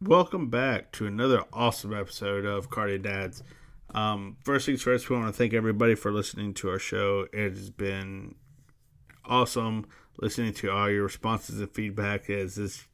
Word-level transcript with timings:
Welcome 0.00 0.48
back 0.48 0.92
to 0.92 1.06
another 1.08 1.42
awesome 1.52 1.92
episode 1.92 2.44
of 2.44 2.70
Karting 2.70 3.02
Dads. 3.02 3.42
Um, 3.92 4.36
first 4.44 4.66
things 4.66 4.80
first, 4.80 5.10
we 5.10 5.16
want 5.16 5.26
to 5.26 5.36
thank 5.36 5.52
everybody 5.52 5.96
for 5.96 6.12
listening 6.12 6.54
to 6.54 6.70
our 6.70 6.78
show. 6.78 7.26
It 7.32 7.56
has 7.56 7.70
been 7.70 8.36
awesome 9.24 9.88
listening 10.20 10.52
to 10.52 10.70
all 10.70 10.88
your 10.88 11.02
responses 11.02 11.58
and 11.58 11.68
feedback. 11.72 12.30
As 12.30 12.54
this 12.54 12.86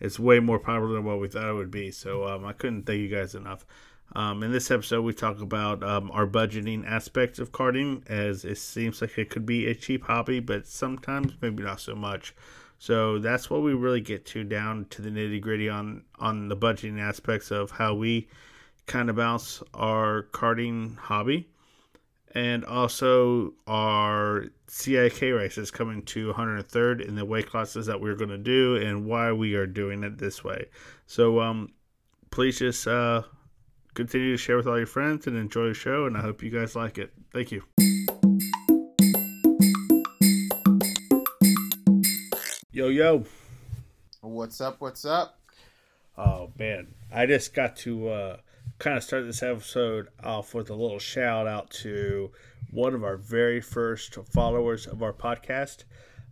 it's 0.00 0.18
way 0.18 0.40
more 0.40 0.58
popular 0.58 0.94
than 0.94 1.04
what 1.04 1.20
we 1.20 1.28
thought 1.28 1.50
it 1.50 1.52
would 1.52 1.70
be. 1.70 1.90
So 1.90 2.26
um, 2.26 2.46
I 2.46 2.54
couldn't 2.54 2.86
thank 2.86 3.00
you 3.00 3.08
guys 3.08 3.34
enough. 3.34 3.66
Um, 4.16 4.42
in 4.42 4.52
this 4.52 4.70
episode, 4.70 5.02
we 5.02 5.12
talk 5.12 5.38
about 5.38 5.82
um, 5.82 6.10
our 6.12 6.26
budgeting 6.26 6.86
aspects 6.86 7.40
of 7.40 7.52
karting, 7.52 8.08
as 8.08 8.46
it 8.46 8.56
seems 8.56 9.02
like 9.02 9.18
it 9.18 9.28
could 9.28 9.44
be 9.44 9.66
a 9.66 9.74
cheap 9.74 10.04
hobby, 10.04 10.40
but 10.40 10.66
sometimes 10.66 11.34
maybe 11.42 11.62
not 11.62 11.80
so 11.80 11.94
much. 11.94 12.34
So 12.82 13.20
that's 13.20 13.48
what 13.48 13.62
we 13.62 13.74
really 13.74 14.00
get 14.00 14.26
to 14.26 14.42
down 14.42 14.86
to 14.90 15.02
the 15.02 15.08
nitty 15.08 15.40
gritty 15.40 15.68
on 15.68 16.02
on 16.18 16.48
the 16.48 16.56
budgeting 16.56 17.00
aspects 17.00 17.52
of 17.52 17.70
how 17.70 17.94
we 17.94 18.26
kind 18.86 19.08
of 19.08 19.14
balance 19.14 19.62
our 19.72 20.26
karting 20.32 20.96
hobby 20.96 21.48
and 22.34 22.64
also 22.64 23.54
our 23.68 24.46
CIK 24.66 25.20
races 25.20 25.70
coming 25.70 26.02
to 26.06 26.32
103rd 26.32 27.06
in 27.06 27.14
the 27.14 27.24
weight 27.24 27.48
classes 27.48 27.86
that 27.86 28.00
we're 28.00 28.16
going 28.16 28.30
to 28.30 28.36
do 28.36 28.74
and 28.74 29.06
why 29.06 29.30
we 29.30 29.54
are 29.54 29.66
doing 29.68 30.02
it 30.02 30.18
this 30.18 30.42
way. 30.42 30.66
So 31.06 31.40
um, 31.40 31.68
please 32.32 32.58
just 32.58 32.88
uh, 32.88 33.22
continue 33.94 34.32
to 34.32 34.36
share 34.36 34.56
with 34.56 34.66
all 34.66 34.76
your 34.76 34.88
friends 34.88 35.28
and 35.28 35.36
enjoy 35.36 35.68
the 35.68 35.74
show, 35.74 36.06
and 36.06 36.16
I 36.16 36.20
hope 36.20 36.42
you 36.42 36.50
guys 36.50 36.74
like 36.74 36.98
it. 36.98 37.12
Thank 37.32 37.52
you. 37.52 37.62
Yo, 42.82 42.88
yo. 42.88 43.24
What's 44.22 44.60
up? 44.60 44.80
What's 44.80 45.04
up? 45.04 45.38
Oh, 46.18 46.50
man. 46.58 46.88
I 47.14 47.26
just 47.26 47.54
got 47.54 47.76
to 47.76 48.08
uh, 48.08 48.36
kind 48.80 48.96
of 48.96 49.04
start 49.04 49.24
this 49.24 49.40
episode 49.40 50.08
off 50.20 50.52
with 50.52 50.68
a 50.68 50.74
little 50.74 50.98
shout 50.98 51.46
out 51.46 51.70
to 51.82 52.32
one 52.72 52.92
of 52.92 53.04
our 53.04 53.16
very 53.16 53.60
first 53.60 54.16
followers 54.32 54.88
of 54.88 55.00
our 55.00 55.12
podcast. 55.12 55.84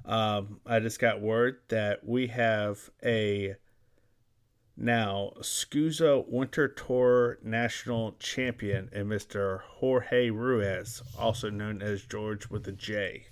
Um, 0.05 0.59
I 0.67 0.81
just 0.81 0.99
got 0.99 1.21
word 1.21 1.59
that 1.69 2.05
we 2.05 2.27
have 2.27 2.91
a 3.01 3.55
now 4.77 5.35
SKUSA 5.39 6.27
Winter 6.27 6.67
Tour 6.67 7.39
National 7.45 8.17
Champion 8.19 8.91
and 8.93 9.07
Mr. 9.09 9.61
Jorge 9.61 10.31
Ruiz, 10.31 11.01
also 11.17 11.49
known 11.49 11.81
as 11.81 12.03
George 12.03 12.51
with 12.51 12.67
a 12.67 12.73
J. 12.73 13.29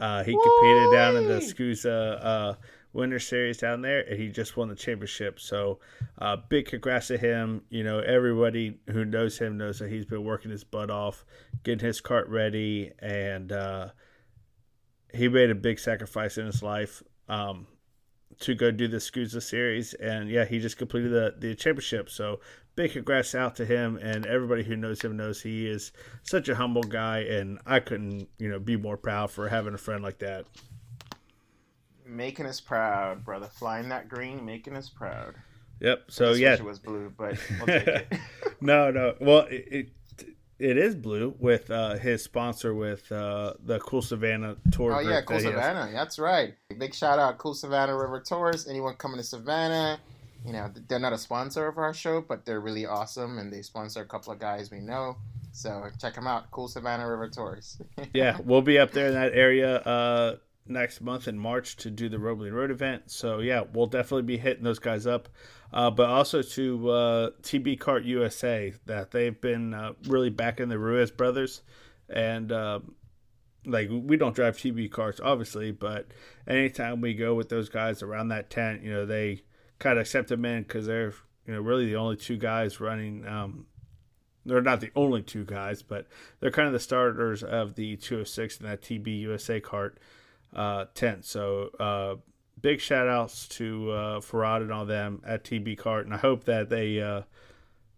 Uh, 0.00 0.24
he 0.24 0.32
competed 0.32 0.92
down 0.92 1.16
in 1.16 1.28
the 1.28 1.40
SKUSA 1.40 2.24
uh, 2.24 2.54
Winter 2.92 3.18
Series 3.18 3.58
down 3.58 3.82
there, 3.82 4.00
and 4.00 4.18
he 4.18 4.28
just 4.28 4.56
won 4.56 4.68
the 4.68 4.74
championship. 4.74 5.38
So, 5.38 5.78
uh, 6.18 6.38
big 6.48 6.66
congrats 6.66 7.08
to 7.08 7.18
him. 7.18 7.62
You 7.68 7.84
know, 7.84 8.00
everybody 8.00 8.78
who 8.90 9.04
knows 9.04 9.38
him 9.38 9.58
knows 9.58 9.78
that 9.78 9.90
he's 9.90 10.06
been 10.06 10.24
working 10.24 10.50
his 10.50 10.64
butt 10.64 10.90
off, 10.90 11.24
getting 11.62 11.84
his 11.84 12.00
cart 12.00 12.28
ready, 12.28 12.92
and 12.98 13.52
uh, 13.52 13.90
he 15.12 15.28
made 15.28 15.50
a 15.50 15.54
big 15.54 15.78
sacrifice 15.78 16.38
in 16.38 16.46
his 16.46 16.62
life 16.62 17.02
um, 17.28 17.66
to 18.40 18.54
go 18.54 18.70
do 18.70 18.88
the 18.88 18.96
SKUSA 18.96 19.42
series. 19.42 19.94
And 19.94 20.28
yeah, 20.28 20.44
he 20.44 20.58
just 20.58 20.76
completed 20.76 21.12
the, 21.12 21.34
the 21.38 21.54
championship. 21.54 22.10
So, 22.10 22.40
big 22.74 22.92
congrats 22.92 23.34
out 23.34 23.56
to 23.56 23.64
him 23.64 23.98
and 24.02 24.26
everybody 24.26 24.62
who 24.62 24.76
knows 24.76 25.02
him 25.02 25.16
knows 25.16 25.42
he 25.42 25.66
is 25.66 25.92
such 26.22 26.48
a 26.48 26.54
humble 26.54 26.82
guy 26.82 27.20
and 27.20 27.58
I 27.66 27.80
couldn't, 27.80 28.28
you 28.38 28.48
know, 28.48 28.58
be 28.58 28.76
more 28.76 28.96
proud 28.96 29.30
for 29.30 29.48
having 29.48 29.74
a 29.74 29.78
friend 29.78 30.02
like 30.02 30.18
that. 30.18 30.46
Making 32.06 32.46
us 32.46 32.60
proud, 32.60 33.24
brother. 33.24 33.46
Flying 33.46 33.88
that 33.90 34.08
green, 34.08 34.44
making 34.44 34.74
us 34.76 34.88
proud. 34.88 35.34
Yep. 35.80 36.04
So 36.08 36.32
yeah, 36.32 36.54
it 36.54 36.64
was 36.64 36.78
blue, 36.78 37.12
but 37.16 37.38
we'll 37.66 38.00
no, 38.60 38.90
no. 38.90 39.14
Well, 39.20 39.40
it, 39.50 39.68
it, 39.70 39.88
it 40.60 40.76
is 40.76 40.94
blue 40.94 41.34
with 41.38 41.70
uh, 41.70 41.96
his 41.96 42.22
sponsor 42.22 42.74
with 42.74 43.10
uh, 43.10 43.54
the 43.64 43.78
Cool 43.80 44.02
Savannah 44.02 44.56
Tour. 44.70 44.94
Oh 44.94 45.00
yeah, 45.00 45.22
Cool 45.22 45.38
that 45.38 45.42
Savannah. 45.42 45.90
That's 45.92 46.18
right. 46.18 46.54
Big 46.78 46.94
shout 46.94 47.18
out, 47.18 47.38
Cool 47.38 47.54
Savannah 47.54 47.96
River 47.96 48.20
Tours. 48.20 48.68
Anyone 48.68 48.94
coming 48.94 49.18
to 49.18 49.24
Savannah? 49.24 49.98
you 50.44 50.52
know, 50.52 50.70
they're 50.88 50.98
not 50.98 51.12
a 51.12 51.18
sponsor 51.18 51.66
of 51.66 51.78
our 51.78 51.92
show, 51.92 52.20
but 52.20 52.44
they're 52.44 52.60
really 52.60 52.86
awesome 52.86 53.38
and 53.38 53.52
they 53.52 53.62
sponsor 53.62 54.00
a 54.00 54.06
couple 54.06 54.32
of 54.32 54.38
guys 54.38 54.70
we 54.70 54.80
know. 54.80 55.16
So 55.52 55.88
check 56.00 56.14
them 56.14 56.26
out, 56.26 56.50
Cool 56.50 56.68
Savannah 56.68 57.08
River 57.08 57.28
Tours. 57.28 57.80
yeah, 58.14 58.38
we'll 58.44 58.62
be 58.62 58.78
up 58.78 58.92
there 58.92 59.08
in 59.08 59.14
that 59.14 59.32
area 59.34 59.78
uh, 59.78 60.36
next 60.66 61.00
month 61.00 61.28
in 61.28 61.38
March 61.38 61.76
to 61.76 61.90
do 61.90 62.08
the 62.08 62.18
Roebling 62.18 62.54
Road 62.54 62.70
event. 62.70 63.10
So 63.10 63.40
yeah, 63.40 63.64
we'll 63.72 63.86
definitely 63.86 64.22
be 64.22 64.38
hitting 64.38 64.64
those 64.64 64.78
guys 64.78 65.06
up. 65.06 65.28
Uh, 65.72 65.90
but 65.90 66.08
also 66.08 66.42
to 66.42 66.90
uh, 66.90 67.30
TB 67.42 67.78
Cart 67.78 68.04
USA, 68.04 68.72
that 68.86 69.12
they've 69.12 69.40
been 69.40 69.72
uh, 69.72 69.92
really 70.08 70.30
backing 70.30 70.68
the 70.68 70.78
Ruiz 70.78 71.10
brothers, 71.10 71.62
and 72.08 72.50
uh, 72.50 72.80
like 73.64 73.88
we 73.90 74.16
don't 74.16 74.34
drive 74.34 74.56
TB 74.56 74.90
carts 74.90 75.20
obviously, 75.22 75.70
but 75.70 76.08
anytime 76.46 77.00
we 77.00 77.14
go 77.14 77.34
with 77.34 77.48
those 77.48 77.68
guys 77.68 78.02
around 78.02 78.28
that 78.28 78.50
tent, 78.50 78.82
you 78.82 78.92
know 78.92 79.06
they 79.06 79.42
kind 79.78 79.98
of 79.98 80.02
accept 80.02 80.28
them 80.28 80.44
in 80.44 80.62
because 80.62 80.86
they're 80.86 81.14
you 81.46 81.54
know 81.54 81.60
really 81.60 81.86
the 81.86 81.96
only 81.96 82.16
two 82.16 82.36
guys 82.36 82.80
running. 82.80 83.26
Um, 83.26 83.66
they're 84.46 84.62
not 84.62 84.80
the 84.80 84.90
only 84.96 85.22
two 85.22 85.44
guys, 85.44 85.82
but 85.82 86.06
they're 86.40 86.50
kind 86.50 86.66
of 86.66 86.72
the 86.72 86.80
starters 86.80 87.42
of 87.42 87.74
the 87.74 87.96
206 87.96 88.58
and 88.58 88.68
that 88.68 88.80
TB 88.80 89.20
USA 89.20 89.60
cart 89.60 89.98
uh, 90.54 90.86
tent. 90.94 91.26
So 91.26 91.70
uh, 91.78 92.16
big 92.62 92.80
shout 92.80 93.08
outs 93.08 93.48
to 93.48 93.90
uh, 93.90 94.20
Farad 94.20 94.62
and 94.62 94.72
all 94.72 94.86
them 94.86 95.22
at 95.26 95.44
TB 95.44 95.78
Cart, 95.78 96.06
and 96.06 96.14
I 96.14 96.18
hope 96.18 96.44
that 96.44 96.68
they 96.68 97.00
uh, 97.00 97.22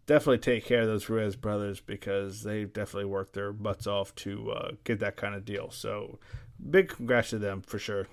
definitely 0.06 0.38
take 0.38 0.64
care 0.64 0.82
of 0.82 0.86
those 0.86 1.08
Ruiz 1.08 1.36
brothers 1.36 1.80
because 1.80 2.42
they 2.42 2.64
definitely 2.64 3.06
worked 3.06 3.34
their 3.34 3.52
butts 3.52 3.86
off 3.86 4.14
to 4.16 4.50
uh, 4.52 4.70
get 4.84 5.00
that 5.00 5.16
kind 5.16 5.34
of 5.34 5.44
deal. 5.44 5.70
So 5.70 6.18
big 6.70 6.88
congrats 6.88 7.30
to 7.30 7.38
them 7.38 7.62
for 7.62 7.78
sure. 7.78 8.06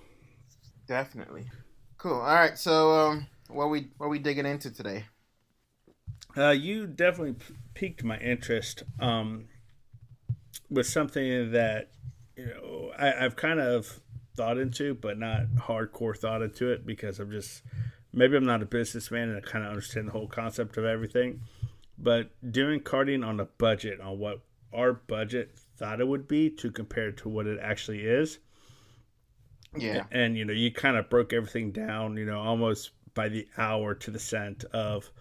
Definitely. 0.88 1.46
Cool. 1.98 2.14
All 2.14 2.36
right. 2.36 2.58
So 2.58 2.92
um, 2.92 3.28
what 3.50 3.70
we 3.70 3.90
what 3.98 4.10
we 4.10 4.20
digging 4.20 4.46
into 4.46 4.72
today? 4.72 5.06
Uh, 6.38 6.52
you 6.52 6.88
definitely 6.88 7.36
piqued 7.74 8.04
my 8.04 8.18
interest 8.20 8.84
um, 9.00 9.46
with 10.70 10.86
something 10.86 11.52
that 11.52 11.92
you 12.36 12.46
know 12.46 12.92
I, 12.98 13.26
I've 13.26 13.36
kind 13.36 13.60
of 13.60 14.00
thought 14.40 14.58
into, 14.58 14.94
but 14.94 15.20
not 15.20 15.48
hardcore 15.58 16.18
thought 16.18 16.42
into 16.42 16.72
it 16.72 16.86
because 16.86 17.20
I'm 17.20 17.30
just 17.30 17.62
maybe 18.14 18.38
I'm 18.38 18.46
not 18.46 18.62
a 18.62 18.66
businessman 18.66 19.28
and 19.28 19.38
I 19.38 19.42
kind 19.42 19.66
of 19.66 19.70
understand 19.70 20.08
the 20.08 20.14
whole 20.14 20.30
concept 20.30 20.78
of 20.78 20.86
everything. 20.86 21.42
But 21.98 22.30
doing 22.50 22.80
karting 22.80 23.28
on 23.28 23.42
a 23.42 23.46
budget, 23.46 24.00
on 24.00 24.18
what 24.18 24.40
our 24.74 24.94
budget 24.94 25.60
thought 25.76 26.00
it 26.00 26.08
would 26.08 26.26
be 26.26 26.50
to 26.52 26.72
compare 26.72 27.12
to 27.12 27.28
what 27.28 27.48
it 27.48 27.60
actually 27.62 28.00
is. 28.00 28.40
Yeah. 29.78 30.06
And, 30.10 30.38
you 30.38 30.46
know, 30.46 30.54
you 30.54 30.72
kind 30.72 30.96
of 30.96 31.10
broke 31.10 31.34
everything 31.34 31.72
down, 31.72 32.16
you 32.16 32.26
know, 32.26 32.40
almost 32.40 32.92
by 33.14 33.28
the 33.28 33.46
hour 33.58 33.94
to 33.94 34.10
the 34.10 34.20
cent 34.20 34.64
of 34.72 35.12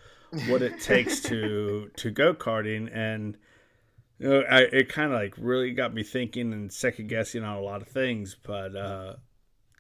what 0.47 0.63
it 0.63 0.81
takes 0.81 1.19
to 1.23 1.91
to 1.97 2.11
go 2.13 2.35
karting 2.35 2.89
and 2.95 3.37
you 4.19 4.29
know 4.29 4.41
I, 4.41 4.61
it 4.61 4.89
kind 4.89 5.13
of 5.13 5.19
like 5.19 5.35
really 5.39 5.73
got 5.73 5.95
me 5.95 6.03
thinking 6.03 6.53
and 6.53 6.73
second 6.73 7.09
guessing 7.09 7.45
on 7.45 7.57
a 7.57 7.61
lot 7.61 7.83
of 7.83 7.89
things 7.89 8.37
but 8.43 8.77
uh 8.77 9.17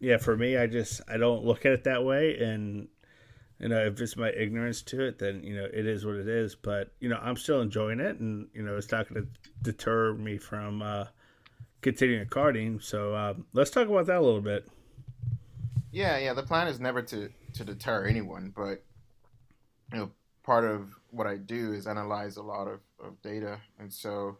yeah 0.00 0.16
for 0.16 0.37
me 0.37 0.56
i 0.56 0.66
just 0.66 1.00
i 1.09 1.16
don't 1.16 1.44
look 1.44 1.66
at 1.66 1.72
it 1.72 1.84
that 1.84 2.04
way 2.04 2.37
and 2.38 2.88
you 3.59 3.69
know 3.69 3.84
if 3.84 4.00
it's 4.00 4.16
my 4.16 4.31
ignorance 4.31 4.82
to 4.82 5.03
it 5.03 5.19
then 5.19 5.43
you 5.43 5.56
know 5.56 5.66
it 5.72 5.87
is 5.87 6.06
what 6.06 6.15
it 6.15 6.28
is 6.28 6.54
but 6.54 6.93
you 7.00 7.09
know 7.09 7.19
i'm 7.22 7.37
still 7.37 7.60
enjoying 7.60 8.00
it 8.00 8.19
and 8.21 8.48
you 8.54 8.62
know 8.62 8.77
it's 8.77 8.93
not 8.93 9.09
going 9.09 9.22
to 9.22 9.28
deter 9.62 10.15
me 10.15 10.38
from 10.38 10.82
uh 10.82 11.04
continuing 11.81 12.27
karting 12.27 12.82
so 12.82 13.15
uh, 13.15 13.34
let's 13.53 13.71
talk 13.71 13.88
about 13.88 14.06
that 14.06 14.16
a 14.16 14.21
little 14.21 14.41
bit. 14.41 14.66
Yeah 15.93 16.19
yeah 16.19 16.32
the 16.32 16.43
plan 16.43 16.66
is 16.66 16.81
never 16.81 17.03
to 17.03 17.31
to 17.54 17.65
deter 17.65 18.06
anyone, 18.06 18.53
but 18.54 18.84
you 19.93 19.98
know, 19.98 20.10
part 20.42 20.65
of 20.65 20.95
what 21.10 21.27
I 21.27 21.36
do 21.36 21.72
is 21.72 21.86
analyze 21.86 22.36
a 22.36 22.42
lot 22.42 22.68
of, 22.68 22.80
of 23.03 23.21
data, 23.22 23.60
and 23.78 23.92
so 23.92 24.39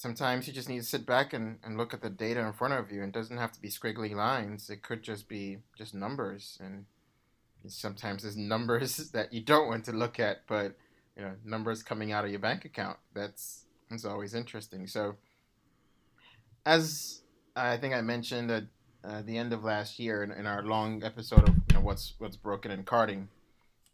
sometimes 0.00 0.46
you 0.46 0.52
just 0.52 0.68
need 0.68 0.78
to 0.78 0.84
sit 0.84 1.04
back 1.04 1.34
and, 1.34 1.58
and 1.62 1.76
look 1.76 1.92
at 1.92 2.00
the 2.00 2.08
data 2.08 2.40
in 2.40 2.52
front 2.54 2.72
of 2.72 2.90
you. 2.90 3.02
It 3.02 3.12
doesn't 3.12 3.36
have 3.36 3.52
to 3.52 3.60
be 3.60 3.68
squiggly 3.68 4.14
lines. 4.14 4.70
It 4.70 4.82
could 4.82 5.02
just 5.02 5.28
be 5.28 5.58
just 5.76 5.94
numbers. 5.94 6.58
And 6.58 6.86
sometimes 7.66 8.22
there's 8.22 8.36
numbers 8.54 9.10
that 9.10 9.32
you 9.32 9.42
don't 9.42 9.68
want 9.68 9.84
to 9.84 9.92
look 9.92 10.18
at, 10.18 10.46
but 10.46 10.74
you 11.16 11.22
know, 11.22 11.32
numbers 11.44 11.82
coming 11.82 12.12
out 12.12 12.24
of 12.24 12.30
your 12.30 12.40
bank 12.40 12.64
account. 12.64 12.96
That's 13.14 13.66
that's 13.90 14.06
always 14.06 14.34
interesting. 14.34 14.86
So 14.86 15.16
as 16.64 17.20
I 17.54 17.76
think 17.76 17.94
I 17.94 18.00
mentioned 18.00 18.50
at 18.50 18.64
uh, 19.04 19.22
the 19.22 19.36
end 19.36 19.52
of 19.52 19.64
last 19.64 19.98
year 19.98 20.22
in, 20.22 20.30
in 20.30 20.46
our 20.46 20.62
long 20.62 21.02
episode 21.04 21.46
of 21.48 21.54
you 21.54 21.74
know, 21.74 21.80
what's 21.80 22.14
what's 22.18 22.36
broken 22.36 22.70
in 22.70 22.84
karting, 22.84 23.26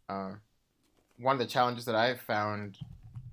Uh, 0.07 0.35
one 1.19 1.33
of 1.33 1.39
the 1.39 1.45
challenges 1.47 1.83
that 1.85 1.95
I've 1.95 2.21
found 2.21 2.77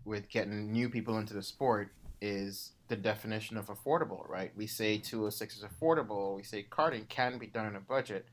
with 0.04 0.28
getting 0.28 0.70
new 0.72 0.88
people 0.88 1.18
into 1.18 1.34
the 1.34 1.42
sport 1.42 1.90
is 2.20 2.72
the 2.88 2.96
definition 2.96 3.56
of 3.56 3.66
affordable. 3.66 4.28
Right? 4.28 4.52
We 4.56 4.66
say 4.66 4.98
206 4.98 5.58
is 5.58 5.64
affordable. 5.64 6.36
We 6.36 6.42
say 6.42 6.66
karting 6.70 7.08
can 7.08 7.38
be 7.38 7.46
done 7.46 7.66
on 7.66 7.76
a 7.76 7.80
budget. 7.80 8.26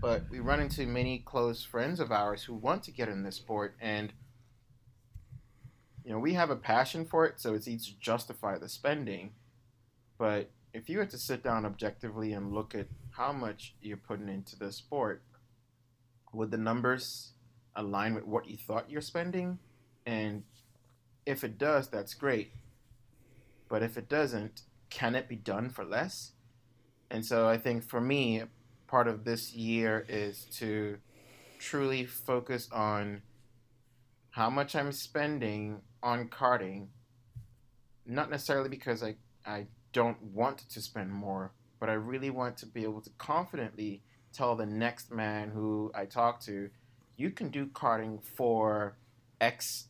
but 0.00 0.22
we 0.30 0.40
run 0.40 0.60
into 0.60 0.86
many 0.86 1.18
close 1.18 1.64
friends 1.64 2.00
of 2.00 2.10
ours 2.12 2.42
who 2.44 2.54
want 2.54 2.82
to 2.84 2.90
get 2.90 3.08
in 3.08 3.22
this 3.22 3.36
sport, 3.36 3.76
and 3.80 4.12
you 6.04 6.10
know 6.12 6.18
we 6.18 6.34
have 6.34 6.50
a 6.50 6.56
passion 6.56 7.04
for 7.04 7.24
it, 7.24 7.40
so 7.40 7.54
it's 7.54 7.68
easy 7.68 7.92
to 7.92 7.98
justify 8.00 8.58
the 8.58 8.68
spending. 8.68 9.32
But 10.18 10.50
if 10.72 10.88
you 10.88 10.98
had 10.98 11.10
to 11.10 11.18
sit 11.18 11.42
down 11.42 11.66
objectively 11.66 12.32
and 12.32 12.52
look 12.52 12.74
at 12.74 12.86
how 13.10 13.32
much 13.32 13.74
you're 13.82 13.96
putting 13.96 14.28
into 14.28 14.58
the 14.58 14.72
sport, 14.72 15.22
would 16.32 16.50
the 16.50 16.56
numbers 16.58 17.32
align 17.76 18.14
with 18.14 18.24
what 18.24 18.48
you 18.48 18.56
thought 18.56 18.90
you're 18.90 19.00
spending? 19.00 19.58
And 20.06 20.42
if 21.26 21.44
it 21.44 21.58
does, 21.58 21.88
that's 21.88 22.14
great. 22.14 22.52
But 23.68 23.82
if 23.82 23.96
it 23.96 24.08
doesn't, 24.08 24.62
can 24.90 25.14
it 25.14 25.28
be 25.28 25.36
done 25.36 25.70
for 25.70 25.84
less? 25.84 26.32
And 27.10 27.24
so 27.24 27.48
I 27.48 27.58
think 27.58 27.88
for 27.88 28.00
me, 28.00 28.42
part 28.86 29.08
of 29.08 29.24
this 29.24 29.54
year 29.54 30.04
is 30.08 30.44
to 30.58 30.98
truly 31.58 32.04
focus 32.04 32.68
on 32.72 33.22
how 34.30 34.50
much 34.50 34.74
I'm 34.74 34.92
spending 34.92 35.80
on 36.02 36.28
karting. 36.28 36.88
Not 38.04 38.30
necessarily 38.30 38.68
because 38.68 39.02
I, 39.02 39.16
I 39.46 39.66
don't 39.92 40.20
want 40.22 40.68
to 40.70 40.80
spend 40.80 41.12
more, 41.12 41.52
but 41.78 41.88
I 41.88 41.94
really 41.94 42.30
want 42.30 42.56
to 42.58 42.66
be 42.66 42.82
able 42.82 43.00
to 43.02 43.10
confidently 43.18 44.02
tell 44.32 44.56
the 44.56 44.66
next 44.66 45.12
man 45.12 45.50
who 45.50 45.92
I 45.94 46.06
talk 46.06 46.40
to, 46.42 46.70
you 47.16 47.30
can 47.30 47.50
do 47.50 47.66
karting 47.66 48.22
for 48.22 48.96
X 49.40 49.88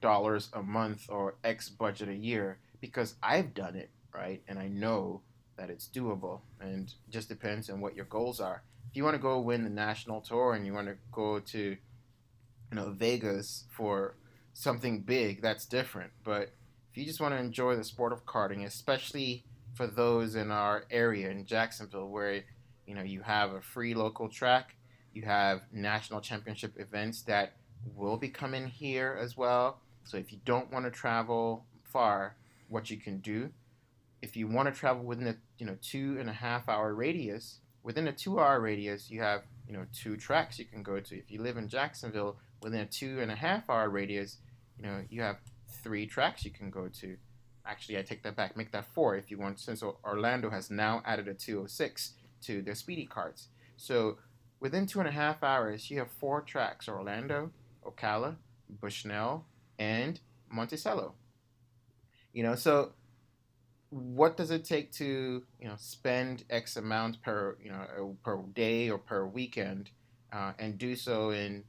dollars 0.00 0.48
a 0.52 0.62
month 0.62 1.06
or 1.08 1.34
X 1.44 1.68
budget 1.68 2.08
a 2.08 2.14
year 2.14 2.58
because 2.80 3.14
I've 3.22 3.54
done 3.54 3.76
it, 3.76 3.90
right? 4.14 4.42
And 4.48 4.58
I 4.58 4.68
know 4.68 5.22
that 5.56 5.70
it's 5.70 5.88
doable 5.88 6.40
and 6.60 6.92
just 7.10 7.28
depends 7.28 7.70
on 7.70 7.80
what 7.80 7.96
your 7.96 8.04
goals 8.06 8.40
are. 8.40 8.62
If 8.90 8.96
you 8.96 9.04
want 9.04 9.16
to 9.16 9.22
go 9.22 9.40
win 9.40 9.64
the 9.64 9.70
national 9.70 10.20
tour 10.20 10.54
and 10.54 10.66
you 10.66 10.72
want 10.72 10.88
to 10.88 10.96
go 11.12 11.40
to 11.40 11.58
you 11.58 11.76
know 12.76 12.90
Vegas 12.90 13.64
for 13.70 14.14
something 14.52 15.00
big, 15.00 15.42
that's 15.42 15.66
different. 15.66 16.12
But 16.24 16.52
if 16.90 16.96
you 16.96 17.04
just 17.04 17.20
want 17.20 17.34
to 17.34 17.38
enjoy 17.38 17.76
the 17.76 17.84
sport 17.84 18.12
of 18.12 18.24
karting, 18.24 18.64
especially 18.64 19.44
for 19.74 19.86
those 19.86 20.34
in 20.34 20.50
our 20.50 20.84
area 20.90 21.30
in 21.30 21.44
Jacksonville 21.44 22.08
where 22.08 22.42
you 22.86 22.94
know 22.94 23.02
you 23.02 23.20
have 23.22 23.52
a 23.52 23.60
free 23.60 23.94
local 23.94 24.28
track, 24.28 24.76
you 25.12 25.22
have 25.22 25.62
national 25.72 26.20
championship 26.20 26.78
events 26.78 27.22
that 27.22 27.52
will 27.94 28.16
be 28.16 28.28
coming 28.28 28.66
here 28.66 29.18
as 29.20 29.36
well. 29.36 29.80
So 30.06 30.16
if 30.16 30.32
you 30.32 30.38
don't 30.44 30.72
want 30.72 30.86
to 30.86 30.90
travel 30.90 31.66
far, 31.82 32.36
what 32.68 32.90
you 32.90 32.96
can 32.96 33.18
do 33.18 33.50
if 34.22 34.36
you 34.36 34.48
want 34.48 34.72
to 34.72 34.78
travel 34.78 35.04
within 35.04 35.28
a 35.28 35.36
you 35.58 35.66
know 35.66 35.76
two 35.80 36.16
and 36.18 36.28
a 36.28 36.32
half 36.32 36.68
hour 36.68 36.94
radius, 36.94 37.60
within 37.82 38.08
a 38.08 38.12
two 38.12 38.40
hour 38.40 38.60
radius, 38.60 39.10
you 39.10 39.20
have 39.20 39.42
you 39.68 39.74
know 39.74 39.86
two 39.92 40.16
tracks 40.16 40.58
you 40.58 40.64
can 40.64 40.82
go 40.82 41.00
to. 41.00 41.16
If 41.16 41.30
you 41.30 41.40
live 41.42 41.56
in 41.56 41.68
Jacksonville, 41.68 42.36
within 42.62 42.80
a 42.80 42.86
two 42.86 43.20
and 43.20 43.30
a 43.30 43.36
half 43.36 43.68
hour 43.68 43.88
radius, 43.88 44.38
you 44.78 44.84
know 44.84 45.02
you 45.08 45.22
have 45.22 45.36
three 45.82 46.06
tracks 46.06 46.44
you 46.44 46.50
can 46.50 46.70
go 46.70 46.88
to. 47.00 47.16
Actually, 47.64 47.98
I 47.98 48.02
take 48.02 48.22
that 48.22 48.36
back. 48.36 48.56
Make 48.56 48.72
that 48.72 48.86
four 48.94 49.16
if 49.16 49.30
you 49.30 49.38
want. 49.38 49.60
Since 49.60 49.82
Orlando 49.82 50.50
has 50.50 50.70
now 50.70 51.02
added 51.04 51.28
a 51.28 51.34
206 51.34 52.12
to 52.42 52.62
their 52.62 52.74
speedy 52.74 53.06
carts, 53.06 53.48
so 53.76 54.18
within 54.60 54.86
two 54.86 55.00
and 55.00 55.08
a 55.08 55.12
half 55.12 55.42
hours, 55.42 55.90
you 55.90 55.98
have 55.98 56.10
four 56.10 56.40
tracks: 56.40 56.88
Orlando, 56.88 57.50
Ocala, 57.84 58.36
Bushnell, 58.68 59.44
and 59.78 60.20
Monticello. 60.50 61.14
You 62.32 62.42
know, 62.42 62.54
so 62.54 62.92
what 63.90 64.36
does 64.36 64.50
it 64.50 64.64
take 64.64 64.92
to 64.92 65.42
you 65.60 65.68
know 65.68 65.74
spend 65.76 66.44
X 66.50 66.76
amount 66.76 67.22
per 67.22 67.56
you 67.62 67.70
know 67.70 68.16
per 68.22 68.38
day 68.54 68.90
or 68.90 68.98
per 68.98 69.24
weekend, 69.24 69.90
uh, 70.32 70.52
and 70.58 70.78
do 70.78 70.96
so 70.96 71.30
in, 71.30 71.64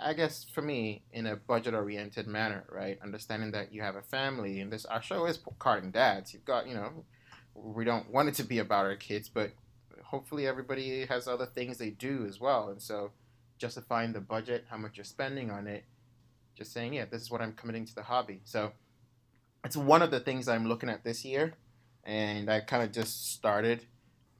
I 0.00 0.12
guess 0.12 0.44
for 0.44 0.62
me, 0.62 1.02
in 1.12 1.26
a 1.26 1.36
budget 1.36 1.74
oriented 1.74 2.26
manner, 2.26 2.64
right? 2.70 2.98
Understanding 3.02 3.52
that 3.52 3.72
you 3.72 3.82
have 3.82 3.96
a 3.96 4.02
family, 4.02 4.60
and 4.60 4.72
this 4.72 4.84
our 4.84 5.02
show 5.02 5.26
is 5.26 5.38
karting 5.58 5.92
dads. 5.92 6.32
You've 6.32 6.44
got 6.44 6.68
you 6.68 6.74
know, 6.74 7.04
we 7.54 7.84
don't 7.84 8.10
want 8.10 8.28
it 8.28 8.34
to 8.36 8.44
be 8.44 8.58
about 8.58 8.84
our 8.84 8.96
kids, 8.96 9.28
but 9.28 9.52
hopefully 10.04 10.46
everybody 10.46 11.06
has 11.06 11.26
other 11.26 11.46
things 11.46 11.78
they 11.78 11.90
do 11.90 12.26
as 12.28 12.38
well, 12.38 12.68
and 12.68 12.80
so 12.80 13.10
justifying 13.58 14.12
the 14.12 14.20
budget, 14.20 14.66
how 14.68 14.76
much 14.76 14.96
you're 14.96 15.04
spending 15.04 15.50
on 15.50 15.66
it, 15.66 15.84
just 16.54 16.72
saying, 16.72 16.94
yeah, 16.94 17.04
this 17.04 17.22
is 17.22 17.30
what 17.30 17.40
I'm 17.40 17.52
committing 17.52 17.84
to 17.86 17.94
the 17.94 18.02
hobby. 18.02 18.40
So 18.44 18.72
it's 19.64 19.76
one 19.76 20.02
of 20.02 20.10
the 20.10 20.20
things 20.20 20.48
I'm 20.48 20.66
looking 20.66 20.88
at 20.88 21.04
this 21.04 21.24
year, 21.24 21.54
and 22.04 22.50
I 22.50 22.60
kind 22.60 22.82
of 22.82 22.92
just 22.92 23.32
started, 23.32 23.84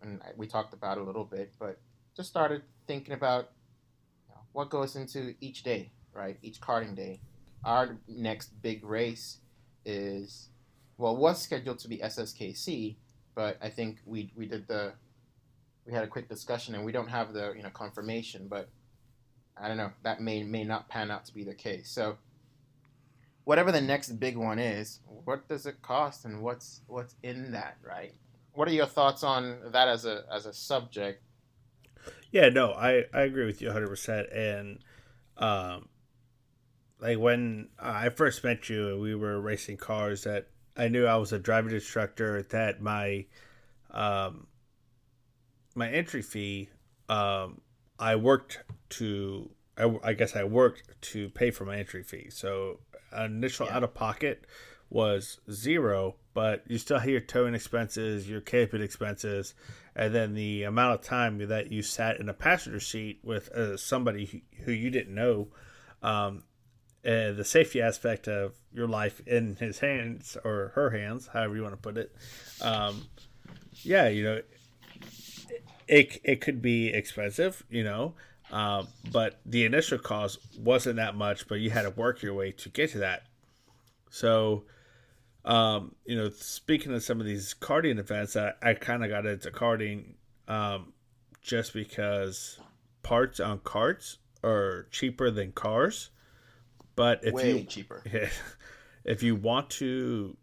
and 0.03 0.21
we 0.37 0.47
talked 0.47 0.75
about 0.75 0.99
a 0.99 1.03
little 1.03 1.25
bit, 1.25 1.53
but 1.59 1.79
just 2.17 2.29
started 2.29 2.63
thinking 2.87 3.15
about 3.15 3.51
you 4.29 4.35
know, 4.35 4.41
what 4.53 4.71
goes 4.71 4.97
into 4.97 5.35
each 5.41 5.63
day, 5.63 5.91
right? 6.13 6.37
Each 6.43 6.61
karting 6.61 6.95
day. 6.95 7.21
Our 7.65 7.97
next 8.07 8.61
big 8.63 8.85
race 8.85 9.39
is, 9.85 10.49
well, 10.99 11.17
was 11.17 11.41
scheduled 11.41 11.79
to 11.81 11.89
be 11.89 11.99
SSKC, 11.99 12.97
but 13.35 13.57
I 13.63 13.71
think 13.71 13.99
we 14.05 14.31
we 14.37 14.47
did 14.47 14.69
the, 14.69 14.93
we 15.87 15.93
had 15.93 16.05
a 16.05 16.09
quick 16.09 16.29
discussion, 16.29 16.75
and 16.75 16.85
we 16.85 16.93
don't 16.93 17.09
have 17.09 17.33
the 17.33 17.55
you 17.57 17.63
know 17.63 17.71
confirmation, 17.71 18.47
but 18.49 18.69
I 19.57 19.69
don't 19.69 19.77
know 19.77 19.93
that 20.03 20.21
may 20.21 20.43
may 20.43 20.65
not 20.65 20.89
pan 20.89 21.11
out 21.11 21.25
to 21.27 21.35
be 21.35 21.45
the 21.45 21.55
case. 21.55 21.91
So 21.91 22.19
whatever 23.45 23.71
the 23.71 23.81
next 23.81 24.19
big 24.19 24.37
one 24.37 24.59
is, 24.59 25.01
what 25.25 25.49
does 25.49 25.67
it 25.67 25.81
cost 25.83 26.25
and 26.25 26.43
what's 26.43 26.81
what's 26.87 27.15
in 27.23 27.53
that, 27.53 27.77
right? 27.83 28.15
What 28.55 28.69
are 28.69 28.73
your 28.73 28.87
thoughts 28.87 29.23
on 29.23 29.59
that 29.73 29.89
as 29.89 30.05
a 30.05 30.25
as 30.33 30.47
a 30.47 30.53
subject? 30.53 31.23
Yeah, 32.31 32.49
no, 32.49 32.73
I 32.73 33.05
I 33.13 33.23
agree 33.23 33.47
with 33.47 33.63
you 33.63 33.69
100% 33.69 34.37
and 34.37 34.79
um 35.37 35.89
like 37.01 37.19
when 37.19 37.69
I 37.79 38.09
first 38.09 38.45
met 38.45 38.69
you 38.69 38.89
and 38.89 39.01
we 39.01 39.15
were 39.15 39.41
racing 39.41 39.77
cars 39.77 40.25
that 40.25 40.49
I 40.77 40.89
knew 40.89 41.07
I 41.07 41.17
was 41.17 41.33
a 41.33 41.39
driving 41.39 41.73
instructor 41.75 42.43
that 42.43 42.81
my 42.81 43.27
um 43.91 44.47
my 45.75 45.91
entry 45.91 46.23
fee 46.23 46.71
um 47.09 47.61
I 47.99 48.17
worked 48.17 48.59
to 48.99 49.51
I, 49.77 49.93
I 50.03 50.13
guess 50.13 50.37
I 50.37 50.45
worked 50.45 51.01
to 51.13 51.29
pay 51.31 51.51
for 51.51 51.65
my 51.65 51.77
entry 51.77 52.03
fee. 52.03 52.29
So 52.31 52.81
initial 53.17 53.67
yeah. 53.67 53.77
out 53.77 53.85
of 53.85 53.95
pocket 53.95 54.45
was 54.91 55.41
zero, 55.51 56.17
but 56.35 56.63
you 56.69 56.79
still 56.79 56.99
have 56.99 57.09
your 57.09 57.21
towing 57.21 57.55
expenses, 57.55 58.29
your 58.29 58.41
cabin 58.41 58.83
expenses, 58.83 59.55
and 59.97 60.15
then 60.15 60.35
the 60.35 60.65
amount 60.65 60.95
of 60.95 61.03
time 61.03 61.39
that 61.49 61.73
you 61.73 61.83
sat 61.83 62.21
in 62.21 62.29
a 62.29 62.35
passenger 62.35 62.81
seat 62.81 63.19
with 63.23 63.51
uh, 63.53 63.77
somebody 63.77 64.45
who 64.65 64.73
you 64.73 64.91
didn't 64.91 65.15
know, 65.15 65.49
um, 66.03 66.45
the 67.03 67.45
safety 67.45 67.83
aspect 67.83 68.29
of 68.29 68.55
your 68.73 68.89
life 68.89 69.21
in 69.27 69.57
his 69.57 69.81
hands 69.81 70.37
or 70.45 70.73
her 70.75 70.91
hands, 70.91 71.29
however 71.33 71.57
you 71.57 71.63
want 71.63 71.75
to 71.75 71.81
put 71.81 71.97
it. 71.97 72.15
Um, 72.61 73.07
yeah, 73.83 74.09
you 74.09 74.23
know, 74.25 74.43
it, 75.87 76.21
it 76.25 76.41
could 76.41 76.63
be 76.63 76.89
expensive, 76.89 77.65
you 77.69 77.85
know, 77.85 78.15
uh, 78.53 78.85
but 79.11 79.41
the 79.47 79.65
initial 79.65 79.99
cost 79.99 80.39
wasn't 80.59 80.97
that 80.97 81.17
much, 81.17 81.49
but 81.49 81.57
you 81.57 81.71
had 81.71 81.83
to 81.83 81.91
work 81.91 82.23
your 82.23 82.35
way 82.35 82.53
to 82.53 82.69
get 82.69 82.91
to 82.93 82.99
that. 82.99 83.25
So, 84.11 84.65
um, 85.45 85.95
you 86.05 86.17
know, 86.17 86.31
speaking 86.31 86.93
of 86.93 87.03
some 87.03 87.21
of 87.21 87.27
these 87.27 87.55
karting 87.55 87.99
events, 87.99 88.37
I, 88.37 88.53
I 88.63 88.75
kind 88.75 89.03
of 89.03 89.11
got 89.11 89.27
into 89.27 89.51
karting 89.51 90.15
um, 90.47 90.93
just 91.43 91.73
because 91.73 92.59
parts 93.03 93.41
on 93.41 93.59
carts 93.61 94.19
are 94.43 94.87
cheaper 94.91 95.31
than 95.31 95.53
cars. 95.53 96.11
But 96.97 97.25
if 97.25 97.35
way 97.35 97.59
you, 97.59 97.65
cheaper. 97.65 98.03
If 99.05 99.23
you 99.23 99.37
want 99.37 99.69
to 99.71 100.35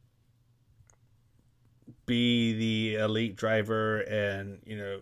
be 2.05 2.53
the 2.53 3.01
elite 3.01 3.35
driver 3.35 4.01
and 4.01 4.59
you 4.65 4.77
know 4.77 5.01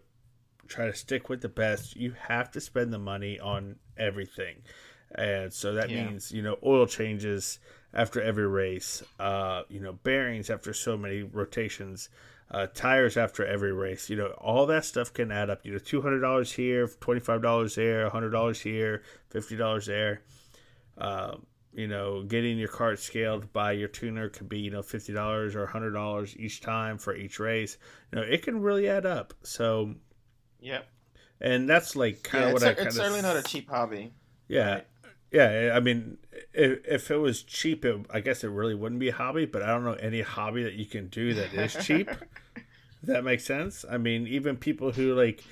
try 0.70 0.86
to 0.86 0.96
stick 0.96 1.28
with 1.30 1.42
the 1.42 1.50
best, 1.50 1.96
you 1.96 2.14
have 2.28 2.52
to 2.52 2.62
spend 2.62 2.94
the 2.94 3.00
money 3.00 3.40
on 3.40 3.76
everything. 3.98 4.62
And 5.16 5.52
so 5.52 5.74
that 5.74 5.90
yeah. 5.90 6.06
means, 6.06 6.32
you 6.32 6.42
know, 6.42 6.58
oil 6.64 6.86
changes 6.86 7.60
after 7.94 8.22
every 8.22 8.48
race, 8.48 9.04
uh, 9.20 9.64
you 9.68 9.80
know, 9.80 9.94
bearings 9.94 10.50
after 10.50 10.74
so 10.74 10.96
many 10.96 11.24
rotations, 11.24 12.10
uh, 12.52 12.68
tires 12.74 13.18
after 13.18 13.46
every 13.46 13.74
race, 13.74 14.10
you 14.10 14.16
know, 14.16 14.28
all 14.38 14.66
that 14.68 14.86
stuff 14.86 15.14
can 15.14 15.32
add 15.32 15.50
up. 15.50 15.66
You 15.66 15.74
know, 15.74 15.80
$200 15.80 16.54
here, 16.54 16.88
$25 16.88 17.76
there, 17.76 18.10
$100 18.10 18.62
here, 18.62 19.04
$50 19.34 19.86
there. 19.86 20.22
Uh, 20.98 21.38
you 21.74 21.88
know, 21.88 22.24
getting 22.24 22.58
your 22.58 22.68
cart 22.68 23.00
scaled 23.00 23.54
by 23.54 23.72
your 23.74 23.88
tuner 23.88 24.30
could 24.30 24.50
be, 24.50 24.60
you 24.60 24.72
know, 24.72 24.82
$50 24.82 25.56
or 25.56 25.68
$100 25.68 26.38
each 26.38 26.62
time 26.62 26.98
for 26.98 27.16
each 27.16 27.40
race. 27.40 27.78
You 28.12 28.20
know, 28.20 28.26
it 28.26 28.42
can 28.42 28.62
really 28.62 28.90
add 28.90 29.06
up. 29.06 29.34
So, 29.44 29.96
Yep. 30.62 30.88
And 31.42 31.70
that's 31.70 31.96
like 31.96 32.24
kind 32.24 32.44
yeah, 32.44 32.48
of 32.48 32.54
what 32.54 32.64
I 32.64 32.74
kind 32.74 32.80
of. 32.80 32.88
It's 32.88 32.96
certainly 32.96 33.22
not 33.22 33.38
a 33.38 33.44
cheap 33.44 33.70
hobby. 33.70 34.12
Yeah. 34.48 34.74
Right? 34.74 34.88
Yeah, 35.32 35.74
I 35.76 35.80
mean, 35.80 36.18
if, 36.54 36.86
if 36.88 37.12
it 37.12 37.18
was 37.18 37.44
cheap, 37.44 37.86
it, 37.86 38.04
I 38.10 38.20
guess 38.20 38.44
it 38.44 38.48
really 38.48 38.74
wouldn't 38.74 39.00
be 39.00 39.10
a 39.10 39.14
hobby. 39.14 39.46
But 39.46 39.62
I 39.62 39.68
don't 39.68 39.84
know 39.84 39.94
any 39.94 40.22
hobby 40.22 40.64
that 40.64 40.74
you 40.74 40.86
can 40.86 41.08
do 41.08 41.36
that 41.36 41.54
is 41.54 41.86
cheap. 41.86 42.10
that 43.04 43.24
makes 43.24 43.46
sense. 43.46 43.86
I 43.90 43.98
mean, 43.98 44.26
even 44.26 44.58
people 44.58 44.92
who 44.92 45.14
like 45.14 45.44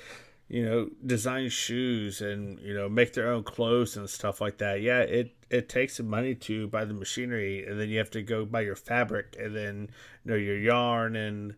you 0.49 0.63
know, 0.63 0.89
design 1.05 1.49
shoes 1.49 2.21
and 2.21 2.59
you 2.59 2.73
know 2.73 2.87
make 2.87 3.13
their 3.13 3.31
own 3.31 3.43
clothes 3.43 3.97
and 3.97 4.09
stuff 4.09 4.39
like 4.39 4.57
that. 4.59 4.81
Yeah, 4.81 4.99
it 4.99 5.35
it 5.49 5.69
takes 5.69 5.97
some 5.97 6.07
money 6.07 6.35
to 6.35 6.67
buy 6.67 6.85
the 6.85 6.93
machinery, 6.93 7.65
and 7.65 7.79
then 7.79 7.89
you 7.89 7.97
have 7.97 8.11
to 8.11 8.21
go 8.21 8.45
buy 8.45 8.61
your 8.61 8.75
fabric, 8.75 9.35
and 9.37 9.55
then 9.55 9.89
you 10.23 10.31
know 10.31 10.37
your 10.37 10.57
yarn 10.57 11.15
and 11.15 11.55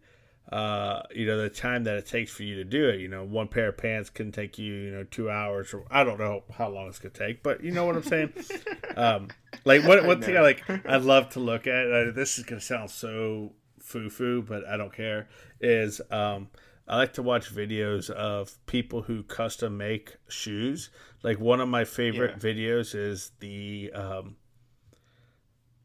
uh, 0.51 1.03
you 1.13 1.27
know 1.27 1.37
the 1.37 1.49
time 1.49 1.83
that 1.83 1.97
it 1.97 2.07
takes 2.07 2.31
for 2.31 2.43
you 2.43 2.55
to 2.55 2.63
do 2.63 2.89
it. 2.89 2.99
You 2.99 3.07
know, 3.07 3.23
one 3.23 3.47
pair 3.47 3.69
of 3.69 3.77
pants 3.77 4.09
can 4.09 4.31
take 4.31 4.57
you 4.57 4.73
you 4.73 4.91
know 4.91 5.03
two 5.03 5.29
hours, 5.29 5.73
or 5.73 5.85
I 5.91 6.03
don't 6.03 6.19
know 6.19 6.43
how 6.51 6.69
long 6.69 6.87
it's 6.87 6.99
gonna 6.99 7.13
take, 7.13 7.43
but 7.43 7.63
you 7.63 7.71
know 7.71 7.85
what 7.85 7.95
I'm 7.95 8.03
saying. 8.03 8.33
um, 8.95 9.27
like 9.63 9.83
one 9.85 10.05
one 10.07 10.21
thing 10.21 10.37
I 10.37 10.41
like 10.41 10.63
I 10.87 10.97
love 10.97 11.29
to 11.31 11.39
look 11.39 11.67
at. 11.67 11.91
Uh, 11.91 12.11
this 12.11 12.39
is 12.39 12.45
gonna 12.45 12.61
sound 12.61 12.89
so 12.89 13.53
foo 13.79 14.09
foo, 14.09 14.41
but 14.41 14.65
I 14.67 14.75
don't 14.75 14.93
care. 14.93 15.29
Is 15.61 16.01
um, 16.09 16.49
I 16.87 16.97
like 16.97 17.13
to 17.13 17.23
watch 17.23 17.53
videos 17.53 18.09
of 18.09 18.57
people 18.65 19.03
who 19.03 19.21
custom 19.21 19.77
make 19.77 20.15
shoes. 20.29 20.89
Like 21.21 21.39
one 21.39 21.61
of 21.61 21.69
my 21.69 21.85
favorite 21.85 22.37
yeah. 22.43 22.49
videos 22.49 22.95
is 22.95 23.31
the 23.39 23.91
um, 23.93 24.37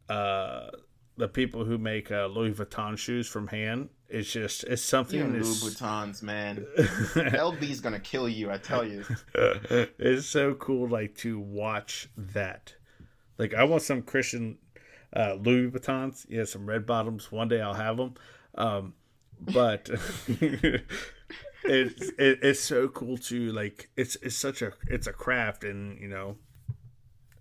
uh, 0.09 0.69
the 1.17 1.29
people 1.29 1.65
who 1.65 1.79
make 1.79 2.11
uh, 2.11 2.27
Louis 2.27 2.53
Vuitton 2.53 2.97
shoes 2.97 3.29
from 3.29 3.49
hand. 3.49 3.91
It's 4.15 4.31
just 4.31 4.63
it's 4.65 4.83
something. 4.83 5.19
You 5.19 5.27
Louis 5.27 5.65
Vuittons, 5.65 6.23
man. 6.23 6.65
LB's 6.79 7.81
gonna 7.81 7.99
kill 7.99 8.29
you. 8.29 8.49
I 8.49 8.59
tell 8.59 8.87
you. 8.87 9.05
it's 9.35 10.27
so 10.27 10.55
cool, 10.55 10.89
like 10.89 11.17
to 11.17 11.41
watch 11.41 12.09
that. 12.17 12.77
Like 13.39 13.55
I 13.55 13.65
want 13.65 13.83
some 13.83 14.03
Christian 14.03 14.59
uh, 15.13 15.35
Louis 15.35 15.69
Vuittons. 15.69 16.27
Yeah, 16.29 16.45
some 16.45 16.65
red 16.65 16.87
bottoms. 16.87 17.33
One 17.33 17.49
day 17.49 17.61
I'll 17.61 17.75
have 17.75 17.97
them. 17.97 18.15
Um, 18.55 18.95
but 19.41 19.91
it's 20.29 20.85
it, 21.65 22.39
it's 22.43 22.61
so 22.61 22.87
cool 22.87 23.19
to 23.19 23.51
like 23.51 23.91
it's 23.97 24.15
it's 24.23 24.37
such 24.37 24.63
a 24.63 24.73
it's 24.87 25.09
a 25.09 25.13
craft 25.13 25.65
and 25.65 25.99
you 26.01 26.07
know 26.07 26.37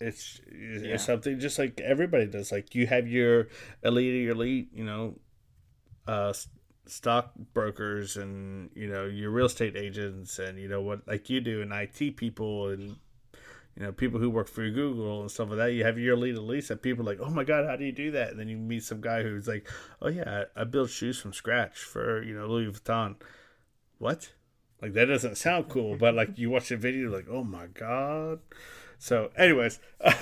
it's 0.01 0.42
it's 0.48 0.84
yeah. 0.84 0.98
something 0.98 1.39
just 1.39 1.60
like 1.60 1.80
everybody 1.82 2.25
does 2.25 2.51
like 2.51 2.74
you 2.74 2.88
have 2.88 3.08
your 3.08 3.48
elite 3.84 4.24
your 4.24 4.32
elite 4.32 4.70
you 4.74 4.84
know 4.84 5.20
uh 6.08 6.34
stock 6.86 7.32
brokers 7.54 8.18
and 8.18 8.70
you 8.75 8.88
know 8.88 9.06
your 9.06 9.32
real 9.32 9.46
estate 9.46 9.78
agents 9.78 10.38
and 10.38 10.60
you 10.60 10.68
know 10.68 10.82
what 10.82 11.08
like 11.08 11.30
you 11.30 11.40
do 11.40 11.62
and 11.62 11.72
IT 11.72 12.18
people 12.18 12.70
and 12.70 12.98
you 13.75 13.84
know, 13.84 13.92
people 13.92 14.20
who 14.20 14.30
work 14.30 14.48
for 14.48 14.70
Google 14.70 15.22
and 15.22 15.32
stuff 15.32 15.50
like 15.50 15.58
that, 15.58 15.74
you 15.74 15.84
have 15.84 15.98
your 15.98 16.16
lead 16.16 16.36
at 16.36 16.44
least, 16.44 16.70
and 16.70 16.82
people 16.82 17.08
are 17.08 17.12
like, 17.12 17.20
oh 17.20 17.32
my 17.32 17.44
God, 17.44 17.66
how 17.66 17.75
do 17.75 17.84
you 17.84 17.92
do 17.92 18.12
that? 18.12 18.30
And 18.30 18.40
then 18.40 18.48
you 18.48 18.58
meet 18.58 18.84
some 18.84 19.02
guy 19.02 19.24
who's 19.24 19.48
like, 19.48 19.68
oh 20.02 20.10
yeah, 20.10 20.46
I, 20.56 20.62
I 20.62 20.63
build 20.63 20.92
shoes 20.92 21.20
from 21.20 21.34
scratch 21.34 21.80
for, 21.80 22.22
you 22.22 22.36
know, 22.36 22.46
Louis 22.46 22.72
Vuitton. 22.72 23.16
What? 23.98 24.32
Like, 24.82 24.94
that 24.94 25.06
doesn't 25.06 25.38
sound 25.38 25.70
cool, 25.70 25.96
but 26.00 26.13
like, 26.13 26.38
you 26.38 26.52
watch 26.52 26.70
the 26.70 26.78
video, 26.78 27.10
like, 27.10 27.25
oh 27.30 27.44
my 27.44 27.66
God. 27.68 28.40
So, 29.00 29.32
anyways, 29.36 29.80
a 30.02 30.13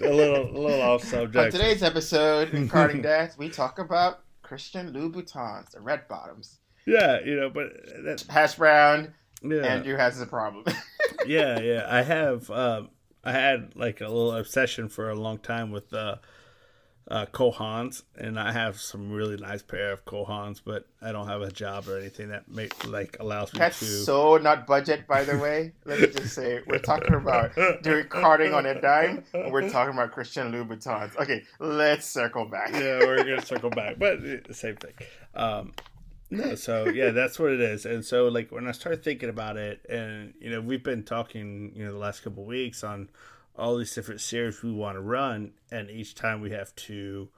little, 0.00 0.48
a 0.48 0.58
little 0.58 0.82
off 0.82 1.02
subject. 1.02 1.36
On 1.36 1.50
today's 1.50 1.82
episode 1.82 2.54
in 2.54 2.68
Karting 2.68 3.02
Dads, 3.02 3.36
we 3.36 3.48
talk 3.48 3.80
about 3.80 4.20
Christian 4.46 4.92
Louboutins, 4.92 5.70
the 5.70 5.80
red 5.80 6.06
bottoms. 6.06 6.60
Yeah, 6.86 7.18
you 7.24 7.34
know, 7.34 7.50
but 7.50 7.72
that... 8.04 8.24
hash 8.30 8.54
brown. 8.54 9.12
Yeah. 9.42 9.62
Andrew 9.62 9.96
has 9.96 10.20
a 10.20 10.26
problem. 10.26 10.64
yeah, 11.26 11.58
yeah. 11.58 11.84
I 11.88 12.02
have. 12.14 12.48
Um, 12.50 12.90
I 13.24 13.32
had 13.32 13.72
like 13.74 14.00
a 14.00 14.04
little 14.04 14.30
obsession 14.32 14.88
for 14.88 15.10
a 15.10 15.16
long 15.16 15.38
time 15.38 15.72
with 15.72 15.92
uh, 15.92 16.16
uh, 17.08 17.26
Cole 17.26 17.52
Haans, 17.52 18.02
and 18.16 18.38
I 18.38 18.52
have 18.52 18.80
some 18.80 19.12
really 19.12 19.36
nice 19.36 19.62
pair 19.62 19.92
of 19.92 20.04
Cole 20.04 20.26
Haans, 20.26 20.60
but 20.64 20.86
I 21.00 21.12
don't 21.12 21.28
have 21.28 21.40
a 21.40 21.52
job 21.52 21.88
or 21.88 21.98
anything 21.98 22.30
that 22.30 22.48
make 22.48 22.86
like 22.86 23.16
allows 23.20 23.52
me 23.52 23.60
That's 23.60 23.78
to. 23.78 23.86
so 23.86 24.38
not 24.38 24.66
budget, 24.66 25.06
by 25.06 25.22
the 25.22 25.38
way. 25.38 25.72
Let 25.84 26.00
me 26.00 26.06
just 26.08 26.34
say, 26.34 26.62
we're 26.66 26.78
talking 26.78 27.14
about 27.14 27.54
doing 27.82 28.06
karting 28.06 28.54
on 28.54 28.66
a 28.66 28.80
dime, 28.80 29.24
and 29.32 29.52
we're 29.52 29.68
talking 29.68 29.94
about 29.94 30.10
Christian 30.12 30.50
Louboutins. 30.50 31.16
Okay, 31.16 31.44
let's 31.60 32.06
circle 32.06 32.44
back. 32.46 32.72
yeah, 32.72 32.98
we're 32.98 33.18
gonna 33.18 33.44
circle 33.44 33.70
back, 33.70 33.98
but 33.98 34.18
same 34.54 34.76
thing. 34.76 34.94
Um, 35.34 35.72
no, 36.28 36.56
so 36.56 36.88
yeah, 36.88 37.10
that's 37.10 37.38
what 37.38 37.52
it 37.52 37.60
is. 37.60 37.86
And 37.86 38.04
so 38.04 38.28
like 38.28 38.50
when 38.50 38.66
I 38.66 38.72
started 38.72 39.04
thinking 39.04 39.28
about 39.28 39.56
it 39.56 39.84
and 39.88 40.34
you 40.40 40.50
know, 40.50 40.60
we've 40.60 40.82
been 40.82 41.04
talking, 41.04 41.72
you 41.74 41.84
know, 41.84 41.92
the 41.92 41.98
last 41.98 42.24
couple 42.24 42.44
weeks 42.44 42.82
on 42.82 43.08
all 43.58 43.76
these 43.76 43.94
different 43.94 44.20
series 44.20 44.62
we 44.62 44.72
want 44.72 44.96
to 44.96 45.00
run 45.00 45.52
and 45.70 45.90
each 45.90 46.14
time 46.14 46.40
we 46.40 46.50
have 46.50 46.74
to 46.76 47.28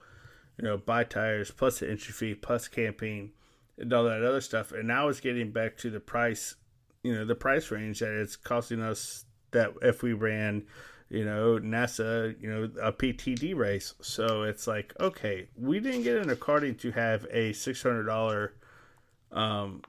you 0.59 0.67
know, 0.67 0.77
buy 0.77 1.05
tires 1.05 1.51
plus 1.51 1.79
the 1.79 1.89
entry 1.89 2.11
fee 2.11 2.35
plus 2.35 2.67
camping 2.67 3.31
and 3.77 3.93
all 3.93 4.03
that 4.03 4.23
other 4.23 4.41
stuff. 4.41 4.73
And 4.73 4.87
now 4.87 5.07
it's 5.07 5.21
getting 5.21 5.51
back 5.51 5.77
to 5.77 5.89
the 5.89 6.01
price, 6.01 6.55
you 7.01 7.15
know, 7.15 7.23
the 7.23 7.35
price 7.35 7.71
range 7.71 7.99
that 7.99 8.11
it's 8.11 8.35
costing 8.35 8.81
us 8.81 9.23
that 9.51 9.71
if 9.81 10.03
we 10.03 10.11
ran, 10.11 10.65
you 11.09 11.23
know, 11.23 11.59
NASA, 11.59 12.35
you 12.41 12.49
know, 12.49 12.63
a 12.81 12.91
PTD 12.91 13.55
race. 13.55 13.93
So 14.01 14.43
it's 14.43 14.67
like, 14.67 14.93
okay, 14.99 15.47
we 15.55 15.79
didn't 15.79 16.03
get 16.03 16.17
into 16.17 16.35
karting 16.35 16.77
to 16.79 16.91
have 16.91 17.25
a 17.31 17.53
six 17.53 17.81
hundred 17.81 18.03
dollar 18.03 18.53
um, 19.31 19.81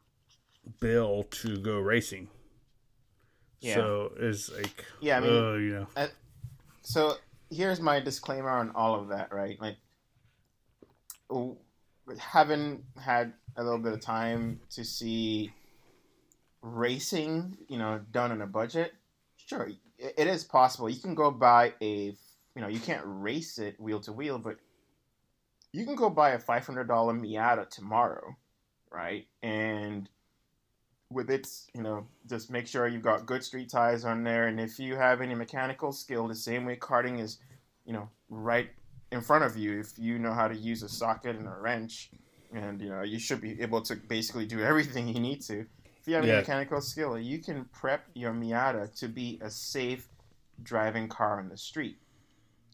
bill 0.79 1.25
to 1.25 1.57
go 1.57 1.81
racing. 1.81 2.29
Yeah. 3.61 3.75
So 3.75 4.13
it's 4.19 4.57
like, 4.57 4.85
yeah, 5.01 5.17
I 5.17 5.21
mean, 5.21 5.33
uh, 5.33 5.53
you 5.55 5.75
know. 5.75 5.87
I, 5.97 6.09
so 6.83 7.15
here's 7.51 7.81
my 7.81 8.01
disclaimer 8.01 8.51
on 8.51 8.71
all 8.75 8.95
of 8.95 9.09
that, 9.09 9.33
right? 9.33 9.59
Like, 9.61 9.77
having 12.19 12.85
had 12.99 13.33
a 13.57 13.63
little 13.63 13.79
bit 13.79 13.93
of 13.93 14.01
time 14.01 14.61
to 14.71 14.85
see 14.85 15.53
racing, 16.63 17.57
you 17.69 17.79
know, 17.79 18.01
done 18.11 18.33
on 18.33 18.43
a 18.43 18.47
budget, 18.47 18.93
sure, 19.37 19.71
it 19.99 20.27
is 20.27 20.45
possible. 20.45 20.89
You 20.89 21.01
can 21.01 21.15
go 21.15 21.31
buy 21.31 21.75
a, 21.81 22.15
you 22.55 22.63
know, 22.63 22.69
you 22.69 22.81
can't 22.81 23.03
race 23.05 23.59
it 23.59 23.81
wheel 23.81 24.01
to 24.01 24.13
wheel, 24.13 24.39
but 24.39 24.57
you 25.73 25.85
can 25.85 25.95
go 25.95 26.11
buy 26.11 26.31
a 26.31 26.39
$500 26.39 26.87
Miata 26.87 27.69
tomorrow 27.69 28.37
right? 28.91 29.27
And 29.43 30.09
with 31.11 31.31
its, 31.31 31.69
you 31.75 31.83
know, 31.83 32.07
just 32.29 32.51
make 32.51 32.67
sure 32.67 32.87
you've 32.87 33.03
got 33.03 33.27
good 33.27 33.43
street 33.43 33.69
tires 33.69 34.05
on 34.05 34.23
there. 34.23 34.47
And 34.47 34.61
if 34.61 34.79
you 34.79 34.95
have 34.97 35.21
any 35.21 35.35
mechanical 35.35 35.93
skill, 35.93 36.29
the 36.29 36.35
same 36.35 36.65
way 36.65 36.77
karting 36.77 37.21
is, 37.21 37.39
you 37.85 37.93
know, 37.93 38.09
right 38.29 38.71
in 39.11 39.21
front 39.21 39.45
of 39.45 39.57
you. 39.57 39.81
If 39.81 39.99
you 39.99 40.19
know 40.19 40.33
how 40.33 40.49
to 40.49 40.57
use 40.57 40.83
a 40.83 40.89
socket 40.89 41.37
and 41.37 41.47
a 41.47 41.57
wrench, 41.61 42.11
and 42.53 42.81
you 42.81 42.89
know, 42.89 43.03
you 43.03 43.19
should 43.19 43.41
be 43.41 43.61
able 43.61 43.83
to 43.83 43.97
basically 43.97 44.47
do 44.47 44.61
everything 44.61 45.09
you 45.09 45.21
need 45.21 45.41
to. 45.43 45.67
If 46.01 46.09
you 46.09 46.15
have 46.15 46.25
yeah. 46.25 46.33
any 46.33 46.41
mechanical 46.41 46.81
skill, 46.81 47.19
you 47.19 47.39
can 47.39 47.65
prep 47.73 48.07
your 48.15 48.33
Miata 48.33 48.99
to 49.01 49.09
be 49.09 49.39
a 49.43 49.51
safe 49.51 50.09
driving 50.63 51.09
car 51.09 51.39
on 51.39 51.49
the 51.49 51.57
street. 51.57 51.99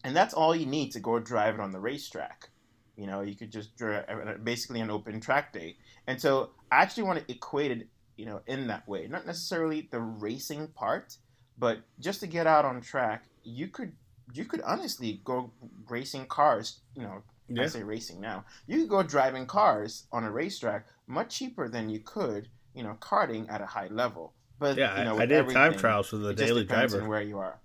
And 0.03 0.15
that's 0.15 0.33
all 0.33 0.55
you 0.55 0.65
need 0.65 0.91
to 0.93 0.99
go 0.99 1.19
drive 1.19 1.55
it 1.55 1.59
on 1.59 1.71
the 1.71 1.79
racetrack. 1.79 2.49
You 2.95 3.05
know, 3.05 3.21
you 3.21 3.35
could 3.35 3.51
just 3.51 3.75
drive 3.75 4.05
basically 4.43 4.79
an 4.79 4.89
open 4.89 5.19
track 5.19 5.53
day. 5.53 5.75
And 6.07 6.19
so 6.19 6.51
I 6.71 6.81
actually 6.81 7.03
want 7.03 7.19
to 7.19 7.31
equate 7.31 7.71
it, 7.71 7.87
you 8.17 8.25
know, 8.25 8.41
in 8.47 8.67
that 8.67 8.87
way. 8.87 9.07
Not 9.07 9.25
necessarily 9.25 9.87
the 9.91 9.99
racing 9.99 10.67
part, 10.69 11.17
but 11.57 11.79
just 11.99 12.19
to 12.21 12.27
get 12.27 12.47
out 12.47 12.65
on 12.65 12.81
track, 12.81 13.25
you 13.43 13.67
could 13.67 13.93
you 14.33 14.45
could 14.45 14.61
honestly 14.61 15.21
go 15.23 15.51
racing 15.87 16.25
cars, 16.25 16.79
you 16.95 17.03
know, 17.03 17.23
yeah. 17.47 17.63
I 17.63 17.67
say 17.67 17.83
racing 17.83 18.19
now. 18.19 18.43
You 18.67 18.79
could 18.79 18.89
go 18.89 19.03
driving 19.03 19.45
cars 19.45 20.03
on 20.11 20.25
a 20.25 20.31
racetrack 20.31 20.85
much 21.07 21.37
cheaper 21.37 21.69
than 21.69 21.89
you 21.89 21.99
could, 21.99 22.49
you 22.73 22.83
know, 22.83 22.97
karting 22.99 23.49
at 23.49 23.61
a 23.61 23.65
high 23.65 23.87
level. 23.87 24.33
But 24.59 24.77
yeah, 24.77 24.97
you 24.97 25.05
know, 25.05 25.17
I 25.17 25.25
did 25.25 25.49
time 25.49 25.75
trials 25.75 26.11
with 26.11 26.23
the 26.23 26.33
daily 26.33 26.65
driver. 26.65 27.01
On 27.01 27.07
where 27.07 27.21
you 27.21 27.37
are. 27.37 27.59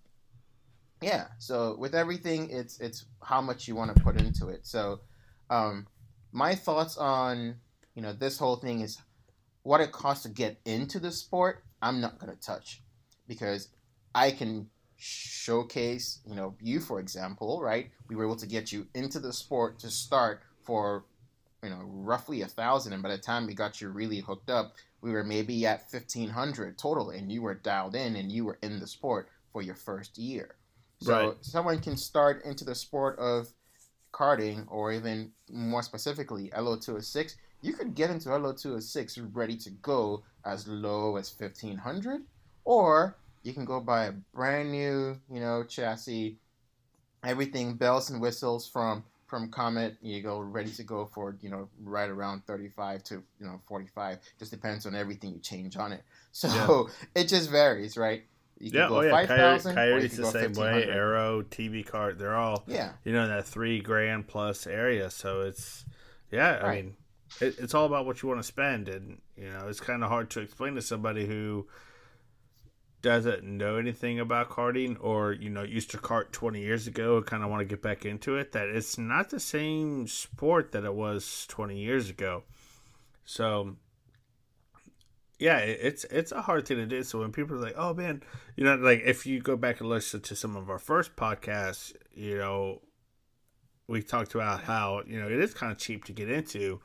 Yeah, 1.00 1.26
so 1.38 1.74
with 1.78 1.96
everything, 1.96 2.50
it's 2.50 2.78
it's 2.78 3.06
how 3.22 3.40
much 3.40 3.66
you 3.66 3.74
want 3.74 3.96
to 3.96 4.02
put 4.02 4.20
into 4.20 4.50
it. 4.50 4.66
So, 4.66 5.00
um, 5.50 5.86
my 6.30 6.54
thoughts 6.54 6.96
on 6.96 7.56
you 7.94 8.02
know, 8.02 8.12
this 8.12 8.38
whole 8.38 8.56
thing 8.56 8.80
is 8.80 8.98
what 9.62 9.80
it 9.80 9.92
costs 9.92 10.24
to 10.24 10.28
get 10.28 10.60
into 10.64 10.98
the 10.98 11.12
sport. 11.12 11.62
I'm 11.80 12.00
not 12.00 12.18
going 12.18 12.32
to 12.32 12.40
touch 12.40 12.82
because 13.26 13.68
I 14.14 14.30
can 14.30 14.68
showcase, 14.96 16.20
you 16.24 16.34
know, 16.34 16.54
you 16.60 16.80
for 16.80 17.00
example, 17.00 17.60
right? 17.60 17.90
We 18.08 18.16
were 18.16 18.24
able 18.24 18.36
to 18.36 18.46
get 18.46 18.70
you 18.70 18.86
into 18.94 19.18
the 19.18 19.32
sport 19.32 19.78
to 19.80 19.90
start 19.90 20.42
for, 20.62 21.04
you 21.62 21.70
know, 21.70 21.82
roughly 21.84 22.42
a 22.42 22.46
thousand, 22.46 22.92
and 22.92 23.02
by 23.02 23.08
the 23.08 23.18
time 23.18 23.46
we 23.46 23.54
got 23.54 23.80
you 23.80 23.88
really 23.88 24.20
hooked 24.20 24.50
up, 24.50 24.74
we 25.00 25.10
were 25.10 25.24
maybe 25.24 25.66
at 25.66 25.90
fifteen 25.90 26.28
hundred 26.28 26.78
total, 26.78 27.10
and 27.10 27.32
you 27.32 27.42
were 27.42 27.54
dialed 27.54 27.96
in, 27.96 28.14
and 28.14 28.30
you 28.30 28.44
were 28.44 28.58
in 28.62 28.78
the 28.78 28.86
sport 28.86 29.28
for 29.52 29.60
your 29.62 29.74
first 29.74 30.18
year. 30.18 30.54
So 31.00 31.12
right. 31.12 31.36
someone 31.40 31.80
can 31.80 31.96
start 31.96 32.44
into 32.44 32.64
the 32.64 32.76
sport 32.76 33.18
of 33.18 33.48
karting, 34.12 34.66
or 34.68 34.92
even 34.92 35.32
more 35.50 35.82
specifically, 35.82 36.50
LO206 36.50 37.34
you 37.62 37.72
could 37.72 37.94
get 37.94 38.10
into 38.10 38.28
LO206 38.28 39.30
ready 39.32 39.56
to 39.56 39.70
go 39.70 40.22
as 40.44 40.68
low 40.68 41.16
as 41.16 41.34
1500 41.36 42.22
or 42.64 43.16
you 43.42 43.52
can 43.52 43.64
go 43.64 43.80
buy 43.80 44.06
a 44.06 44.12
brand 44.34 44.70
new, 44.70 45.18
you 45.30 45.40
know, 45.40 45.64
chassis, 45.64 46.38
everything 47.24 47.74
bells 47.74 48.10
and 48.10 48.20
whistles 48.20 48.68
from 48.68 49.04
from 49.32 49.48
Comet, 49.48 49.96
you 50.02 50.20
go 50.20 50.40
ready 50.40 50.70
to 50.72 50.82
go 50.82 51.06
for 51.06 51.38
you 51.40 51.48
know 51.48 51.66
right 51.82 52.10
around 52.10 52.44
35 52.44 53.02
to 53.04 53.14
you 53.40 53.46
know 53.46 53.58
45. 53.66 54.18
Just 54.38 54.50
depends 54.50 54.84
on 54.84 54.94
everything 54.94 55.32
you 55.32 55.38
change 55.38 55.76
on 55.76 55.92
it. 55.92 56.02
So 56.34 56.48
yeah. 56.48 57.22
it 57.22 57.28
just 57.28 57.50
varies, 57.50 57.98
right? 57.98 58.22
You 58.58 58.70
can 58.70 58.80
yeah, 58.80 58.88
oh 58.88 59.00
yeah, 59.02 59.10
5, 59.10 59.28
Coyote's 59.74 60.16
the 60.16 60.24
same 60.24 60.52
way. 60.54 60.84
Arrow, 60.84 61.42
TB 61.42 61.86
cart, 61.86 62.18
they're 62.18 62.36
all 62.36 62.64
yeah, 62.66 62.92
you 63.04 63.12
know 63.12 63.28
that 63.28 63.46
three 63.46 63.80
grand 63.80 64.28
plus 64.28 64.66
area. 64.66 65.10
So 65.10 65.42
it's 65.42 65.84
yeah, 66.30 66.58
I 66.62 66.66
right. 66.66 66.84
mean, 66.84 66.96
it, 67.40 67.58
it's 67.58 67.74
all 67.74 67.86
about 67.86 68.06
what 68.06 68.22
you 68.22 68.28
want 68.28 68.40
to 68.40 68.46
spend, 68.46 68.88
and 68.88 69.20
you 69.36 69.50
know 69.50 69.68
it's 69.68 69.80
kind 69.80 70.02
of 70.02 70.08
hard 70.08 70.30
to 70.30 70.40
explain 70.40 70.74
to 70.74 70.82
somebody 70.82 71.26
who 71.26 71.66
doesn't 73.02 73.42
know 73.42 73.76
anything 73.76 74.20
about 74.20 74.48
karting 74.48 74.96
or 75.00 75.32
you 75.32 75.50
know 75.50 75.62
used 75.64 75.90
to 75.90 75.98
kart 75.98 76.30
20 76.30 76.60
years 76.60 76.86
ago 76.86 77.16
and 77.16 77.26
kind 77.26 77.42
of 77.42 77.50
want 77.50 77.60
to 77.60 77.64
get 77.64 77.82
back 77.82 78.06
into 78.06 78.36
it 78.36 78.52
that 78.52 78.68
it's 78.68 78.96
not 78.96 79.28
the 79.30 79.40
same 79.40 80.06
sport 80.06 80.70
that 80.70 80.84
it 80.84 80.94
was 80.94 81.44
20 81.48 81.76
years 81.76 82.08
ago. 82.08 82.44
So 83.24 83.76
yeah 85.40 85.58
it's 85.58 86.04
it's 86.04 86.30
a 86.30 86.42
hard 86.42 86.66
thing 86.66 86.76
to 86.76 86.86
do. 86.86 87.02
So 87.02 87.18
when 87.18 87.32
people 87.32 87.56
are 87.56 87.60
like 87.60 87.74
oh 87.76 87.92
man 87.92 88.22
you 88.56 88.64
know 88.64 88.76
like 88.76 89.02
if 89.04 89.26
you 89.26 89.40
go 89.40 89.56
back 89.56 89.80
and 89.80 89.88
listen 89.88 90.20
to 90.20 90.36
some 90.36 90.56
of 90.56 90.70
our 90.70 90.78
first 90.78 91.16
podcasts 91.16 91.92
you 92.14 92.38
know 92.38 92.80
we 93.88 94.00
talked 94.00 94.34
about 94.36 94.62
how 94.62 95.02
you 95.06 95.20
know 95.20 95.26
it 95.26 95.40
is 95.40 95.52
kind 95.52 95.72
of 95.72 95.78
cheap 95.78 96.04
to 96.04 96.12
get 96.12 96.30
into 96.30 96.80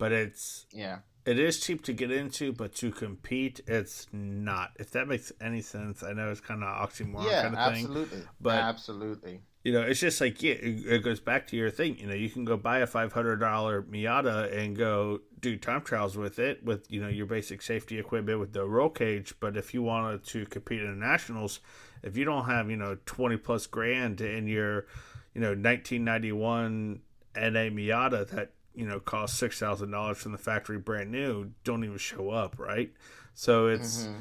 but 0.00 0.10
it's 0.10 0.66
yeah 0.72 0.98
it 1.26 1.38
is 1.38 1.60
cheap 1.60 1.84
to 1.84 1.92
get 1.92 2.10
into, 2.10 2.52
but 2.52 2.74
to 2.76 2.90
compete, 2.90 3.60
it's 3.66 4.06
not. 4.12 4.72
If 4.78 4.92
that 4.92 5.06
makes 5.06 5.30
any 5.40 5.60
sense, 5.60 6.02
I 6.02 6.12
know 6.12 6.30
it's 6.30 6.40
kind 6.40 6.64
of 6.64 6.68
oxymoron 6.68 7.30
yeah, 7.30 7.42
kind 7.42 7.54
of 7.54 7.60
absolutely. 7.60 8.18
thing. 8.18 8.28
But 8.40 8.56
absolutely, 8.56 9.40
you 9.62 9.72
know, 9.72 9.82
it's 9.82 10.00
just 10.00 10.20
like 10.20 10.42
yeah, 10.42 10.54
it, 10.54 11.04
goes 11.04 11.20
back 11.20 11.46
to 11.48 11.56
your 11.56 11.70
thing. 11.70 11.98
You 11.98 12.06
know, 12.06 12.14
you 12.14 12.30
can 12.30 12.46
go 12.46 12.56
buy 12.56 12.78
a 12.78 12.86
five 12.86 13.12
hundred 13.12 13.36
dollar 13.36 13.82
Miata 13.82 14.56
and 14.56 14.74
go 14.74 15.20
do 15.38 15.56
time 15.56 15.82
trials 15.82 16.16
with 16.16 16.38
it 16.38 16.64
with 16.64 16.90
you 16.90 17.00
know 17.02 17.08
your 17.08 17.26
basic 17.26 17.60
safety 17.60 17.98
equipment 17.98 18.40
with 18.40 18.54
the 18.54 18.64
roll 18.66 18.88
cage. 18.88 19.34
But 19.40 19.58
if 19.58 19.74
you 19.74 19.82
wanted 19.82 20.24
to 20.28 20.46
compete 20.46 20.80
in 20.80 20.88
the 20.88 21.06
nationals, 21.06 21.60
if 22.02 22.16
you 22.16 22.24
don't 22.24 22.46
have 22.46 22.70
you 22.70 22.76
know 22.76 22.96
twenty 23.04 23.36
plus 23.36 23.66
grand 23.66 24.22
in 24.22 24.46
your 24.46 24.86
you 25.34 25.42
know 25.42 25.52
nineteen 25.52 26.04
ninety 26.04 26.32
one 26.32 27.00
NA 27.36 27.68
Miata 27.68 28.26
that 28.30 28.52
you 28.80 28.86
know 28.86 28.98
cost 28.98 29.36
six 29.36 29.58
thousand 29.58 29.90
dollars 29.90 30.16
from 30.16 30.32
the 30.32 30.38
factory 30.38 30.78
brand 30.78 31.12
new 31.12 31.50
don't 31.64 31.84
even 31.84 31.98
show 31.98 32.30
up, 32.30 32.58
right? 32.58 32.90
So 33.34 33.66
it's 33.66 34.04
mm-hmm. 34.04 34.20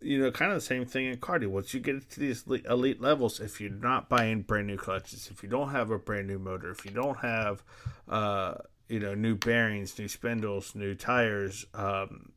you 0.00 0.18
know 0.20 0.32
kind 0.32 0.50
of 0.50 0.56
the 0.56 0.66
same 0.66 0.84
thing 0.84 1.06
in 1.06 1.18
karting. 1.18 1.46
Once 1.46 1.72
you 1.72 1.78
get 1.78 2.10
to 2.10 2.18
these 2.18 2.44
elite 2.68 3.00
levels, 3.00 3.38
if 3.38 3.60
you're 3.60 3.70
not 3.70 4.08
buying 4.08 4.42
brand 4.42 4.66
new 4.66 4.76
clutches, 4.76 5.30
if 5.30 5.44
you 5.44 5.48
don't 5.48 5.70
have 5.70 5.92
a 5.92 6.00
brand 6.00 6.26
new 6.26 6.40
motor, 6.40 6.72
if 6.72 6.84
you 6.84 6.90
don't 6.90 7.18
have 7.18 7.62
uh, 8.08 8.54
you 8.88 8.98
know 8.98 9.14
new 9.14 9.36
bearings, 9.36 9.96
new 9.96 10.08
spindles, 10.08 10.74
new 10.74 10.96
tires, 10.96 11.64
um, 11.74 12.32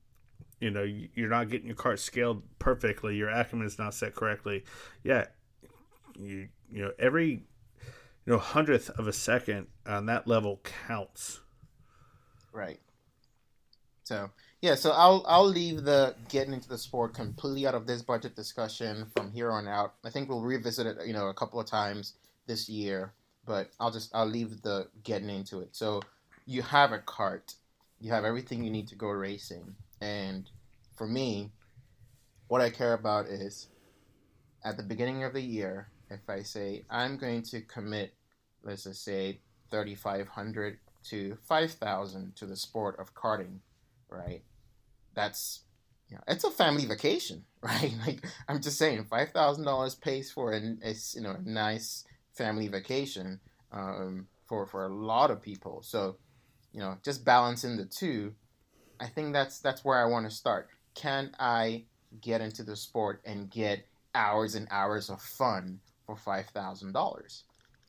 you 0.59 0.69
know 0.69 0.83
you're 0.83 1.29
not 1.29 1.49
getting 1.49 1.65
your 1.65 1.75
cart 1.75 1.99
scaled 1.99 2.43
perfectly, 2.59 3.15
your 3.15 3.29
Ackermann 3.29 3.65
is 3.65 3.79
not 3.79 3.95
set 3.95 4.13
correctly. 4.13 4.65
Yeah, 5.03 5.25
you 6.15 6.47
you 6.71 6.83
know 6.83 6.91
every 6.99 7.31
you 7.31 8.33
know 8.33 8.37
hundredth 8.37 8.91
of 8.91 9.07
a 9.07 9.13
second 9.13 9.65
on 9.87 10.05
that 10.05 10.27
level 10.27 10.61
counts 10.63 11.41
Right. 12.55 12.79
So 14.05 14.29
yeah, 14.61 14.75
so 14.75 14.91
I'll 14.91 15.25
I'll 15.27 15.45
leave 15.47 15.83
the 15.83 16.15
getting 16.29 16.53
into 16.53 16.69
the 16.69 16.77
sport 16.77 17.13
completely 17.13 17.67
out 17.67 17.75
of 17.75 17.85
this 17.85 18.01
budget 18.01 18.33
discussion 18.33 19.07
from 19.13 19.33
here 19.33 19.51
on 19.51 19.67
out. 19.67 19.95
I 20.05 20.09
think 20.09 20.29
we'll 20.29 20.41
revisit 20.41 20.87
it, 20.87 21.05
you 21.05 21.11
know, 21.11 21.27
a 21.27 21.33
couple 21.33 21.59
of 21.59 21.65
times 21.65 22.13
this 22.47 22.69
year, 22.69 23.11
but 23.45 23.71
I'll 23.77 23.91
just 23.91 24.15
I'll 24.15 24.25
leave 24.25 24.61
the 24.61 24.87
getting 25.03 25.29
into 25.29 25.59
it. 25.59 25.75
So 25.75 26.01
you 26.45 26.61
have 26.61 26.93
a 26.93 26.99
cart, 26.99 27.55
you 27.99 28.11
have 28.11 28.23
everything 28.23 28.63
you 28.63 28.71
need 28.71 28.87
to 28.87 28.95
go 28.95 29.09
racing, 29.09 29.75
and 29.99 30.49
for 30.95 31.07
me, 31.07 31.51
what 32.47 32.61
I 32.61 32.69
care 32.69 32.93
about 32.93 33.25
is 33.25 33.67
at 34.63 34.77
the 34.77 34.83
beginning 34.83 35.25
of 35.25 35.33
the 35.33 35.41
year, 35.41 35.89
if 36.09 36.21
I 36.29 36.43
say 36.43 36.85
I'm 36.89 37.17
going 37.17 37.41
to 37.51 37.59
commit, 37.61 38.13
let's 38.63 38.85
just 38.85 39.03
say 39.03 39.41
thirty 39.69 39.95
five 39.95 40.29
hundred 40.29 40.77
to 41.09 41.37
5000 41.43 42.35
to 42.35 42.45
the 42.45 42.55
sport 42.55 42.99
of 42.99 43.13
karting, 43.13 43.59
right? 44.09 44.41
That's 45.13 45.61
you 46.09 46.17
know, 46.17 46.23
it's 46.27 46.43
a 46.43 46.51
family 46.51 46.85
vacation, 46.85 47.43
right? 47.61 47.93
Like 48.05 48.25
I'm 48.47 48.61
just 48.61 48.77
saying, 48.77 49.05
five 49.05 49.29
thousand 49.31 49.65
dollars 49.65 49.95
pays 49.95 50.31
for 50.31 50.53
a, 50.53 50.57
a, 50.83 50.93
you 51.13 51.21
know 51.21 51.31
a 51.31 51.49
nice 51.49 52.05
family 52.33 52.67
vacation 52.67 53.39
um, 53.71 54.27
for 54.45 54.65
for 54.65 54.85
a 54.85 54.93
lot 54.93 55.31
of 55.31 55.41
people. 55.41 55.81
So, 55.83 56.17
you 56.71 56.79
know, 56.79 56.97
just 57.03 57.25
balancing 57.25 57.77
the 57.77 57.85
two, 57.85 58.33
I 58.99 59.07
think 59.07 59.33
that's 59.33 59.59
that's 59.59 59.83
where 59.83 59.99
I 59.99 60.05
want 60.05 60.29
to 60.29 60.35
start. 60.35 60.69
Can 60.93 61.35
I 61.39 61.83
get 62.21 62.41
into 62.41 62.63
the 62.63 62.75
sport 62.75 63.21
and 63.25 63.49
get 63.49 63.85
hours 64.13 64.55
and 64.55 64.67
hours 64.71 65.09
of 65.09 65.21
fun 65.21 65.79
for 66.05 66.15
five 66.15 66.47
thousand 66.47 66.93
dollars? 66.93 67.43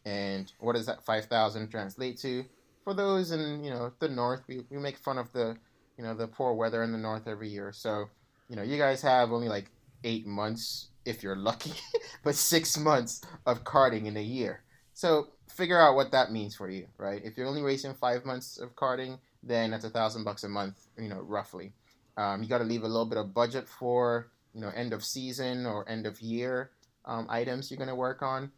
And 0.04 0.50
what 0.58 0.74
does 0.74 0.86
that 0.86 1.04
five 1.04 1.26
thousand 1.26 1.70
translate 1.70 2.18
to? 2.20 2.44
For 2.86 2.94
those 2.94 3.32
in 3.32 3.64
you 3.64 3.70
know 3.70 3.92
the 3.98 4.08
north, 4.08 4.42
we, 4.46 4.60
we 4.70 4.78
make 4.78 4.96
fun 4.96 5.18
of 5.18 5.32
the 5.32 5.56
you 5.98 6.04
know 6.04 6.14
the 6.14 6.28
poor 6.28 6.54
weather 6.54 6.84
in 6.84 6.92
the 6.92 6.98
north 6.98 7.26
every 7.26 7.48
year. 7.48 7.72
So 7.72 8.08
you 8.48 8.54
know 8.54 8.62
you 8.62 8.78
guys 8.78 9.02
have 9.02 9.32
only 9.32 9.48
like 9.48 9.72
eight 10.04 10.24
months 10.24 10.90
if 11.04 11.20
you're 11.20 11.34
lucky, 11.34 11.72
but 12.22 12.36
six 12.36 12.78
months 12.78 13.22
of 13.44 13.64
karting 13.64 14.06
in 14.06 14.16
a 14.16 14.22
year. 14.22 14.62
So 14.94 15.30
figure 15.48 15.80
out 15.80 15.96
what 15.96 16.12
that 16.12 16.30
means 16.30 16.54
for 16.54 16.70
you, 16.70 16.86
right? 16.96 17.20
If 17.24 17.36
you're 17.36 17.48
only 17.48 17.60
racing 17.60 17.94
five 17.94 18.24
months 18.24 18.56
of 18.56 18.76
karting, 18.76 19.18
then 19.42 19.72
that's 19.72 19.84
a 19.84 19.90
thousand 19.90 20.22
bucks 20.22 20.44
a 20.44 20.48
month, 20.48 20.86
you 20.96 21.08
know, 21.08 21.22
roughly. 21.22 21.72
Um, 22.16 22.40
you 22.40 22.48
got 22.48 22.58
to 22.58 22.64
leave 22.64 22.84
a 22.84 22.88
little 22.88 23.04
bit 23.04 23.18
of 23.18 23.34
budget 23.34 23.68
for 23.68 24.30
you 24.54 24.60
know 24.60 24.70
end 24.76 24.92
of 24.92 25.04
season 25.04 25.66
or 25.66 25.88
end 25.88 26.06
of 26.06 26.20
year 26.20 26.70
um, 27.04 27.26
items 27.28 27.68
you're 27.68 27.78
going 27.78 27.88
to 27.88 27.96
work 27.96 28.22
on. 28.22 28.52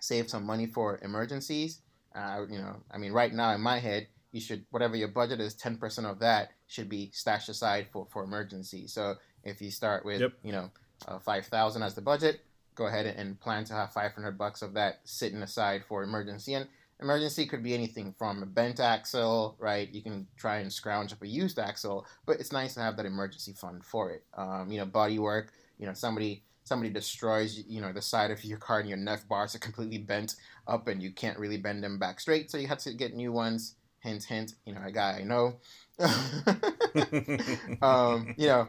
Save 0.00 0.30
some 0.30 0.46
money 0.46 0.66
for 0.66 1.00
emergencies. 1.02 1.80
Uh, 2.14 2.44
you 2.48 2.58
know, 2.58 2.76
I 2.90 2.98
mean, 2.98 3.12
right 3.12 3.32
now 3.32 3.54
in 3.54 3.60
my 3.60 3.78
head, 3.78 4.08
you 4.32 4.40
should 4.40 4.64
whatever 4.70 4.96
your 4.96 5.08
budget 5.08 5.40
is, 5.40 5.54
ten 5.54 5.76
percent 5.76 6.06
of 6.06 6.18
that 6.20 6.50
should 6.66 6.88
be 6.88 7.10
stashed 7.12 7.48
aside 7.48 7.88
for 7.92 8.06
for 8.10 8.22
emergencies. 8.24 8.92
So 8.92 9.16
if 9.44 9.60
you 9.60 9.70
start 9.70 10.04
with 10.04 10.20
yep. 10.20 10.32
you 10.42 10.52
know 10.52 10.70
uh, 11.08 11.18
five 11.18 11.46
thousand 11.46 11.82
as 11.82 11.94
the 11.94 12.02
budget, 12.02 12.40
go 12.74 12.86
ahead 12.86 13.06
and 13.06 13.40
plan 13.40 13.64
to 13.64 13.74
have 13.74 13.92
five 13.92 14.12
hundred 14.12 14.38
bucks 14.38 14.62
of 14.62 14.74
that 14.74 15.00
sitting 15.04 15.42
aside 15.42 15.84
for 15.88 16.02
emergency. 16.02 16.54
And 16.54 16.68
emergency 17.00 17.46
could 17.46 17.62
be 17.62 17.74
anything 17.74 18.14
from 18.18 18.42
a 18.42 18.46
bent 18.46 18.78
axle, 18.78 19.56
right? 19.58 19.92
You 19.92 20.02
can 20.02 20.26
try 20.36 20.58
and 20.58 20.72
scrounge 20.72 21.12
up 21.12 21.22
a 21.22 21.26
used 21.26 21.58
axle, 21.58 22.06
but 22.26 22.38
it's 22.38 22.52
nice 22.52 22.74
to 22.74 22.80
have 22.80 22.96
that 22.98 23.06
emergency 23.06 23.52
fund 23.52 23.84
for 23.84 24.10
it. 24.10 24.24
Um, 24.36 24.70
you 24.70 24.78
know, 24.78 24.86
body 24.86 25.18
work. 25.18 25.52
You 25.78 25.86
know, 25.86 25.94
somebody 25.94 26.44
somebody 26.70 26.88
destroys 26.88 27.64
you 27.66 27.80
know 27.80 27.92
the 27.92 28.00
side 28.00 28.30
of 28.30 28.44
your 28.44 28.56
car 28.56 28.78
and 28.78 28.88
your 28.88 28.96
neck 28.96 29.26
bars 29.28 29.56
are 29.56 29.58
completely 29.58 29.98
bent 29.98 30.36
up 30.68 30.86
and 30.86 31.02
you 31.02 31.10
can't 31.10 31.36
really 31.36 31.56
bend 31.56 31.82
them 31.82 31.98
back 31.98 32.20
straight 32.20 32.48
so 32.48 32.56
you 32.58 32.68
have 32.68 32.78
to 32.78 32.94
get 32.94 33.12
new 33.14 33.32
ones. 33.32 33.74
Hint 33.98 34.22
hint 34.22 34.54
you 34.64 34.72
know 34.72 34.80
a 34.86 34.92
guy 34.92 35.18
i 35.20 35.24
know. 35.24 35.56
Um, 37.82 38.34
you 38.38 38.46
know 38.46 38.68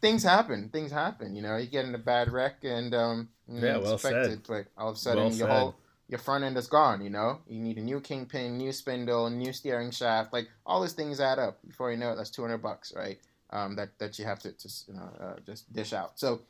things 0.00 0.22
happen 0.24 0.68
things 0.70 0.90
happen 0.90 1.36
you 1.36 1.40
know 1.40 1.56
you 1.56 1.66
get 1.66 1.84
in 1.86 1.94
a 1.94 1.98
bad 2.12 2.30
wreck 2.30 2.56
and 2.62 2.94
um 2.94 3.28
yeah 3.48 3.78
well 3.78 3.96
said. 3.96 4.42
but 4.46 4.66
all 4.76 4.90
of 4.90 4.96
a 4.96 4.98
sudden 4.98 5.24
well 5.24 5.32
your 5.32 5.48
said. 5.48 5.56
whole 5.56 5.76
your 6.08 6.18
front 6.18 6.44
end 6.44 6.56
is 6.58 6.66
gone 6.66 7.00
you 7.00 7.10
know? 7.10 7.40
You 7.48 7.60
need 7.60 7.78
a 7.78 7.80
new 7.80 8.00
kingpin 8.00 8.58
new 8.58 8.72
spindle 8.72 9.30
new 9.30 9.52
steering 9.52 9.92
shaft 9.92 10.32
like 10.32 10.48
all 10.66 10.82
these 10.82 10.92
things 10.92 11.20
add 11.20 11.38
up. 11.38 11.58
Before 11.66 11.90
you 11.90 11.96
know 11.96 12.10
it 12.12 12.16
that's 12.16 12.30
200 12.30 12.58
bucks 12.58 12.92
right? 12.94 13.18
Um, 13.50 13.76
that, 13.76 13.96
that 14.00 14.18
you 14.18 14.24
have 14.24 14.40
to 14.40 14.52
just 14.52 14.88
you 14.88 14.94
know 14.94 15.08
uh, 15.20 15.36
just 15.46 15.72
dish 15.72 15.92
out. 15.92 16.18
So 16.18 16.42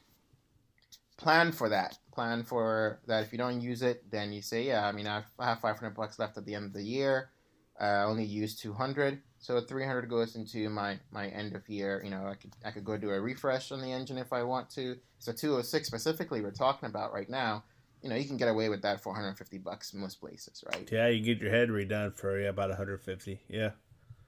plan 1.16 1.52
for 1.52 1.68
that. 1.68 1.98
Plan 2.12 2.42
for 2.42 3.00
that. 3.06 3.22
If 3.22 3.32
you 3.32 3.38
don't 3.38 3.60
use 3.60 3.82
it, 3.82 4.10
then 4.10 4.32
you 4.32 4.42
say, 4.42 4.62
yeah, 4.62 4.86
I 4.86 4.92
mean, 4.92 5.06
I 5.06 5.22
have 5.40 5.60
500 5.60 5.90
bucks 5.90 6.18
left 6.18 6.36
at 6.36 6.44
the 6.44 6.54
end 6.54 6.66
of 6.66 6.72
the 6.72 6.82
year. 6.82 7.30
I 7.78 8.04
only 8.04 8.24
used 8.24 8.62
200, 8.62 9.20
so 9.38 9.60
300 9.60 10.08
goes 10.08 10.34
into 10.34 10.70
my 10.70 10.98
my 11.10 11.28
end 11.28 11.54
of 11.54 11.68
year. 11.68 12.00
You 12.02 12.10
know, 12.10 12.26
I 12.26 12.34
could 12.34 12.52
I 12.64 12.70
could 12.70 12.84
go 12.84 12.96
do 12.96 13.10
a 13.10 13.20
refresh 13.20 13.70
on 13.70 13.82
the 13.82 13.92
engine 13.92 14.16
if 14.16 14.32
I 14.32 14.42
want 14.44 14.70
to. 14.70 14.96
So 15.18 15.30
206 15.32 15.86
specifically, 15.86 16.40
we're 16.40 16.52
talking 16.52 16.88
about 16.88 17.12
right 17.12 17.28
now. 17.28 17.64
You 18.02 18.08
know, 18.08 18.16
you 18.16 18.24
can 18.24 18.38
get 18.38 18.48
away 18.48 18.70
with 18.70 18.80
that 18.82 19.02
for 19.02 19.10
150 19.10 19.58
bucks 19.58 19.92
most 19.92 20.20
places, 20.20 20.64
right? 20.72 20.88
Yeah, 20.90 21.08
you 21.08 21.22
get 21.22 21.38
your 21.38 21.50
head 21.50 21.68
redone 21.68 22.14
for 22.14 22.40
yeah, 22.40 22.48
about 22.48 22.68
150. 22.70 23.40
Yeah. 23.48 23.70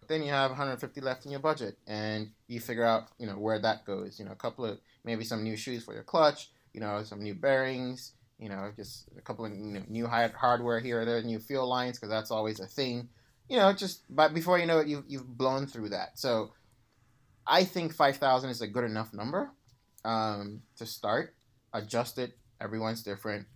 Then 0.08 0.22
you 0.22 0.30
have 0.30 0.50
150 0.50 1.00
left 1.00 1.24
in 1.24 1.30
your 1.30 1.40
budget, 1.40 1.78
and 1.86 2.30
you 2.48 2.60
figure 2.60 2.84
out 2.84 3.08
you 3.18 3.26
know 3.26 3.38
where 3.38 3.58
that 3.60 3.86
goes. 3.86 4.18
You 4.18 4.26
know, 4.26 4.32
a 4.32 4.36
couple 4.36 4.66
of 4.66 4.78
maybe 5.04 5.24
some 5.24 5.42
new 5.42 5.56
shoes 5.56 5.84
for 5.84 5.94
your 5.94 6.02
clutch 6.02 6.50
you 6.78 6.84
know, 6.84 7.02
some 7.02 7.20
new 7.20 7.34
bearings, 7.34 8.12
you 8.38 8.48
know, 8.48 8.70
just 8.76 9.08
a 9.18 9.20
couple 9.20 9.44
of 9.44 9.50
new 9.50 10.06
hardware 10.06 10.78
here 10.78 11.00
or 11.00 11.04
there, 11.04 11.20
new 11.22 11.40
fuel 11.40 11.68
lines, 11.68 11.98
because 11.98 12.08
that's 12.08 12.30
always 12.30 12.60
a 12.60 12.68
thing. 12.68 13.08
You 13.48 13.56
know, 13.56 13.72
just 13.72 14.02
but 14.08 14.32
before 14.32 14.60
you 14.60 14.66
know 14.66 14.78
it, 14.78 14.86
you've, 14.86 15.02
you've 15.08 15.26
blown 15.26 15.66
through 15.66 15.88
that. 15.88 16.20
So 16.20 16.52
I 17.44 17.64
think 17.64 17.92
5,000 17.92 18.48
is 18.48 18.60
a 18.60 18.68
good 18.68 18.84
enough 18.84 19.12
number 19.12 19.50
um, 20.04 20.62
to 20.76 20.86
start. 20.86 21.34
Adjust 21.72 22.16
it. 22.18 22.38
Everyone's 22.60 23.02
different. 23.02 23.48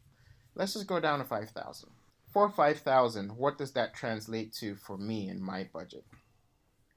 Let's 0.56 0.72
just 0.72 0.88
go 0.88 0.98
down 0.98 1.20
to 1.20 1.24
5,000. 1.24 1.90
For 2.32 2.48
five 2.48 2.78
thousand, 2.78 3.36
what 3.36 3.58
does 3.58 3.72
that 3.72 3.94
translate 3.94 4.54
to 4.54 4.74
for 4.74 4.96
me 4.96 5.28
in 5.28 5.40
my 5.42 5.68
budget? 5.70 6.06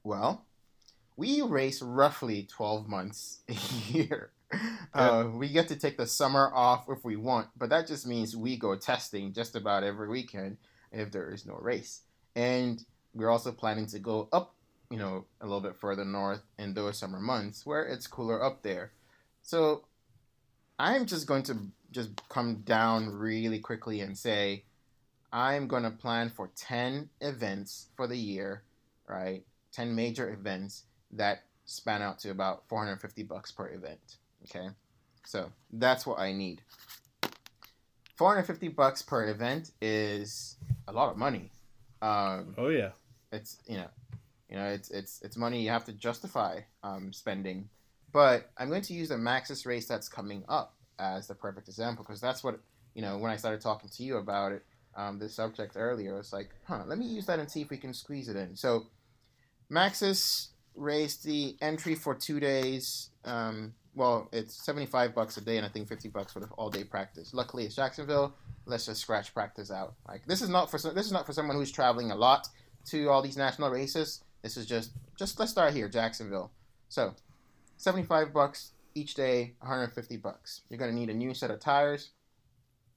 Well, 0.02 0.46
we 1.14 1.42
race 1.42 1.82
roughly 1.82 2.48
12 2.50 2.88
months 2.88 3.40
a 3.48 3.92
year. 3.92 4.30
Uh, 4.94 5.28
we 5.34 5.48
get 5.50 5.68
to 5.68 5.76
take 5.76 5.98
the 5.98 6.06
summer 6.06 6.50
off 6.54 6.86
if 6.88 7.04
we 7.04 7.16
want, 7.16 7.48
but 7.54 7.68
that 7.68 7.86
just 7.86 8.06
means 8.06 8.34
we 8.34 8.56
go 8.56 8.74
testing 8.74 9.30
just 9.32 9.54
about 9.54 9.84
every 9.84 10.08
weekend 10.08 10.56
if 10.90 11.10
there 11.12 11.30
is 11.30 11.44
no 11.44 11.54
race. 11.60 12.00
And 12.34 12.82
we're 13.12 13.28
also 13.28 13.52
planning 13.52 13.86
to 13.88 13.98
go 13.98 14.28
up, 14.32 14.54
you 14.90 14.96
know, 14.96 15.26
a 15.42 15.44
little 15.44 15.60
bit 15.60 15.76
further 15.76 16.04
north 16.04 16.40
in 16.58 16.72
those 16.72 16.98
summer 16.98 17.20
months 17.20 17.66
where 17.66 17.84
it's 17.84 18.06
cooler 18.06 18.42
up 18.42 18.62
there. 18.62 18.92
So 19.42 19.84
I'm 20.78 21.06
just 21.06 21.26
going 21.26 21.42
to 21.44 21.58
just 21.90 22.10
come 22.28 22.62
down 22.64 23.10
really 23.10 23.58
quickly 23.58 24.00
and 24.00 24.16
say 24.16 24.64
I'm 25.32 25.66
going 25.66 25.82
to 25.82 25.90
plan 25.90 26.30
for 26.30 26.50
10 26.56 27.10
events 27.20 27.88
for 27.96 28.06
the 28.06 28.16
year, 28.16 28.62
right? 29.08 29.44
10 29.72 29.94
major 29.94 30.30
events 30.30 30.84
that 31.12 31.44
span 31.64 32.00
out 32.00 32.18
to 32.20 32.30
about 32.30 32.68
450 32.68 33.22
bucks 33.24 33.50
per 33.50 33.68
event. 33.68 34.16
Okay, 34.48 34.68
so 35.24 35.50
that's 35.72 36.06
what 36.06 36.18
I 36.18 36.32
need. 36.32 36.62
450 38.16 38.68
bucks 38.68 39.02
per 39.02 39.28
event 39.28 39.72
is 39.80 40.56
a 40.88 40.92
lot 40.92 41.10
of 41.10 41.16
money. 41.16 41.50
Um, 42.00 42.54
oh 42.56 42.68
yeah, 42.68 42.90
it's 43.32 43.58
you 43.66 43.76
know, 43.76 43.88
you 44.48 44.56
know, 44.56 44.66
it's 44.66 44.90
it's 44.90 45.20
it's 45.22 45.36
money 45.36 45.62
you 45.62 45.70
have 45.70 45.84
to 45.86 45.92
justify 45.92 46.60
um, 46.82 47.12
spending. 47.12 47.68
But 48.12 48.50
I'm 48.56 48.68
going 48.68 48.82
to 48.82 48.94
use 48.94 49.10
the 49.10 49.16
Maxxis 49.16 49.66
race 49.66 49.86
that's 49.86 50.08
coming 50.08 50.44
up 50.48 50.74
as 50.98 51.26
the 51.26 51.34
perfect 51.34 51.68
example 51.68 52.04
because 52.04 52.20
that's 52.20 52.42
what 52.42 52.58
you 52.94 53.02
know 53.02 53.18
when 53.18 53.30
I 53.30 53.36
started 53.36 53.60
talking 53.60 53.90
to 53.90 54.02
you 54.02 54.16
about 54.16 54.52
it, 54.52 54.64
um, 54.96 55.18
this 55.18 55.34
subject 55.34 55.74
earlier. 55.76 56.18
It's 56.18 56.32
like, 56.32 56.50
huh, 56.64 56.84
let 56.86 56.98
me 56.98 57.06
use 57.06 57.26
that 57.26 57.38
and 57.38 57.50
see 57.50 57.62
if 57.62 57.70
we 57.70 57.76
can 57.76 57.92
squeeze 57.92 58.28
it 58.28 58.36
in. 58.36 58.56
So, 58.56 58.86
Maxxis 59.70 60.48
raised 60.76 61.24
the 61.24 61.56
entry 61.60 61.94
for 61.94 62.14
two 62.14 62.40
days. 62.40 63.10
Um, 63.24 63.74
well, 63.94 64.28
it's 64.32 64.62
75 64.64 65.14
bucks 65.14 65.36
a 65.36 65.40
day 65.40 65.56
and 65.56 65.64
I 65.64 65.68
think 65.68 65.88
50 65.88 66.08
bucks 66.10 66.32
for 66.32 66.40
the 66.40 66.46
all 66.58 66.70
day 66.70 66.84
practice. 66.84 67.32
Luckily, 67.32 67.64
it's 67.64 67.74
Jacksonville. 67.74 68.34
Let's 68.66 68.86
just 68.86 69.00
scratch 69.00 69.32
practice 69.32 69.70
out. 69.70 69.94
Like 70.06 70.26
this 70.26 70.42
is 70.42 70.48
not 70.48 70.70
for 70.70 70.78
this 70.78 71.06
is 71.06 71.12
not 71.12 71.26
for 71.26 71.32
someone 71.32 71.56
who's 71.56 71.72
traveling 71.72 72.10
a 72.10 72.16
lot 72.16 72.48
to 72.86 73.08
all 73.08 73.22
these 73.22 73.36
national 73.36 73.70
races. 73.70 74.22
This 74.42 74.56
is 74.56 74.66
just 74.66 74.92
just 75.18 75.38
let's 75.38 75.52
start 75.52 75.72
here, 75.72 75.88
Jacksonville. 75.88 76.52
So, 76.88 77.14
75 77.78 78.32
bucks 78.32 78.72
each 78.94 79.14
day, 79.14 79.54
150 79.60 80.16
bucks. 80.18 80.62
You're 80.68 80.78
to 80.78 80.92
need 80.92 81.10
a 81.10 81.14
new 81.14 81.34
set 81.34 81.50
of 81.50 81.58
tires. 81.58 82.10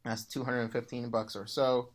That's 0.05 0.25
215 0.25 1.09
bucks 1.09 1.35
or 1.35 1.47
so 1.47 1.89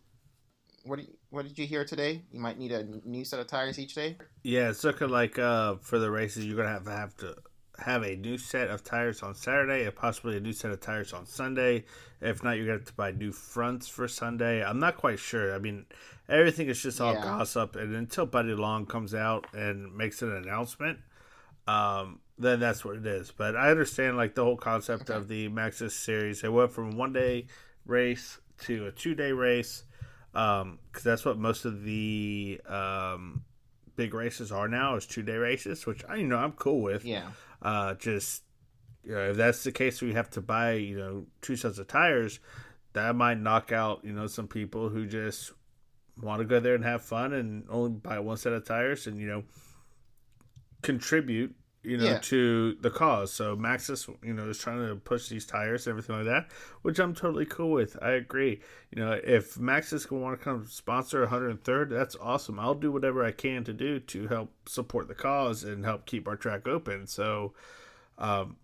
what 0.84 0.96
do 0.96 1.02
you, 1.02 1.12
what 1.34 1.46
did 1.46 1.58
you 1.58 1.66
hear 1.66 1.84
today? 1.84 2.22
You 2.32 2.38
might 2.38 2.58
need 2.58 2.72
a 2.72 2.86
new 3.04 3.24
set 3.24 3.40
of 3.40 3.48
tires 3.48 3.78
each 3.78 3.94
day. 3.94 4.16
Yeah, 4.42 4.70
it's 4.70 4.84
looking 4.84 5.08
like 5.08 5.38
uh, 5.38 5.76
for 5.80 5.98
the 5.98 6.10
races 6.10 6.46
you're 6.46 6.56
gonna 6.56 6.68
have 6.68 6.84
to 6.84 6.90
have 6.90 7.16
to 7.18 7.36
have 7.78 8.04
a 8.04 8.14
new 8.14 8.38
set 8.38 8.70
of 8.70 8.84
tires 8.84 9.20
on 9.22 9.34
Saturday 9.34 9.84
and 9.84 9.94
possibly 9.94 10.36
a 10.36 10.40
new 10.40 10.52
set 10.52 10.70
of 10.70 10.80
tires 10.80 11.12
on 11.12 11.26
Sunday. 11.26 11.84
If 12.20 12.44
not, 12.44 12.52
you're 12.52 12.66
gonna 12.66 12.78
have 12.78 12.86
to 12.86 12.94
buy 12.94 13.10
new 13.10 13.32
fronts 13.32 13.88
for 13.88 14.06
Sunday. 14.06 14.64
I'm 14.64 14.78
not 14.78 14.96
quite 14.96 15.18
sure. 15.18 15.54
I 15.54 15.58
mean, 15.58 15.86
everything 16.28 16.68
is 16.68 16.80
just 16.80 17.00
all 17.00 17.14
yeah. 17.14 17.22
gossip, 17.22 17.74
and 17.74 17.94
until 17.96 18.26
Buddy 18.26 18.54
Long 18.54 18.86
comes 18.86 19.14
out 19.14 19.46
and 19.52 19.94
makes 19.94 20.22
an 20.22 20.32
announcement, 20.32 21.00
um, 21.66 22.20
then 22.38 22.60
that's 22.60 22.84
what 22.84 22.96
it 22.96 23.06
is. 23.06 23.32
But 23.32 23.56
I 23.56 23.70
understand 23.70 24.16
like 24.16 24.36
the 24.36 24.44
whole 24.44 24.56
concept 24.56 25.10
okay. 25.10 25.18
of 25.18 25.26
the 25.26 25.48
Maxxis 25.48 25.92
series. 25.92 26.44
It 26.44 26.52
went 26.52 26.70
from 26.70 26.96
one 26.96 27.12
day 27.12 27.46
race 27.86 28.38
to 28.60 28.86
a 28.86 28.92
two 28.92 29.16
day 29.16 29.32
race 29.32 29.82
because 30.34 30.62
um, 30.62 30.78
that's 31.04 31.24
what 31.24 31.38
most 31.38 31.64
of 31.64 31.84
the 31.84 32.60
um, 32.68 33.44
big 33.94 34.14
races 34.14 34.50
are 34.50 34.66
now 34.66 34.96
is 34.96 35.06
two 35.06 35.22
day 35.22 35.36
races, 35.36 35.86
which 35.86 36.04
I 36.08 36.16
you 36.16 36.26
know 36.26 36.36
I'm 36.36 36.52
cool 36.52 36.82
with. 36.82 37.04
Yeah. 37.04 37.28
Uh, 37.62 37.94
just 37.94 38.42
you 39.04 39.12
know, 39.12 39.30
if 39.30 39.36
that's 39.36 39.62
the 39.62 39.70
case, 39.70 40.02
we 40.02 40.14
have 40.14 40.30
to 40.30 40.40
buy 40.40 40.72
you 40.72 40.98
know 40.98 41.26
two 41.40 41.54
sets 41.54 41.78
of 41.78 41.86
tires. 41.86 42.40
That 42.94 43.14
might 43.14 43.38
knock 43.38 43.70
out 43.70 44.04
you 44.04 44.12
know 44.12 44.26
some 44.26 44.48
people 44.48 44.88
who 44.88 45.06
just 45.06 45.52
want 46.20 46.40
to 46.40 46.44
go 46.44 46.58
there 46.58 46.74
and 46.74 46.84
have 46.84 47.02
fun 47.02 47.32
and 47.32 47.64
only 47.70 47.90
buy 47.90 48.18
one 48.18 48.36
set 48.36 48.52
of 48.52 48.64
tires 48.64 49.06
and 49.06 49.20
you 49.20 49.28
know 49.28 49.44
contribute 50.82 51.54
you 51.84 51.96
know, 51.96 52.04
yeah. 52.04 52.18
to 52.18 52.76
the 52.80 52.90
cause. 52.90 53.32
So 53.32 53.56
Maxxis, 53.56 54.12
you 54.22 54.32
know, 54.32 54.48
is 54.48 54.58
trying 54.58 54.86
to 54.86 54.96
push 54.96 55.28
these 55.28 55.46
tires 55.46 55.86
and 55.86 55.92
everything 55.92 56.16
like 56.16 56.26
that, 56.26 56.50
which 56.82 56.98
I'm 56.98 57.14
totally 57.14 57.46
cool 57.46 57.70
with. 57.70 57.96
I 58.02 58.12
agree. 58.12 58.60
You 58.90 59.04
know, 59.04 59.12
if 59.12 59.54
Maxxis 59.56 60.06
can 60.06 60.20
want 60.20 60.38
to 60.38 60.44
come 60.44 60.66
sponsor 60.66 61.26
103rd, 61.26 61.90
that's 61.90 62.16
awesome. 62.20 62.58
I'll 62.58 62.74
do 62.74 62.90
whatever 62.90 63.24
I 63.24 63.32
can 63.32 63.64
to 63.64 63.72
do 63.72 64.00
to 64.00 64.28
help 64.28 64.52
support 64.66 65.08
the 65.08 65.14
cause 65.14 65.64
and 65.64 65.84
help 65.84 66.06
keep 66.06 66.26
our 66.26 66.36
track 66.36 66.66
open. 66.66 67.06
So, 67.06 67.54
um, 68.18 68.56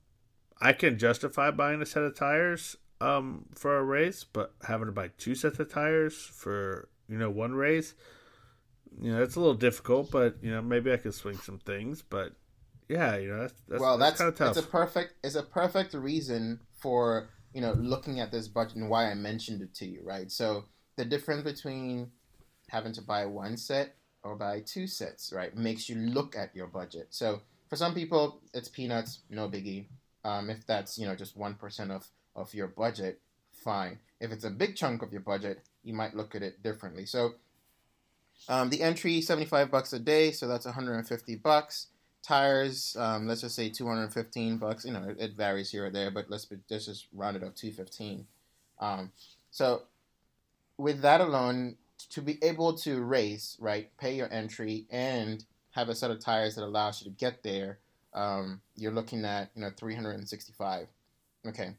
I 0.60 0.72
can 0.72 0.98
justify 0.98 1.50
buying 1.50 1.80
a 1.80 1.86
set 1.86 2.02
of 2.02 2.14
tires 2.14 2.76
um, 3.00 3.46
for 3.54 3.78
a 3.78 3.82
race, 3.82 4.24
but 4.24 4.54
having 4.66 4.86
to 4.86 4.92
buy 4.92 5.10
two 5.16 5.34
sets 5.34 5.58
of 5.58 5.72
tires 5.72 6.14
for 6.16 6.88
you 7.08 7.18
know 7.18 7.30
one 7.30 7.54
race, 7.54 7.94
you 9.00 9.12
know, 9.12 9.22
it's 9.22 9.36
a 9.36 9.40
little 9.40 9.54
difficult. 9.54 10.10
But 10.10 10.36
you 10.42 10.50
know, 10.50 10.62
maybe 10.62 10.92
I 10.92 10.96
could 10.96 11.14
swing 11.14 11.36
some 11.36 11.58
things. 11.58 12.02
But 12.02 12.34
yeah, 12.90 13.16
you 13.16 13.28
know, 13.28 13.40
that's, 13.42 13.54
that's 13.68 13.80
well, 13.80 13.96
that's, 13.96 14.18
that's 14.18 14.18
kind 14.18 14.28
of 14.28 14.36
tough. 14.36 14.56
It's 14.56 14.66
a 14.66 14.68
perfect, 14.68 15.14
it's 15.22 15.34
a 15.36 15.44
perfect 15.44 15.94
reason 15.94 16.58
for 16.80 17.28
you 17.54 17.60
know 17.60 17.72
looking 17.74 18.18
at 18.18 18.32
this 18.32 18.48
budget 18.48 18.76
and 18.76 18.90
why 18.90 19.10
I 19.10 19.14
mentioned 19.14 19.62
it 19.62 19.72
to 19.74 19.86
you, 19.86 20.00
right? 20.02 20.30
So 20.30 20.64
the 20.96 21.04
difference 21.04 21.44
between 21.44 22.10
having 22.68 22.92
to 22.94 23.02
buy 23.02 23.26
one 23.26 23.56
set 23.56 23.94
or 24.24 24.34
buy 24.34 24.60
two 24.66 24.88
sets, 24.88 25.32
right, 25.32 25.56
makes 25.56 25.88
you 25.88 25.94
look 25.96 26.34
at 26.36 26.54
your 26.54 26.66
budget. 26.66 27.06
So 27.10 27.42
for 27.68 27.76
some 27.76 27.94
people, 27.94 28.40
it's 28.52 28.68
peanuts, 28.68 29.20
no 29.30 29.48
biggie. 29.48 29.86
Um, 30.24 30.50
if 30.50 30.66
that's 30.66 30.98
you 30.98 31.06
know 31.06 31.14
just 31.14 31.36
one 31.36 31.54
percent 31.54 31.92
of 31.92 32.08
of 32.34 32.52
your 32.54 32.66
budget, 32.66 33.20
fine. 33.52 34.00
If 34.20 34.32
it's 34.32 34.44
a 34.44 34.50
big 34.50 34.74
chunk 34.74 35.02
of 35.02 35.12
your 35.12 35.22
budget, 35.22 35.60
you 35.84 35.94
might 35.94 36.16
look 36.16 36.34
at 36.34 36.42
it 36.42 36.60
differently. 36.60 37.06
So 37.06 37.34
um, 38.48 38.68
the 38.68 38.82
entry, 38.82 39.20
75 39.20 39.70
bucks 39.70 39.92
a 39.92 39.98
day, 39.98 40.32
so 40.32 40.48
that's 40.48 40.64
150 40.64 41.36
bucks 41.36 41.86
tires 42.22 42.96
um, 42.98 43.26
let's 43.26 43.40
just 43.40 43.56
say 43.56 43.68
215 43.68 44.58
bucks 44.58 44.84
you 44.84 44.92
know 44.92 45.04
it, 45.08 45.16
it, 45.18 45.36
varies 45.36 45.70
here 45.70 45.86
or 45.86 45.90
there 45.90 46.10
but 46.10 46.28
let's, 46.28 46.46
let's 46.70 46.86
just 46.86 47.06
round 47.12 47.36
it 47.36 47.42
up 47.42 47.54
215 47.54 48.26
um, 48.80 49.10
so 49.50 49.82
with 50.76 51.00
that 51.02 51.20
alone 51.20 51.76
to 52.10 52.20
be 52.20 52.38
able 52.42 52.74
to 52.74 53.00
race 53.00 53.56
right 53.60 53.90
pay 53.98 54.14
your 54.14 54.32
entry 54.32 54.86
and 54.90 55.44
have 55.72 55.88
a 55.88 55.94
set 55.94 56.10
of 56.10 56.20
tires 56.20 56.54
that 56.54 56.64
allows 56.64 57.00
you 57.00 57.10
to 57.10 57.16
get 57.16 57.42
there 57.42 57.78
um, 58.14 58.60
you're 58.76 58.92
looking 58.92 59.24
at 59.24 59.50
you 59.54 59.62
know 59.62 59.70
365 59.76 60.86
okay. 61.46 61.74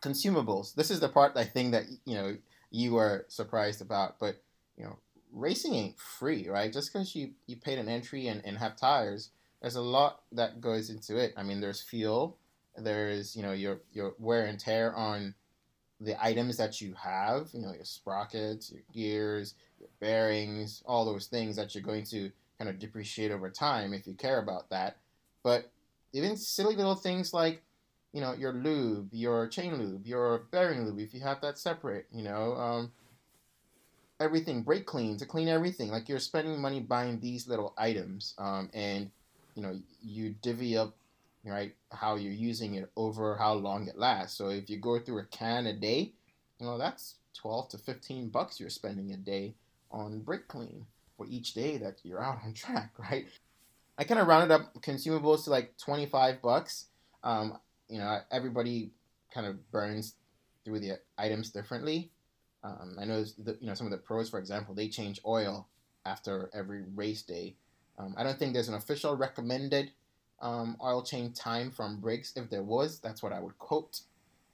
Consumables. 0.00 0.74
This 0.74 0.90
is 0.90 1.00
the 1.00 1.08
part 1.08 1.36
i 1.36 1.44
think 1.44 1.72
that 1.72 1.84
you 2.04 2.14
know 2.14 2.36
you 2.70 2.96
are 2.96 3.24
surprised 3.28 3.82
about 3.82 4.18
but 4.18 4.40
you 4.76 4.84
know 4.84 4.96
racing 5.32 5.74
ain't 5.74 5.98
free 5.98 6.48
right? 6.48 6.72
Just 6.72 6.92
because 6.92 7.14
you 7.14 7.30
you 7.46 7.56
paid 7.56 7.78
an 7.78 7.88
entry 7.88 8.28
and, 8.28 8.42
and 8.44 8.58
have 8.58 8.76
tires 8.76 9.30
there's 9.60 9.76
a 9.76 9.82
lot 9.82 10.22
that 10.32 10.60
goes 10.60 10.90
into 10.90 11.16
it. 11.16 11.34
I 11.36 11.42
mean, 11.42 11.60
there's 11.60 11.80
fuel, 11.80 12.38
there's 12.76 13.36
you 13.36 13.42
know 13.42 13.52
your 13.52 13.80
your 13.92 14.14
wear 14.18 14.46
and 14.46 14.58
tear 14.58 14.94
on 14.94 15.34
the 16.00 16.22
items 16.24 16.56
that 16.56 16.80
you 16.80 16.94
have, 16.94 17.48
you 17.52 17.60
know, 17.60 17.72
your 17.74 17.84
sprockets, 17.84 18.72
your 18.72 18.80
gears, 18.92 19.54
your 19.78 19.90
bearings, 20.00 20.82
all 20.86 21.04
those 21.04 21.26
things 21.26 21.56
that 21.56 21.74
you're 21.74 21.84
going 21.84 22.04
to 22.04 22.30
kind 22.58 22.70
of 22.70 22.78
depreciate 22.78 23.30
over 23.30 23.50
time 23.50 23.92
if 23.92 24.06
you 24.06 24.14
care 24.14 24.38
about 24.38 24.70
that. 24.70 24.96
But 25.42 25.70
even 26.12 26.36
silly 26.36 26.74
little 26.74 26.94
things 26.94 27.34
like, 27.34 27.62
you 28.12 28.20
know, 28.20 28.32
your 28.32 28.52
lube, 28.52 29.10
your 29.12 29.46
chain 29.46 29.76
lube, 29.76 30.06
your 30.06 30.46
bearing 30.50 30.86
lube, 30.86 31.00
if 31.00 31.12
you 31.14 31.20
have 31.20 31.40
that 31.42 31.58
separate, 31.58 32.06
you 32.10 32.24
know, 32.24 32.54
um, 32.54 32.92
everything, 34.18 34.62
brake 34.62 34.86
clean 34.86 35.16
to 35.18 35.26
clean 35.26 35.48
everything. 35.48 35.90
Like 35.90 36.08
you're 36.08 36.18
spending 36.18 36.60
money 36.60 36.80
buying 36.80 37.20
these 37.20 37.46
little 37.46 37.74
items, 37.76 38.34
um, 38.38 38.70
and 38.72 39.10
you 39.54 39.62
know 39.62 39.78
you 40.02 40.34
divvy 40.42 40.76
up 40.76 40.94
right 41.44 41.74
how 41.90 42.16
you're 42.16 42.32
using 42.32 42.74
it 42.74 42.90
over 42.96 43.36
how 43.36 43.54
long 43.54 43.88
it 43.88 43.98
lasts. 43.98 44.36
So 44.36 44.48
if 44.48 44.68
you 44.68 44.78
go 44.78 44.98
through 44.98 45.20
a 45.20 45.24
can 45.24 45.66
a 45.66 45.72
day, 45.72 46.12
you 46.58 46.66
know 46.66 46.78
that's 46.78 47.16
12 47.34 47.70
to 47.70 47.78
15 47.78 48.28
bucks 48.28 48.60
you're 48.60 48.68
spending 48.68 49.12
a 49.12 49.16
day 49.16 49.54
on 49.90 50.20
brake 50.20 50.48
clean 50.48 50.84
for 51.16 51.26
each 51.28 51.54
day 51.54 51.76
that 51.78 52.00
you're 52.02 52.22
out 52.22 52.38
on 52.44 52.52
track, 52.54 52.92
right? 52.98 53.26
I 53.98 54.04
kind 54.04 54.20
of 54.20 54.26
rounded 54.26 54.54
up 54.54 54.74
consumables 54.80 55.44
to 55.44 55.50
like 55.50 55.76
25 55.76 56.40
bucks. 56.40 56.86
Um, 57.22 57.58
you 57.88 57.98
know, 57.98 58.20
everybody 58.30 58.92
kind 59.32 59.46
of 59.46 59.70
burns 59.70 60.14
through 60.64 60.80
the 60.80 60.98
items 61.18 61.50
differently. 61.50 62.10
Um, 62.64 62.96
I 62.98 63.04
know, 63.04 63.24
the, 63.24 63.58
you 63.60 63.66
know, 63.66 63.74
some 63.74 63.86
of 63.86 63.90
the 63.90 63.98
pros, 63.98 64.30
for 64.30 64.38
example, 64.38 64.74
they 64.74 64.88
change 64.88 65.20
oil 65.26 65.68
after 66.06 66.50
every 66.54 66.82
race 66.94 67.22
day. 67.22 67.56
Um, 68.00 68.14
I 68.16 68.22
don't 68.22 68.38
think 68.38 68.54
there's 68.54 68.68
an 68.68 68.74
official 68.74 69.16
recommended 69.16 69.92
um, 70.40 70.76
oil 70.82 71.02
change 71.02 71.36
time 71.36 71.70
from 71.70 72.00
Briggs. 72.00 72.32
If 72.34 72.48
there 72.48 72.62
was, 72.62 72.98
that's 73.00 73.22
what 73.22 73.32
I 73.32 73.40
would 73.40 73.58
quote. 73.58 74.00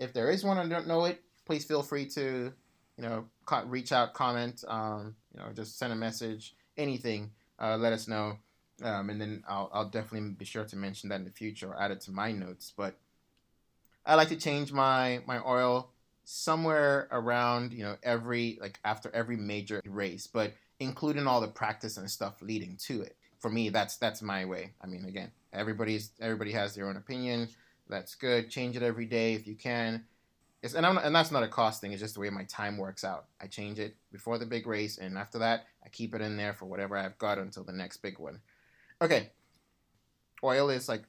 If 0.01 0.13
there 0.13 0.31
is 0.31 0.45
one 0.45 0.59
and 0.59 0.69
don't 0.69 0.89
know 0.89 1.05
it, 1.05 1.23
please 1.45 1.65
feel 1.65 1.83
free 1.83 2.07
to 2.07 2.53
you 2.97 3.03
know, 3.03 3.27
reach 3.67 3.93
out, 3.93 4.15
comment, 4.15 4.65
um, 4.69 5.15
you 5.35 5.41
know, 5.41 5.53
just 5.53 5.79
send 5.79 5.93
a 5.93 5.97
message, 5.97 6.55
anything. 6.77 7.31
Uh, 7.59 7.77
let 7.77 7.93
us 7.93 8.09
know, 8.09 8.37
um, 8.83 9.09
and 9.11 9.21
then 9.21 9.43
I'll, 9.49 9.71
I'll 9.73 9.89
definitely 9.89 10.31
be 10.31 10.45
sure 10.45 10.65
to 10.65 10.77
mention 10.77 11.09
that 11.09 11.17
in 11.17 11.25
the 11.25 11.31
future 11.31 11.69
or 11.69 11.81
add 11.81 11.91
it 11.91 12.01
to 12.03 12.11
my 12.11 12.33
notes. 12.33 12.73
But 12.77 12.99
I 14.05 14.15
like 14.15 14.29
to 14.29 14.37
change 14.37 14.73
my 14.73 15.21
my 15.27 15.41
oil 15.43 15.91
somewhere 16.25 17.09
around 17.13 17.73
you 17.73 17.85
know 17.85 17.97
every 18.03 18.59
like 18.61 18.79
after 18.85 19.11
every 19.15 19.37
major 19.37 19.81
race, 19.87 20.27
but 20.27 20.53
including 20.81 21.27
all 21.27 21.41
the 21.41 21.49
practice 21.49 21.97
and 21.97 22.11
stuff 22.11 22.43
leading 22.43 22.77
to 22.77 23.01
it. 23.03 23.16
For 23.41 23.51
me, 23.51 23.69
that's 23.69 23.97
that's 23.97 24.23
my 24.23 24.45
way. 24.45 24.73
I 24.83 24.87
mean, 24.87 25.05
again, 25.05 25.31
everybody's 25.53 26.11
everybody 26.21 26.53
has 26.53 26.75
their 26.75 26.89
own 26.89 26.97
opinion. 26.97 27.49
That's 27.89 28.15
good. 28.15 28.51
Change 28.51 28.77
it 28.77 28.83
every 28.83 29.07
day 29.07 29.35
if 29.35 29.47
you 29.47 29.55
can. 29.55 30.05
It's, 30.63 30.75
and 30.75 30.85
I'm, 30.85 30.99
and 30.99 31.15
that's 31.15 31.31
not 31.31 31.43
a 31.43 31.49
cost 31.49 31.81
thing. 31.81 31.93
It's 31.93 32.01
just 32.01 32.15
the 32.15 32.21
way 32.21 32.31
my 32.31 32.45
time 32.45 32.79
works 32.79 33.05
out. 33.05 33.27
I 33.41 33.47
change 33.47 33.79
it 33.79 33.95
before 34.11 34.39
the 34.39 34.47
big 34.47 34.67
race, 34.67 34.99
and 34.99 35.17
after 35.17 35.39
that, 35.39 35.67
I 35.85 35.89
keep 35.91 36.15
it 36.15 36.21
in 36.21 36.37
there 36.37 36.55
for 36.55 36.65
whatever 36.65 36.97
I've 36.97 37.19
got 37.19 37.39
until 37.39 37.63
the 37.63 37.73
next 37.73 37.99
big 37.99 38.19
one. 38.19 38.41
Okay, 39.01 39.31
oil 40.43 40.71
is 40.71 40.89
like 40.89 41.03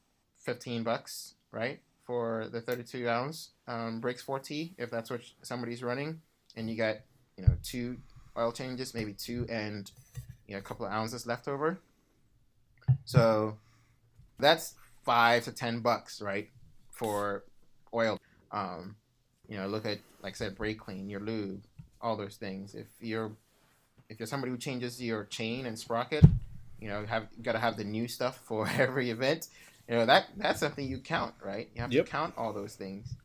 15 0.44 0.84
bucks, 0.84 1.36
right, 1.52 1.80
for 2.06 2.48
the 2.52 2.62
32 2.62 3.08
ounce 3.08 3.52
um, 3.68 4.00
Briggs 4.00 4.24
4T 4.24 4.74
if 4.78 4.92
that's 4.92 5.10
what 5.10 5.22
somebody's 5.42 5.82
running, 5.82 6.22
and 6.56 6.70
you 6.70 6.76
got 6.76 6.98
you 7.38 7.46
know 7.46 7.54
two 7.64 7.98
oil 8.38 8.52
changes, 8.52 8.94
maybe 8.94 9.14
two 9.14 9.46
and 9.50 9.92
you 10.48 10.54
know 10.54 10.60
a 10.60 10.64
couple 10.64 10.86
of 10.86 10.92
ounces 10.92 11.26
left 11.26 11.48
over. 11.48 11.80
So 13.06 13.58
that's 14.40 14.76
five 15.04 15.44
to 15.46 15.52
ten 15.52 15.80
bucks, 15.80 16.22
right, 16.22 16.50
for 16.92 17.44
oil. 17.94 18.20
Um, 18.52 18.96
you 19.48 19.58
know, 19.58 19.68
look 19.68 19.86
at 19.86 20.00
like 20.22 20.34
I 20.34 20.36
said, 20.36 20.56
brake 20.56 20.80
clean, 20.80 21.10
your 21.10 21.22
lube, 21.22 21.64
all 22.02 22.16
those 22.16 22.36
things. 22.36 22.76
If 22.76 22.88
you're 23.00 23.32
if 24.10 24.20
you're 24.20 24.28
somebody 24.28 24.52
who 24.52 24.58
changes 24.58 25.02
your 25.02 25.26
chain 25.26 25.66
and 25.66 25.78
sprocket, 25.78 26.24
you 26.80 26.88
know, 26.88 27.06
have 27.06 27.28
got 27.42 27.54
to 27.54 27.60
have 27.60 27.78
the 27.78 27.84
new 27.84 28.08
stuff 28.08 28.40
for 28.46 28.68
every 28.68 29.10
event. 29.10 29.48
You 29.88 29.96
know 29.96 30.06
that 30.06 30.28
that's 30.36 30.60
something 30.60 30.86
you 30.86 31.00
count, 31.00 31.36
right? 31.44 31.70
You 31.74 31.82
have 31.82 31.94
yep. 31.94 32.06
to 32.06 32.12
count 32.12 32.34
all 32.38 32.52
those 32.52 32.76
things. 32.76 33.16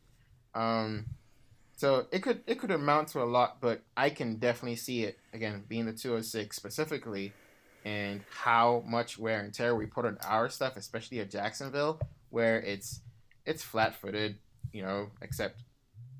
Um, 0.55 1.07
so 1.75 2.05
it 2.11 2.19
could 2.23 2.41
it 2.47 2.59
could 2.59 2.71
amount 2.71 3.09
to 3.09 3.21
a 3.21 3.25
lot, 3.25 3.57
but 3.59 3.81
I 3.97 4.09
can 4.09 4.35
definitely 4.35 4.77
see 4.77 5.03
it 5.03 5.19
again 5.33 5.63
being 5.67 5.85
the 5.85 5.93
206 5.93 6.55
specifically, 6.55 7.33
and 7.85 8.21
how 8.29 8.83
much 8.87 9.17
wear 9.17 9.39
and 9.39 9.53
tear 9.53 9.75
we 9.75 9.85
put 9.85 10.05
on 10.05 10.17
our 10.25 10.49
stuff, 10.49 10.77
especially 10.77 11.19
at 11.19 11.29
Jacksonville, 11.29 11.99
where 12.29 12.59
it's 12.61 13.01
it's 13.45 13.61
flat 13.61 13.95
footed, 13.95 14.37
you 14.71 14.81
know, 14.81 15.09
except 15.21 15.61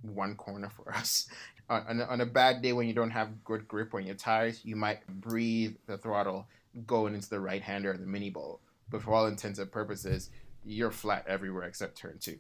one 0.02 0.36
corner 0.36 0.70
for 0.70 0.94
us. 0.96 1.28
on, 1.70 2.02
on 2.02 2.22
a 2.22 2.26
bad 2.26 2.62
day 2.62 2.74
when 2.74 2.88
you 2.88 2.94
don't 2.94 3.12
have 3.12 3.44
good 3.44 3.68
grip 3.68 3.94
on 3.94 4.06
your 4.06 4.16
tires, 4.16 4.62
you 4.64 4.76
might 4.76 5.06
breathe 5.08 5.76
the 5.88 5.98
throttle 5.98 6.48
going 6.86 7.14
into 7.16 7.30
the 7.30 7.40
right 7.40 7.62
hander 7.62 7.92
of 7.92 8.00
the 8.00 8.06
mini 8.06 8.30
bowl. 8.30 8.60
But 8.90 9.02
for 9.02 9.14
all 9.14 9.28
intents 9.28 9.60
and 9.60 9.72
purposes, 9.72 10.30
you're 10.66 10.92
flat 10.92 11.26
everywhere 11.28 11.64
except 11.64 11.98
turn 11.98 12.18
two. 12.20 12.38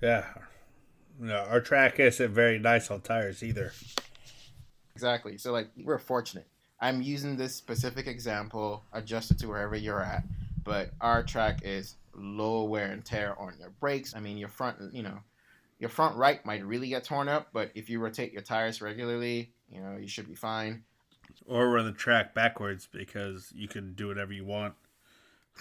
Yeah, 0.00 0.24
no, 1.18 1.36
our 1.36 1.60
track 1.60 2.00
isn't 2.00 2.30
very 2.32 2.58
nice 2.58 2.90
on 2.90 3.00
tires 3.00 3.42
either. 3.42 3.72
Exactly. 4.94 5.38
So 5.38 5.52
like 5.52 5.68
we're 5.76 5.98
fortunate. 5.98 6.46
I'm 6.82 7.00
using 7.00 7.36
this 7.36 7.54
specific 7.54 8.08
example 8.08 8.82
adjusted 8.92 9.38
to 9.38 9.46
wherever 9.46 9.76
you're 9.76 10.02
at, 10.02 10.24
but 10.64 10.90
our 11.00 11.22
track 11.22 11.60
is 11.62 11.94
low 12.12 12.64
wear 12.64 12.90
and 12.90 13.04
tear 13.04 13.40
on 13.40 13.54
your 13.60 13.70
brakes. 13.70 14.14
I 14.16 14.20
mean, 14.20 14.36
your 14.36 14.48
front, 14.48 14.92
you 14.92 15.04
know, 15.04 15.18
your 15.78 15.90
front 15.90 16.16
right 16.16 16.44
might 16.44 16.64
really 16.66 16.88
get 16.88 17.04
torn 17.04 17.28
up, 17.28 17.48
but 17.52 17.70
if 17.76 17.88
you 17.88 18.00
rotate 18.00 18.32
your 18.32 18.42
tires 18.42 18.82
regularly, 18.82 19.52
you 19.70 19.80
know, 19.80 19.96
you 19.96 20.08
should 20.08 20.28
be 20.28 20.34
fine. 20.34 20.82
Or 21.46 21.70
run 21.70 21.86
the 21.86 21.92
track 21.92 22.34
backwards 22.34 22.88
because 22.90 23.52
you 23.54 23.68
can 23.68 23.94
do 23.94 24.08
whatever 24.08 24.32
you 24.32 24.44
want. 24.44 24.74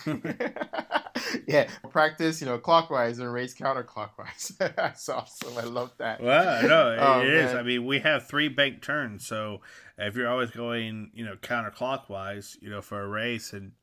yeah, 1.48 1.70
practice, 1.90 2.42
you 2.42 2.48
know, 2.48 2.58
clockwise 2.58 3.20
and 3.20 3.32
race 3.32 3.54
counterclockwise. 3.54 4.58
That's 4.76 5.08
awesome. 5.10 5.58
I 5.58 5.64
love 5.64 5.92
that. 5.98 6.22
Well, 6.22 6.68
no, 6.68 6.92
it, 6.92 7.00
oh, 7.00 7.22
it 7.22 7.34
is. 7.34 7.54
I 7.54 7.64
mean, 7.64 7.86
we 7.86 8.00
have 8.00 8.28
three 8.28 8.48
bank 8.48 8.82
turns, 8.82 9.26
so 9.26 9.62
if 9.98 10.16
you're 10.16 10.30
always 10.30 10.52
going, 10.52 11.12
you 11.14 11.26
know, 11.26 11.36
counterclockwise, 11.36 12.62
you 12.62 12.70
know, 12.70 12.82
for 12.82 13.02
a 13.02 13.08
race, 13.08 13.54
and 13.54 13.74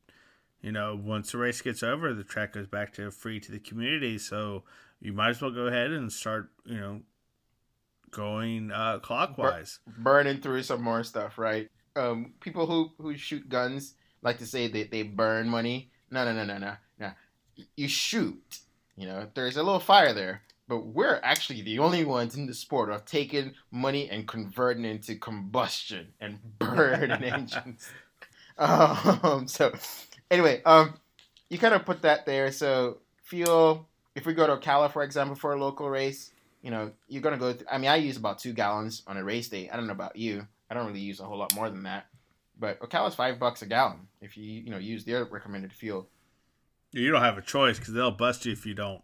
you 0.61 0.73
know, 0.73 0.99
once 1.01 1.33
the 1.33 1.39
race 1.39 1.61
gets 1.61 1.83
over, 1.83 2.13
the 2.13 2.25
track 2.25 2.55
goes 2.55 2.67
back 2.67 2.93
to 2.95 3.11
free 3.11 3.41
to 3.41 3.53
the 3.53 3.61
community. 3.61 4.19
So 4.19 4.65
you 5.01 5.13
might 5.13 5.31
as 5.31 5.43
well 5.43 5.53
go 5.53 5.67
ahead 5.67 5.91
and 5.91 6.13
start, 6.13 6.51
you 6.65 6.79
know, 6.79 7.01
going 8.11 8.73
uh, 8.73 8.99
clockwise, 9.01 9.81
Bur- 9.87 10.03
burning 10.03 10.41
through 10.41 10.63
some 10.63 10.83
more 10.83 11.05
stuff, 11.05 11.39
right? 11.39 11.69
Um, 11.97 12.35
people 12.41 12.67
who 12.67 12.91
who 12.99 13.17
shoot 13.17 13.49
guns 13.49 13.95
like 14.23 14.39
to 14.39 14.47
say 14.47 14.69
that 14.69 14.91
they 14.91 15.03
burn 15.03 15.49
money. 15.49 15.91
No, 16.11 16.25
no, 16.25 16.33
no, 16.33 16.45
no, 16.45 16.59
no 16.59 16.75
you 17.77 17.89
shoot. 17.89 18.61
You 18.97 19.07
know, 19.07 19.29
there's 19.35 19.57
a 19.57 19.63
little 19.63 19.81
fire 19.81 20.13
there, 20.13 20.43
but 20.67 20.87
we're 20.87 21.21
actually 21.23 21.63
the 21.63 21.79
only 21.79 22.05
ones 22.05 22.37
in 22.37 22.47
the 22.47 22.55
sport 22.55 22.91
of 22.91 23.05
taking 23.05 23.55
money 23.71 24.09
and 24.11 24.27
converting 24.27 24.85
it 24.85 24.91
into 24.91 25.15
combustion 25.17 26.09
and 26.21 26.39
burning 26.59 27.23
engines. 27.23 27.89
Um, 28.61 29.47
so 29.47 29.73
anyway, 30.33 30.61
um, 30.65 30.95
you 31.49 31.59
kind 31.59 31.75
of 31.75 31.85
put 31.85 32.03
that 32.03 32.27
there. 32.27 32.51
So 32.51 32.99
fuel. 33.23 33.87
If 34.17 34.27
we 34.27 34.35
go 34.35 34.49
to 34.49 34.57
Ocala, 34.57 34.91
for 34.91 35.05
example, 35.05 35.37
for 35.37 35.53
a 35.53 35.61
local 35.61 35.89
race, 35.89 36.33
you 36.61 36.73
know, 36.73 36.91
you're 37.07 37.23
gonna 37.23 37.39
go. 37.39 37.53
Th- 37.53 37.65
I 37.71 37.79
mean, 37.79 37.89
I 37.89 37.97
use 37.97 38.17
about 38.17 38.41
two 38.41 38.53
gallons 38.53 39.03
on 39.07 39.17
a 39.17 39.23
race 39.23 39.49
day. 39.49 39.71
I 39.71 39.77
don't 39.77 39.87
know 39.87 39.93
about 39.93 40.17
you. 40.17 40.45
I 40.69 40.75
don't 40.75 40.87
really 40.87 40.99
use 40.99 41.21
a 41.21 41.25
whole 41.25 41.39
lot 41.39 41.55
more 41.55 41.71
than 41.71 41.85
that. 41.85 42.07
But 42.59 42.81
Ocala's 42.81 43.15
five 43.15 43.39
bucks 43.39 43.63
a 43.63 43.67
gallon 43.67 44.09
if 44.21 44.37
you 44.37 44.45
you 44.45 44.71
know 44.71 44.79
use 44.79 45.05
their 45.05 45.25
recommended 45.25 45.73
fuel. 45.73 46.09
You 46.93 47.11
don't 47.11 47.23
have 47.23 47.39
a 47.39 47.43
choice 47.43 47.79
because 47.79 47.95
they'll 47.95 48.11
bust 48.11 48.47
you 48.47 48.53
if 48.53 48.65
you 48.65 48.75
don't. 48.75 49.03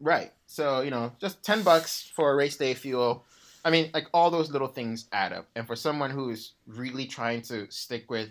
Right. 0.00 0.32
So 0.46 0.80
you 0.82 0.90
know, 0.90 1.12
just 1.20 1.42
ten 1.42 1.62
bucks 1.62 2.10
for 2.14 2.32
a 2.32 2.36
race 2.36 2.56
day 2.56 2.74
fuel. 2.74 3.24
I 3.64 3.70
mean, 3.70 3.90
like 3.94 4.08
all 4.12 4.30
those 4.30 4.50
little 4.50 4.68
things 4.68 5.06
add 5.12 5.32
up. 5.32 5.48
And 5.56 5.66
for 5.66 5.74
someone 5.74 6.10
who 6.10 6.30
is 6.30 6.52
really 6.66 7.06
trying 7.06 7.40
to 7.42 7.70
stick 7.70 8.10
with, 8.10 8.28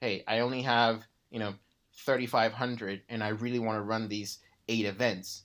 hey, 0.00 0.24
I 0.26 0.40
only 0.40 0.62
have 0.62 1.02
you 1.30 1.38
know 1.38 1.54
thirty 1.94 2.26
five 2.26 2.52
hundred, 2.52 3.02
and 3.08 3.22
I 3.22 3.28
really 3.28 3.58
want 3.58 3.76
to 3.76 3.82
run 3.82 4.08
these 4.08 4.38
eight 4.68 4.86
events. 4.86 5.42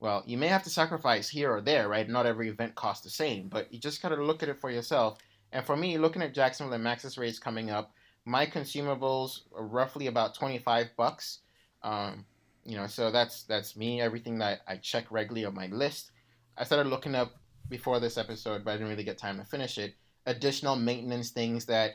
Well, 0.00 0.22
you 0.26 0.38
may 0.38 0.48
have 0.48 0.62
to 0.62 0.70
sacrifice 0.70 1.28
here 1.28 1.52
or 1.52 1.60
there, 1.60 1.88
right? 1.88 2.08
Not 2.08 2.24
every 2.24 2.48
event 2.48 2.74
costs 2.74 3.04
the 3.04 3.10
same, 3.10 3.48
but 3.48 3.72
you 3.72 3.78
just 3.78 4.00
gotta 4.00 4.16
look 4.16 4.42
at 4.42 4.48
it 4.48 4.58
for 4.58 4.70
yourself. 4.70 5.18
And 5.52 5.64
for 5.64 5.76
me, 5.76 5.98
looking 5.98 6.22
at 6.22 6.34
Jacksonville 6.34 6.72
and 6.72 6.84
Maxxis 6.84 7.18
race 7.18 7.38
coming 7.38 7.70
up, 7.70 7.92
my 8.24 8.46
consumables 8.46 9.40
are 9.54 9.64
roughly 9.64 10.06
about 10.06 10.34
twenty 10.34 10.58
five 10.58 10.88
bucks 10.96 11.40
um, 11.82 12.24
you 12.64 12.76
know, 12.76 12.86
so 12.86 13.10
that's 13.10 13.44
that's 13.44 13.76
me. 13.76 14.00
Everything 14.00 14.38
that 14.38 14.60
I 14.66 14.76
check 14.76 15.06
regularly 15.10 15.44
on 15.44 15.54
my 15.54 15.66
list. 15.66 16.12
I 16.58 16.64
started 16.64 16.88
looking 16.88 17.14
up 17.14 17.32
before 17.68 18.00
this 18.00 18.18
episode, 18.18 18.64
but 18.64 18.72
I 18.72 18.74
didn't 18.74 18.88
really 18.88 19.04
get 19.04 19.18
time 19.18 19.38
to 19.38 19.44
finish 19.44 19.78
it. 19.78 19.94
Additional 20.26 20.76
maintenance 20.76 21.30
things 21.30 21.64
that 21.66 21.92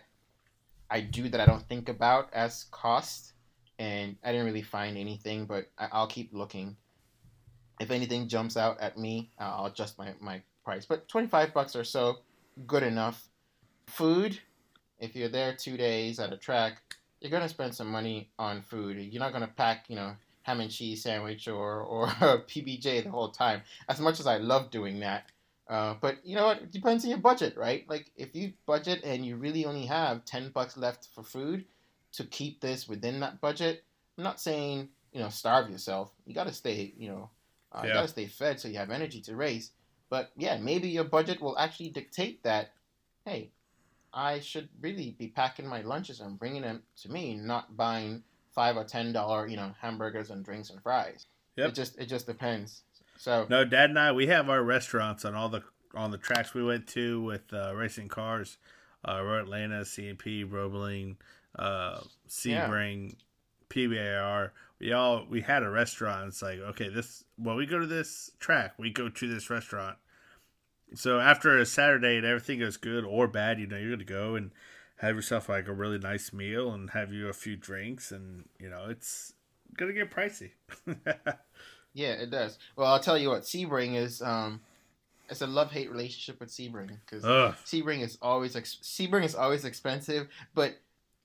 I 0.90 1.02
do 1.02 1.30
that 1.30 1.40
I 1.40 1.46
don't 1.46 1.68
think 1.68 1.90
about 1.90 2.34
as 2.34 2.66
cost, 2.72 3.34
and 3.78 4.16
I 4.24 4.32
didn't 4.32 4.46
really 4.46 4.62
find 4.64 4.98
anything. 4.98 5.46
But 5.46 5.70
I, 5.78 6.00
will 6.00 6.08
keep 6.08 6.34
looking. 6.34 6.76
If 7.80 7.92
anything 7.92 8.28
jumps 8.28 8.58
out 8.58 8.80
at 8.80 8.98
me, 8.98 9.32
I'll 9.38 9.68
adjust 9.68 9.98
my 9.98 10.14
my 10.20 10.42
price. 10.64 10.86
But 10.86 11.08
twenty 11.08 11.28
five 11.28 11.54
bucks 11.54 11.76
or 11.76 11.84
so, 11.84 12.18
good 12.66 12.84
enough. 12.84 13.30
Food, 13.88 14.40
if 15.00 15.16
you're 15.16 15.30
there 15.30 15.56
two 15.56 15.78
days 15.78 16.20
at 16.20 16.34
a 16.34 16.38
track, 16.38 16.82
you're 17.26 17.32
gonna 17.32 17.50
spend 17.50 17.74
some 17.74 17.92
money 17.92 18.30
on 18.38 18.62
food. 18.62 18.98
You're 18.98 19.20
not 19.20 19.34
gonna 19.34 19.48
pack, 19.48 19.86
you 19.88 19.96
know, 19.96 20.16
ham 20.44 20.60
and 20.60 20.70
cheese 20.70 21.02
sandwich 21.02 21.48
or 21.48 21.82
or 21.82 22.08
PBJ 22.48 23.04
the 23.04 23.10
whole 23.10 23.30
time. 23.30 23.64
As 23.90 24.00
much 24.00 24.20
as 24.20 24.28
I 24.28 24.38
love 24.38 24.70
doing 24.70 25.00
that, 25.00 25.32
uh, 25.68 25.96
but 26.00 26.18
you 26.24 26.36
know 26.36 26.46
what? 26.46 26.62
It 26.62 26.72
depends 26.72 27.04
on 27.04 27.10
your 27.10 27.20
budget, 27.20 27.58
right? 27.58 27.84
Like 27.90 28.12
if 28.16 28.36
you 28.36 28.54
budget 28.68 29.02
and 29.04 29.26
you 29.26 29.38
really 29.38 29.66
only 29.66 29.88
have 29.88 30.24
ten 30.26 30.50
bucks 30.50 30.78
left 30.78 31.10
for 31.16 31.24
food 31.24 31.66
to 32.14 32.24
keep 32.26 32.62
this 32.62 32.88
within 32.88 33.20
that 33.22 33.42
budget, 33.42 33.84
I'm 34.18 34.24
not 34.24 34.40
saying 34.40 34.90
you 35.12 35.20
know 35.20 35.30
starve 35.30 35.70
yourself. 35.70 36.12
You 36.26 36.36
gotta 36.36 36.54
stay, 36.54 36.94
you 36.96 37.10
know, 37.10 37.32
uh, 37.72 37.82
yeah. 37.82 37.88
you 37.88 37.94
gotta 37.96 38.08
stay 38.08 38.28
fed 38.28 38.60
so 38.60 38.68
you 38.68 38.78
have 38.78 38.92
energy 38.92 39.22
to 39.22 39.36
race. 39.36 39.72
But 40.10 40.32
yeah, 40.38 40.58
maybe 40.58 40.90
your 40.90 41.06
budget 41.06 41.42
will 41.42 41.58
actually 41.58 41.90
dictate 41.90 42.44
that. 42.44 42.72
Hey, 43.26 43.50
I 44.16 44.40
should 44.40 44.70
really 44.82 45.16
be 45.20 45.28
packing 45.28 45.68
my 45.68 45.82
lunches 45.82 46.22
and 46.22 46.40
bringing 46.40 46.62
them 46.62 46.82
to 47.02 47.12
me, 47.12 47.36
not 47.36 47.76
buying 47.76 48.24
five 48.54 48.78
or 48.78 48.86
ten 48.86 49.12
dollar, 49.12 49.46
you 49.46 49.58
know, 49.58 49.76
hamburgers 49.80 50.32
and 50.32 50.44
drinks 50.44 50.70
and 50.70 50.82
fries. 50.82 51.26
Yep. 51.58 51.70
It 51.70 51.76
just 51.76 52.00
it 52.00 52.06
just 52.06 52.26
depends. 52.26 52.84
So 53.18 53.46
no, 53.50 53.66
Dad 53.66 53.90
and 53.90 54.00
I 54.00 54.14
we 54.14 54.28
have 54.28 54.50
our 54.50 54.64
restaurants 54.64 55.26
on 55.26 55.36
all 55.36 55.50
the 55.50 55.62
on 55.94 56.12
the 56.12 56.18
tracks 56.18 56.54
we 56.54 56.64
went 56.64 56.88
to 56.88 57.22
with 57.22 57.54
uh, 57.54 57.76
racing 57.76 58.08
cars, 58.08 58.58
uh, 59.08 59.22
Road 59.22 59.44
Atlanta, 59.44 59.82
CMP, 59.82 60.50
Roebling, 60.50 61.18
uh, 61.58 62.00
Sebring, 62.28 63.10
yeah. 63.10 63.16
PBAR. 63.70 64.52
We 64.80 64.94
all 64.94 65.26
we 65.30 65.42
had 65.42 65.64
a 65.64 65.70
restaurant. 65.70 66.28
It's 66.30 66.42
like 66.42 66.60
okay, 66.60 66.90
this 66.90 67.26
when 67.38 67.58
we 67.58 67.66
go 67.66 67.80
to 67.80 67.88
this 67.88 68.32
track, 68.40 68.74
we 68.78 68.92
go 68.92 69.10
to 69.10 69.28
this 69.28 69.50
restaurant, 69.50 69.98
So 70.96 71.20
after 71.20 71.58
a 71.58 71.66
Saturday 71.66 72.18
and 72.18 72.26
everything 72.26 72.60
goes 72.60 72.78
good 72.78 73.04
or 73.04 73.28
bad, 73.28 73.60
you 73.60 73.68
know, 73.68 73.78
you're 73.78 73.92
gonna 73.92 74.04
go 74.04 74.36
and 74.36 74.52
have 74.98 75.16
yourself 75.16 75.50
like 75.50 75.68
a 75.68 75.74
really 75.74 75.98
nice 75.98 76.32
meal 76.32 76.72
and 76.72 76.90
have 76.92 77.12
you 77.12 77.28
a 77.28 77.34
few 77.34 77.56
drinks, 77.56 78.12
and 78.12 78.46
you 78.60 78.70
know, 78.70 78.86
it's 78.90 79.34
gonna 79.78 79.94
get 79.94 80.12
pricey. 80.12 80.52
yeah, 81.94 82.14
it 82.14 82.30
does. 82.30 82.58
Well, 82.76 82.88
I'll 82.88 83.00
tell 83.00 83.18
you 83.18 83.30
what, 83.30 83.44
Sebring 83.44 83.96
is 83.96 84.22
um, 84.22 84.62
it's 85.30 85.42
a 85.42 85.48
love 85.48 85.72
hate 85.72 85.92
relationship 85.92 86.40
with 86.40 86.50
Sebring 86.50 86.98
because 87.06 87.24
Sebring 87.66 88.02
is 88.02 88.18
always 88.22 88.56
ex- 88.56 88.80
Sebring 88.82 89.26
is 89.26 89.36
always 89.36 89.66
expensive, 89.66 90.28
but 90.54 90.76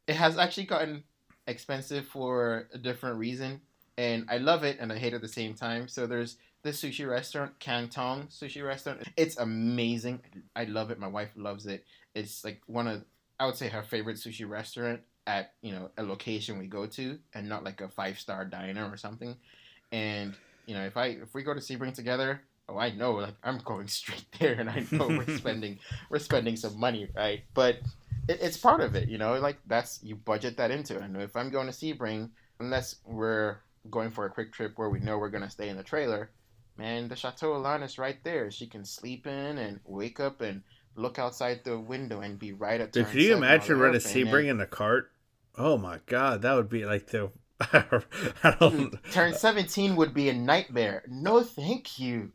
it 0.07 0.17
has 0.17 0.37
actually 0.37 0.67
gotten 0.67 1.05
expensive 1.47 2.07
for 2.07 2.69
a 2.73 2.79
different 2.79 3.19
reason, 3.19 3.61
and 3.97 4.27
I 4.29 4.39
love 4.39 4.65
it 4.65 4.79
and 4.81 4.93
I 4.93 4.99
hate 4.99 5.13
it 5.13 5.17
at 5.17 5.23
the 5.23 5.29
same 5.29 5.55
time. 5.55 5.87
So 5.87 6.07
there's 6.07 6.39
the 6.63 6.71
sushi 6.71 7.09
restaurant, 7.09 7.59
Canton 7.59 8.29
Sushi 8.29 8.65
Restaurant. 8.65 9.03
It's 9.17 9.39
amazing. 9.39 10.21
I 10.55 10.65
love 10.65 10.91
it. 10.91 10.99
My 10.99 11.09
wife 11.09 11.31
loves 11.37 11.67
it. 11.67 11.85
It's 12.15 12.45
like 12.45 12.61
one 12.67 12.87
of 12.87 13.05
I 13.39 13.47
would 13.47 13.57
say 13.57 13.69
her 13.69 13.83
favorite 13.83 14.17
sushi 14.17 14.49
restaurant 14.49 15.01
at 15.27 15.55
you 15.63 15.73
know 15.73 15.91
a 15.97 16.03
location 16.03 16.59
we 16.59 16.67
go 16.67 16.87
to, 16.87 17.19
and 17.35 17.49
not 17.49 17.65
like 17.65 17.81
a 17.81 17.89
five 17.89 18.19
star 18.19 18.45
diner 18.45 18.89
or 18.91 18.97
something. 18.97 19.37
And 19.93 20.35
you 20.67 20.75
know 20.75 20.85
if 20.85 20.97
I 20.97 21.07
if 21.07 21.35
we 21.35 21.43
go 21.43 21.55
to 21.55 21.61
Sebring 21.61 21.95
together, 21.95 22.43
oh 22.69 22.79
I 22.79 22.91
know 22.91 23.13
like 23.13 23.37
I'm 23.43 23.59
going 23.59 23.89
straight 24.01 24.27
there, 24.39 24.55
and 24.55 24.69
I 24.69 24.85
know 24.91 25.09
we're 25.09 25.37
spending 25.39 25.79
we're 26.11 26.19
spending 26.19 26.57
some 26.57 26.79
money, 26.79 27.09
right? 27.17 27.43
But 27.55 27.77
it, 28.29 28.39
it's 28.43 28.59
part 28.59 28.83
of 28.83 28.95
it, 28.95 29.09
you 29.09 29.17
know. 29.17 29.39
Like 29.39 29.59
that's 29.67 30.01
you 30.03 30.17
budget 30.17 30.59
that 30.59 30.71
into 30.71 30.97
it. 30.97 31.09
Know 31.09 31.21
if 31.21 31.37
I'm 31.37 31.51
going 31.51 31.67
to 31.67 31.73
Sebring, 31.73 32.31
unless 32.59 32.97
we're 33.07 33.59
going 33.91 34.11
for 34.11 34.27
a 34.27 34.31
quick 34.31 34.53
trip 34.53 34.73
where 34.77 34.91
we 34.91 35.01
know 35.01 35.17
we're 35.17 35.31
gonna 35.31 35.49
stay 35.49 35.71
in 35.71 35.77
the 35.79 35.83
trailer, 35.83 36.31
man, 36.81 37.09
the 37.09 37.17
Chateau 37.17 37.55
Elan 37.55 37.83
is 37.83 37.99
right 37.99 38.23
there. 38.25 38.51
She 38.51 38.67
can 38.67 38.85
sleep 38.85 39.27
in 39.27 39.59
and 39.59 39.81
wake 39.85 40.19
up 40.19 40.41
and 40.41 40.63
look 40.97 41.19
outside 41.19 41.61
the 41.63 41.79
window 41.79 42.21
and 42.21 42.39
be 42.39 42.53
right 42.53 42.81
at. 42.81 42.93
Dude, 42.93 43.07
could 43.07 43.21
you 43.21 43.37
imagine 43.37 43.79
running 43.79 44.01
Sebring 44.01 44.49
in 44.49 44.61
a 44.61 44.67
cart? 44.67 45.13
Oh 45.57 45.77
my 45.77 46.01
god, 46.07 46.43
that 46.43 46.55
would 46.55 46.71
be 46.71 46.85
like 46.85 47.07
the. 47.09 47.31
I 47.61 48.57
don't. 48.59 48.95
Turn 49.13 49.35
seventeen 49.35 49.95
would 49.97 50.15
be 50.15 50.31
a 50.31 50.35
nightmare. 50.35 51.03
No, 51.07 51.43
thank 51.43 51.99
you. 51.99 52.33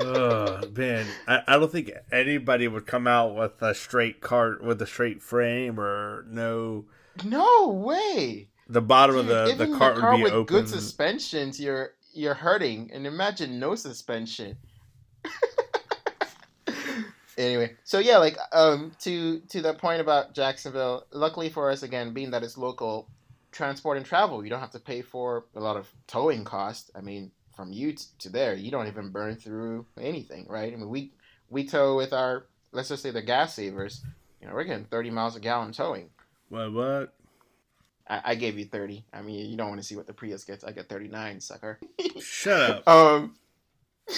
oh 0.00 0.60
man, 0.76 1.06
I, 1.26 1.42
I 1.48 1.58
don't 1.58 1.72
think 1.72 1.90
anybody 2.12 2.68
would 2.68 2.86
come 2.86 3.08
out 3.08 3.34
with 3.34 3.60
a 3.60 3.74
straight 3.74 4.20
cart 4.20 4.62
with 4.62 4.80
a 4.80 4.86
straight 4.86 5.20
frame 5.20 5.80
or 5.80 6.24
no. 6.28 6.84
No 7.24 7.68
way. 7.70 8.48
The 8.68 8.82
bottom 8.82 9.16
Dude, 9.16 9.30
of 9.30 9.58
the 9.58 9.66
the 9.66 9.76
cart 9.76 9.96
the 9.96 10.00
car 10.00 10.12
would 10.12 10.16
be 10.18 10.22
with 10.24 10.32
open. 10.32 10.54
good 10.56 10.68
suspensions. 10.68 11.58
You're 11.58 11.94
you're 12.16 12.34
hurting, 12.34 12.90
and 12.92 13.06
imagine 13.06 13.58
no 13.58 13.74
suspension. 13.74 14.56
anyway, 17.38 17.74
so 17.84 17.98
yeah, 17.98 18.18
like 18.18 18.36
um 18.52 18.92
to 19.00 19.40
to 19.40 19.60
the 19.60 19.74
point 19.74 20.00
about 20.00 20.34
Jacksonville. 20.34 21.06
Luckily 21.12 21.48
for 21.48 21.70
us, 21.70 21.82
again, 21.82 22.12
being 22.12 22.30
that 22.30 22.42
it's 22.42 22.58
local, 22.58 23.08
transport 23.52 23.96
and 23.96 24.06
travel, 24.06 24.44
you 24.44 24.50
don't 24.50 24.60
have 24.60 24.70
to 24.70 24.80
pay 24.80 25.02
for 25.02 25.44
a 25.54 25.60
lot 25.60 25.76
of 25.76 25.88
towing 26.06 26.44
costs. 26.44 26.90
I 26.94 27.00
mean, 27.00 27.30
from 27.56 27.72
you 27.72 27.92
t- 27.92 28.04
to 28.20 28.28
there, 28.28 28.54
you 28.54 28.70
don't 28.70 28.86
even 28.86 29.10
burn 29.10 29.36
through 29.36 29.86
anything, 29.98 30.46
right? 30.48 30.72
I 30.72 30.76
mean, 30.76 30.88
we 30.88 31.12
we 31.48 31.66
tow 31.66 31.96
with 31.96 32.12
our 32.12 32.46
let's 32.72 32.88
just 32.88 33.02
say 33.02 33.10
the 33.10 33.22
gas 33.22 33.54
savers. 33.54 34.02
You 34.40 34.48
know, 34.48 34.54
we're 34.54 34.64
getting 34.64 34.84
thirty 34.84 35.10
miles 35.10 35.36
a 35.36 35.40
gallon 35.40 35.72
towing. 35.72 36.10
What 36.48 36.72
what? 36.72 37.14
I, 38.08 38.20
I 38.24 38.34
gave 38.34 38.58
you 38.58 38.64
thirty. 38.64 39.04
I 39.12 39.22
mean, 39.22 39.50
you 39.50 39.56
don't 39.56 39.68
want 39.68 39.80
to 39.80 39.86
see 39.86 39.96
what 39.96 40.06
the 40.06 40.12
Prius 40.12 40.44
gets. 40.44 40.64
I 40.64 40.72
get 40.72 40.88
thirty 40.88 41.08
nine, 41.08 41.40
sucker. 41.40 41.78
Shut 42.20 42.86
up. 42.86 42.88
Um. 42.88 43.34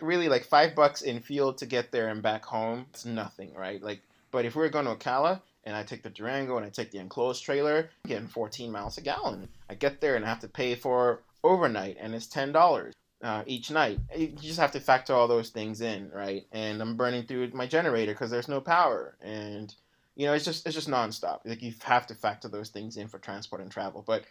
really 0.00 0.28
like 0.28 0.44
five 0.44 0.74
bucks 0.74 1.02
in 1.02 1.20
fuel 1.20 1.52
to 1.54 1.66
get 1.66 1.92
there 1.92 2.08
and 2.08 2.22
back 2.22 2.44
home. 2.44 2.86
It's 2.90 3.04
nothing, 3.04 3.52
right? 3.54 3.82
Like, 3.82 4.02
but 4.30 4.44
if 4.44 4.56
we 4.56 4.64
are 4.64 4.68
going 4.68 4.84
to 4.86 4.94
Ocala 4.94 5.40
and 5.64 5.76
I 5.76 5.82
take 5.82 6.02
the 6.02 6.10
Durango 6.10 6.56
and 6.56 6.64
I 6.64 6.70
take 6.70 6.90
the 6.90 6.98
enclosed 6.98 7.44
trailer, 7.44 7.90
I'm 8.04 8.08
getting 8.08 8.28
14 8.28 8.70
miles 8.72 8.98
a 8.98 9.02
gallon. 9.02 9.48
I 9.68 9.74
get 9.74 10.00
there 10.00 10.16
and 10.16 10.24
I 10.24 10.28
have 10.28 10.40
to 10.40 10.48
pay 10.48 10.74
for 10.74 11.22
overnight, 11.44 11.96
and 12.00 12.14
it's 12.14 12.26
ten 12.26 12.52
dollars. 12.52 12.94
Uh, 13.20 13.42
each 13.46 13.68
night. 13.72 13.98
You 14.16 14.28
just 14.28 14.60
have 14.60 14.70
to 14.72 14.80
factor 14.80 15.12
all 15.12 15.26
those 15.26 15.50
things 15.50 15.80
in, 15.80 16.08
right? 16.14 16.46
And 16.52 16.80
I'm 16.80 16.96
burning 16.96 17.24
through 17.24 17.50
my 17.52 17.66
generator 17.66 18.12
because 18.12 18.30
there's 18.30 18.46
no 18.46 18.60
power, 18.60 19.16
and 19.20 19.74
you 20.18 20.26
know 20.26 20.34
it's 20.34 20.44
just 20.44 20.66
it's 20.66 20.74
just 20.74 20.90
nonstop. 20.90 21.40
Like 21.44 21.62
you 21.62 21.72
have 21.84 22.08
to 22.08 22.14
factor 22.14 22.48
those 22.48 22.70
things 22.70 22.96
in 22.96 23.06
for 23.06 23.18
transport 23.18 23.62
and 23.62 23.70
travel. 23.70 24.02
But 24.04 24.24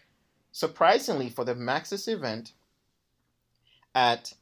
surprisingly, 0.52 1.30
for 1.30 1.46
the 1.46 1.56
Maxxis 1.56 2.10
event, 2.10 2.52
at 3.96 4.34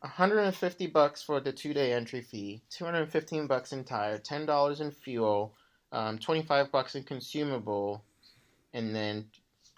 150 0.00 0.86
bucks 0.86 1.22
for 1.22 1.40
the 1.40 1.52
two 1.52 1.74
day 1.74 1.92
entry 1.92 2.22
fee, 2.22 2.62
215 2.70 3.46
bucks 3.46 3.72
in 3.72 3.84
tire, 3.84 4.16
ten 4.16 4.46
dollars 4.46 4.80
in 4.80 4.90
fuel, 4.90 5.54
um, 5.92 6.18
25 6.18 6.72
bucks 6.72 6.94
in 6.94 7.02
consumable, 7.04 8.02
and 8.72 8.96
then 8.96 9.26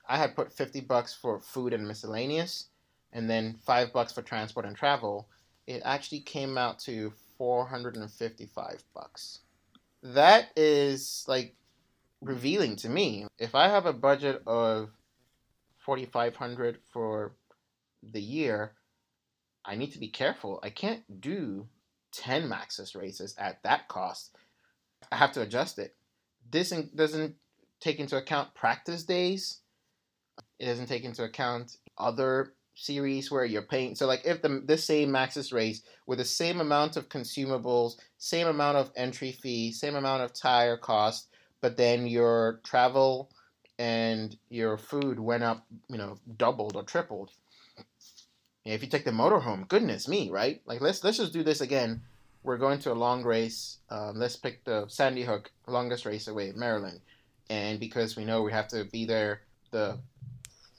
I 0.09 0.19
had 0.19 0.37
put 0.37 0.53
50 0.53 0.81
bucks 0.83 1.13
for 1.13 1.41
food 1.41 1.73
and 1.73 1.89
miscellaneous, 1.89 2.67
and 3.13 3.29
then 3.29 3.59
five 3.67 3.93
bucks 3.93 4.13
for 4.13 4.23
transport 4.23 4.65
and 4.65 4.77
travel. 4.77 5.27
It 5.67 5.83
actually 5.85 6.21
came 6.21 6.57
out 6.57 6.79
to 6.81 7.13
455 7.37 8.85
bucks. 8.95 9.41
That 10.15 10.49
is 10.57 11.25
like 11.27 11.57
revealing 12.21 12.77
to 12.77 12.89
me. 12.89 13.27
If 13.39 13.55
I 13.55 13.69
have 13.69 13.87
a 13.87 13.93
budget 13.93 14.43
of 14.47 14.91
4500 15.79 16.79
for 16.93 17.33
the 18.03 18.21
year, 18.21 18.73
I 19.65 19.75
need 19.75 19.93
to 19.93 19.99
be 19.99 20.09
careful. 20.09 20.61
I 20.63 20.71
can't 20.71 21.21
do 21.21 21.67
10 22.13 22.49
Maxxis 22.49 22.95
races 22.95 23.35
at 23.37 23.63
that 23.65 23.89
cost. 23.89 24.37
I 25.11 25.17
have 25.17 25.33
to 25.33 25.43
adjust 25.43 25.79
it. 25.79 25.97
This 26.51 26.71
doesn't 26.71 27.35
take 27.81 27.99
into 27.99 28.17
account 28.17 28.55
practice 28.55 29.03
days. 29.03 29.61
It 30.59 30.67
doesn't 30.67 30.87
take 30.87 31.05
into 31.05 31.25
account 31.25 31.77
other 31.99 32.53
series 32.77 33.31
where 33.31 33.45
you're 33.45 33.63
paying. 33.63 33.95
So, 33.97 34.07
like, 34.07 34.23
if 34.25 34.43
the 34.43 34.63
this 34.65 34.85
same 34.85 35.11
Maxxis 35.11 35.53
race 35.53 35.83
with 36.07 36.19
the 36.19 36.25
same 36.25 36.61
amount 36.61 36.97
of 36.97 37.09
consumables, 37.09 37.97
same 38.19 38.47
amount 38.47 38.77
of 38.77 38.93
entry 38.97 39.33
fee, 39.33 39.73
same 39.73 39.97
amount 39.97 40.23
of 40.23 40.33
tire 40.33 40.77
cost, 40.77 41.29
but 41.61 41.77
then 41.77 42.07
your 42.07 42.61
travel 42.65 43.31
and 43.79 44.37
your 44.49 44.79
food 44.79 45.19
went 45.19 45.43
up, 45.43 45.67
you 45.89 45.99
know, 45.99 46.17
doubled 46.37 46.77
or 46.77 46.85
tripled 46.85 47.33
if 48.67 48.83
you 48.83 48.89
take 48.89 49.05
the 49.05 49.11
motorhome, 49.13 49.69
goodness 49.69 50.09
me, 50.09 50.31
right? 50.31 50.61
Like 50.67 50.81
let's 50.81 51.05
let's 51.05 51.19
just 51.19 51.33
do 51.33 51.43
this 51.43 51.61
again. 51.61 52.03
We're 52.43 52.59
going 52.59 52.79
to 52.81 52.93
a 52.93 52.95
long 52.95 53.23
race. 53.25 53.79
Um, 53.91 54.13
let's 54.17 54.37
pick 54.37 54.65
the 54.65 54.87
Sandy 54.89 55.23
Hook 55.23 55.51
longest 55.67 56.05
race 56.05 56.29
away, 56.29 56.53
Maryland, 56.55 57.01
and 57.49 57.81
because 57.81 58.17
we 58.17 58.25
know 58.25 58.43
we 58.43 58.53
have 58.53 58.69
to 58.69 58.85
be 58.85 59.05
there 59.05 59.43
the 59.71 59.99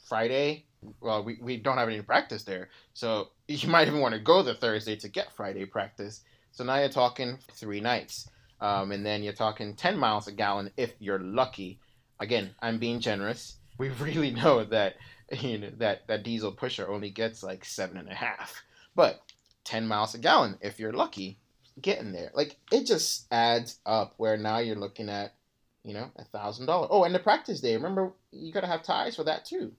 Friday. 0.07 0.65
Well, 0.99 1.23
we, 1.23 1.37
we 1.41 1.57
don't 1.57 1.77
have 1.77 1.89
any 1.89 2.01
practice 2.01 2.43
there, 2.43 2.69
so 2.93 3.29
you 3.47 3.69
might 3.69 3.87
even 3.87 3.99
want 3.99 4.13
to 4.13 4.19
go 4.19 4.43
the 4.43 4.53
Thursday 4.53 4.95
to 4.97 5.07
get 5.07 5.33
Friday 5.33 5.65
practice. 5.65 6.21
So 6.51 6.63
now 6.63 6.77
you're 6.77 6.89
talking 6.89 7.37
three 7.51 7.81
nights, 7.81 8.29
um, 8.61 8.91
and 8.91 9.05
then 9.05 9.23
you're 9.23 9.33
talking 9.33 9.75
ten 9.75 9.97
miles 9.97 10.27
a 10.27 10.31
gallon 10.31 10.71
if 10.77 10.93
you're 10.99 11.19
lucky. 11.19 11.79
Again, 12.19 12.51
I'm 12.61 12.79
being 12.79 12.99
generous. 12.99 13.57
We 13.79 13.89
really 13.89 14.31
know 14.31 14.63
that 14.63 14.95
you 15.39 15.59
know 15.59 15.69
that 15.77 16.07
that 16.07 16.23
diesel 16.23 16.51
pusher 16.51 16.89
only 16.89 17.11
gets 17.11 17.43
like 17.43 17.63
seven 17.63 17.97
and 17.97 18.09
a 18.09 18.15
half, 18.15 18.63
but 18.95 19.21
ten 19.63 19.85
miles 19.85 20.15
a 20.15 20.17
gallon 20.17 20.57
if 20.61 20.79
you're 20.79 20.93
lucky, 20.93 21.37
getting 21.79 22.11
there. 22.11 22.31
Like 22.33 22.55
it 22.71 22.85
just 22.87 23.27
adds 23.31 23.77
up. 23.85 24.15
Where 24.17 24.35
now 24.35 24.57
you're 24.57 24.79
looking 24.79 25.09
at, 25.09 25.35
you 25.83 25.93
know, 25.93 26.09
a 26.15 26.23
thousand 26.23 26.65
dollars. 26.65 26.87
Oh, 26.91 27.03
and 27.03 27.13
the 27.13 27.19
practice 27.19 27.61
day. 27.61 27.75
Remember, 27.75 28.13
you 28.31 28.51
gotta 28.51 28.65
have 28.65 28.81
ties 28.81 29.15
for 29.15 29.25
that 29.25 29.45
too. 29.45 29.73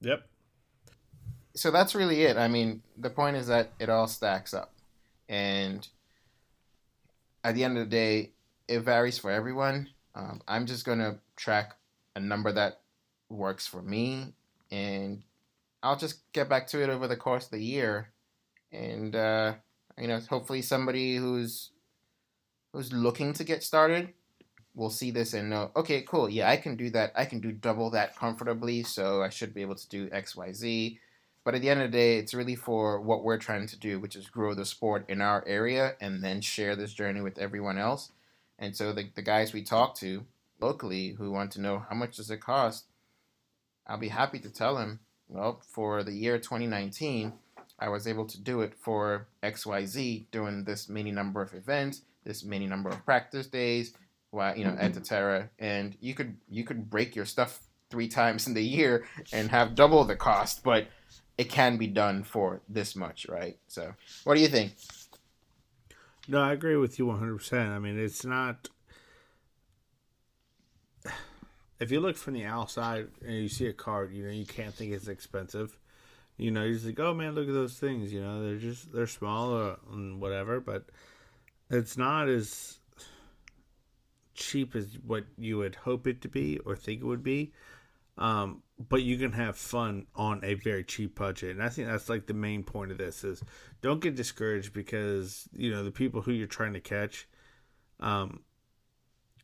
Yep. 0.00 0.26
So 1.54 1.70
that's 1.70 1.94
really 1.94 2.22
it. 2.22 2.36
I 2.36 2.48
mean, 2.48 2.82
the 2.98 3.10
point 3.10 3.36
is 3.36 3.46
that 3.46 3.72
it 3.78 3.88
all 3.88 4.06
stacks 4.06 4.52
up, 4.52 4.74
and 5.28 5.86
at 7.42 7.54
the 7.54 7.64
end 7.64 7.78
of 7.78 7.84
the 7.84 7.90
day, 7.90 8.32
it 8.68 8.80
varies 8.80 9.18
for 9.18 9.30
everyone. 9.30 9.88
Um, 10.14 10.42
I'm 10.46 10.66
just 10.66 10.84
gonna 10.84 11.18
track 11.36 11.76
a 12.14 12.20
number 12.20 12.52
that 12.52 12.80
works 13.28 13.66
for 13.66 13.82
me 13.82 14.32
and 14.70 15.22
I'll 15.82 15.96
just 15.96 16.32
get 16.32 16.48
back 16.48 16.66
to 16.68 16.82
it 16.82 16.90
over 16.90 17.06
the 17.06 17.16
course 17.16 17.44
of 17.44 17.50
the 17.52 17.62
year, 17.62 18.10
and 18.72 19.14
uh, 19.14 19.54
you 19.98 20.08
know, 20.08 20.18
hopefully 20.28 20.62
somebody 20.62 21.16
who's 21.16 21.70
who's 22.72 22.92
looking 22.92 23.32
to 23.34 23.44
get 23.44 23.62
started 23.62 24.12
will 24.76 24.90
see 24.90 25.10
this 25.10 25.32
and 25.32 25.50
know, 25.50 25.70
okay, 25.74 26.02
cool, 26.02 26.28
yeah, 26.28 26.48
I 26.48 26.56
can 26.58 26.76
do 26.76 26.90
that. 26.90 27.10
I 27.16 27.24
can 27.24 27.40
do 27.40 27.50
double 27.50 27.90
that 27.90 28.14
comfortably, 28.14 28.82
so 28.82 29.22
I 29.22 29.30
should 29.30 29.54
be 29.54 29.62
able 29.62 29.74
to 29.74 29.88
do 29.88 30.08
X, 30.12 30.36
Y, 30.36 30.52
Z. 30.52 31.00
But 31.42 31.54
at 31.54 31.62
the 31.62 31.70
end 31.70 31.80
of 31.80 31.90
the 31.90 31.96
day, 31.96 32.18
it's 32.18 32.34
really 32.34 32.56
for 32.56 33.00
what 33.00 33.24
we're 33.24 33.38
trying 33.38 33.66
to 33.68 33.78
do, 33.78 33.98
which 33.98 34.16
is 34.16 34.28
grow 34.28 34.54
the 34.54 34.64
sport 34.64 35.06
in 35.08 35.20
our 35.20 35.42
area 35.46 35.94
and 36.00 36.22
then 36.22 36.40
share 36.40 36.76
this 36.76 36.92
journey 36.92 37.22
with 37.22 37.38
everyone 37.38 37.78
else. 37.78 38.12
And 38.58 38.76
so 38.76 38.92
the, 38.92 39.08
the 39.14 39.22
guys 39.22 39.52
we 39.52 39.62
talk 39.62 39.94
to 39.96 40.26
locally 40.60 41.12
who 41.12 41.30
want 41.30 41.52
to 41.52 41.60
know 41.60 41.84
how 41.88 41.96
much 41.96 42.16
does 42.16 42.30
it 42.30 42.40
cost, 42.40 42.84
I'll 43.86 43.98
be 43.98 44.08
happy 44.08 44.38
to 44.40 44.50
tell 44.50 44.78
him, 44.78 45.00
well, 45.28 45.62
for 45.66 46.02
the 46.02 46.12
year 46.12 46.38
2019, 46.38 47.32
I 47.78 47.88
was 47.88 48.06
able 48.06 48.26
to 48.26 48.40
do 48.40 48.60
it 48.60 48.74
for 48.74 49.28
XYZ 49.42 50.26
doing 50.30 50.64
this 50.64 50.88
many 50.88 51.12
number 51.12 51.42
of 51.42 51.54
events, 51.54 52.02
this 52.24 52.44
many 52.44 52.66
number 52.66 52.88
of 52.88 53.04
practice 53.04 53.46
days, 53.46 53.92
you 54.32 54.64
know 54.64 54.70
mm-hmm. 54.70 54.80
at 54.80 54.94
the 54.94 55.00
Terra, 55.00 55.50
and 55.58 55.96
you 56.00 56.14
could 56.14 56.36
you 56.48 56.64
could 56.64 56.90
break 56.90 57.16
your 57.16 57.24
stuff 57.24 57.60
three 57.90 58.08
times 58.08 58.46
in 58.46 58.54
the 58.54 58.62
year 58.62 59.06
and 59.32 59.50
have 59.50 59.74
double 59.74 60.04
the 60.04 60.16
cost, 60.16 60.62
but 60.64 60.88
it 61.38 61.50
can 61.50 61.76
be 61.76 61.86
done 61.86 62.22
for 62.22 62.62
this 62.68 62.96
much, 62.96 63.26
right? 63.28 63.58
So, 63.68 63.94
what 64.24 64.34
do 64.34 64.40
you 64.40 64.48
think? 64.48 64.72
No, 66.28 66.40
I 66.40 66.52
agree 66.52 66.76
with 66.76 66.98
you 66.98 67.06
100%. 67.06 67.68
I 67.68 67.78
mean, 67.78 67.98
it's 67.98 68.24
not. 68.24 68.68
If 71.78 71.90
you 71.90 72.00
look 72.00 72.16
from 72.16 72.32
the 72.32 72.46
outside 72.46 73.08
and 73.22 73.34
you 73.34 73.50
see 73.50 73.66
a 73.66 73.72
card, 73.74 74.10
you 74.10 74.24
know, 74.24 74.32
you 74.32 74.46
can't 74.46 74.72
think 74.72 74.94
it's 74.94 75.08
expensive. 75.08 75.76
You 76.38 76.50
know, 76.50 76.64
you 76.64 76.72
just 76.72 76.86
like, 76.86 76.98
oh 76.98 77.12
man, 77.12 77.34
look 77.34 77.48
at 77.48 77.52
those 77.52 77.74
things. 77.74 78.14
You 78.14 78.22
know, 78.22 78.42
they're 78.42 78.56
just, 78.56 78.94
they're 78.94 79.06
small 79.06 79.50
or, 79.52 79.76
and 79.92 80.18
whatever, 80.18 80.58
but 80.58 80.86
it's 81.68 81.98
not 81.98 82.30
as 82.30 82.78
cheap 84.36 84.76
as 84.76 84.98
what 85.04 85.24
you 85.36 85.58
would 85.58 85.74
hope 85.74 86.06
it 86.06 86.22
to 86.22 86.28
be 86.28 86.58
or 86.64 86.76
think 86.76 87.00
it 87.00 87.06
would 87.06 87.22
be. 87.22 87.52
Um, 88.18 88.62
but 88.88 89.02
you 89.02 89.18
can 89.18 89.32
have 89.32 89.56
fun 89.56 90.06
on 90.14 90.40
a 90.42 90.54
very 90.54 90.84
cheap 90.84 91.16
budget, 91.16 91.50
and 91.50 91.62
I 91.62 91.68
think 91.68 91.88
that's 91.88 92.08
like 92.08 92.26
the 92.26 92.34
main 92.34 92.62
point 92.62 92.90
of 92.90 92.98
this 92.98 93.24
is 93.24 93.42
don't 93.82 94.00
get 94.00 94.16
discouraged 94.16 94.72
because 94.72 95.48
you 95.52 95.70
know 95.70 95.84
the 95.84 95.90
people 95.90 96.22
who 96.22 96.32
you're 96.32 96.46
trying 96.46 96.72
to 96.72 96.80
catch, 96.80 97.28
um, 98.00 98.40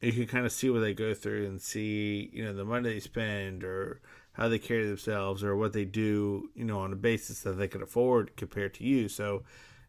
you 0.00 0.12
can 0.12 0.26
kind 0.26 0.46
of 0.46 0.52
see 0.52 0.70
what 0.70 0.80
they 0.80 0.94
go 0.94 1.12
through 1.14 1.46
and 1.46 1.60
see 1.60 2.30
you 2.32 2.44
know 2.44 2.54
the 2.54 2.64
money 2.64 2.94
they 2.94 3.00
spend 3.00 3.62
or 3.62 4.00
how 4.32 4.48
they 4.48 4.58
carry 4.58 4.86
themselves 4.86 5.44
or 5.44 5.54
what 5.54 5.74
they 5.74 5.84
do 5.84 6.48
you 6.54 6.64
know 6.64 6.80
on 6.80 6.92
a 6.92 6.96
basis 6.96 7.40
that 7.42 7.52
they 7.52 7.68
can 7.68 7.82
afford 7.82 8.36
compared 8.36 8.72
to 8.74 8.84
you. 8.84 9.08
So, 9.08 9.42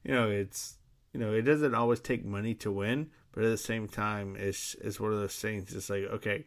you 0.04 0.14
know 0.14 0.30
it's 0.30 0.78
you 1.14 1.20
know 1.22 1.34
it 1.34 1.44
doesn't 1.44 1.76
always 1.76 2.02
take 2.02 2.26
money 2.26 2.54
to 2.56 2.72
win, 2.72 3.12
but 3.34 3.44
at 3.44 3.50
the 3.50 3.58
same 3.58 3.88
time, 3.88 4.36
it's 4.38 4.76
it's 4.82 5.00
one 5.00 5.12
of 5.12 5.20
those 5.20 5.36
things. 5.36 5.74
It's 5.74 5.90
like 5.90 6.04
okay, 6.04 6.46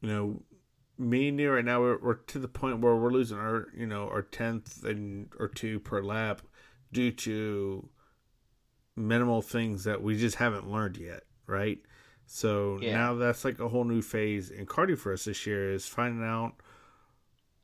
you 0.00 0.08
know 0.08 0.42
me 0.98 1.28
and 1.28 1.38
you 1.38 1.50
right 1.52 1.64
now 1.64 1.80
we're, 1.80 1.98
we're 1.98 2.14
to 2.14 2.38
the 2.38 2.48
point 2.48 2.80
where 2.80 2.96
we're 2.96 3.10
losing 3.10 3.36
our 3.38 3.66
you 3.76 3.86
know 3.86 4.08
our 4.08 4.22
tenth 4.22 4.82
and 4.84 5.28
or 5.38 5.48
two 5.48 5.78
per 5.78 6.02
lap 6.02 6.40
due 6.92 7.10
to 7.10 7.88
minimal 8.96 9.42
things 9.42 9.84
that 9.84 10.02
we 10.02 10.16
just 10.16 10.36
haven't 10.36 10.70
learned 10.70 10.96
yet, 10.96 11.24
right? 11.46 11.78
So 12.26 12.78
yeah. 12.80 12.96
now 12.96 13.14
that's 13.14 13.44
like 13.44 13.60
a 13.60 13.68
whole 13.68 13.84
new 13.84 14.02
phase 14.02 14.50
in 14.50 14.66
karting 14.66 14.98
for 14.98 15.12
us 15.12 15.26
this 15.26 15.46
year 15.46 15.70
is 15.72 15.86
finding 15.86 16.24
out 16.24 16.54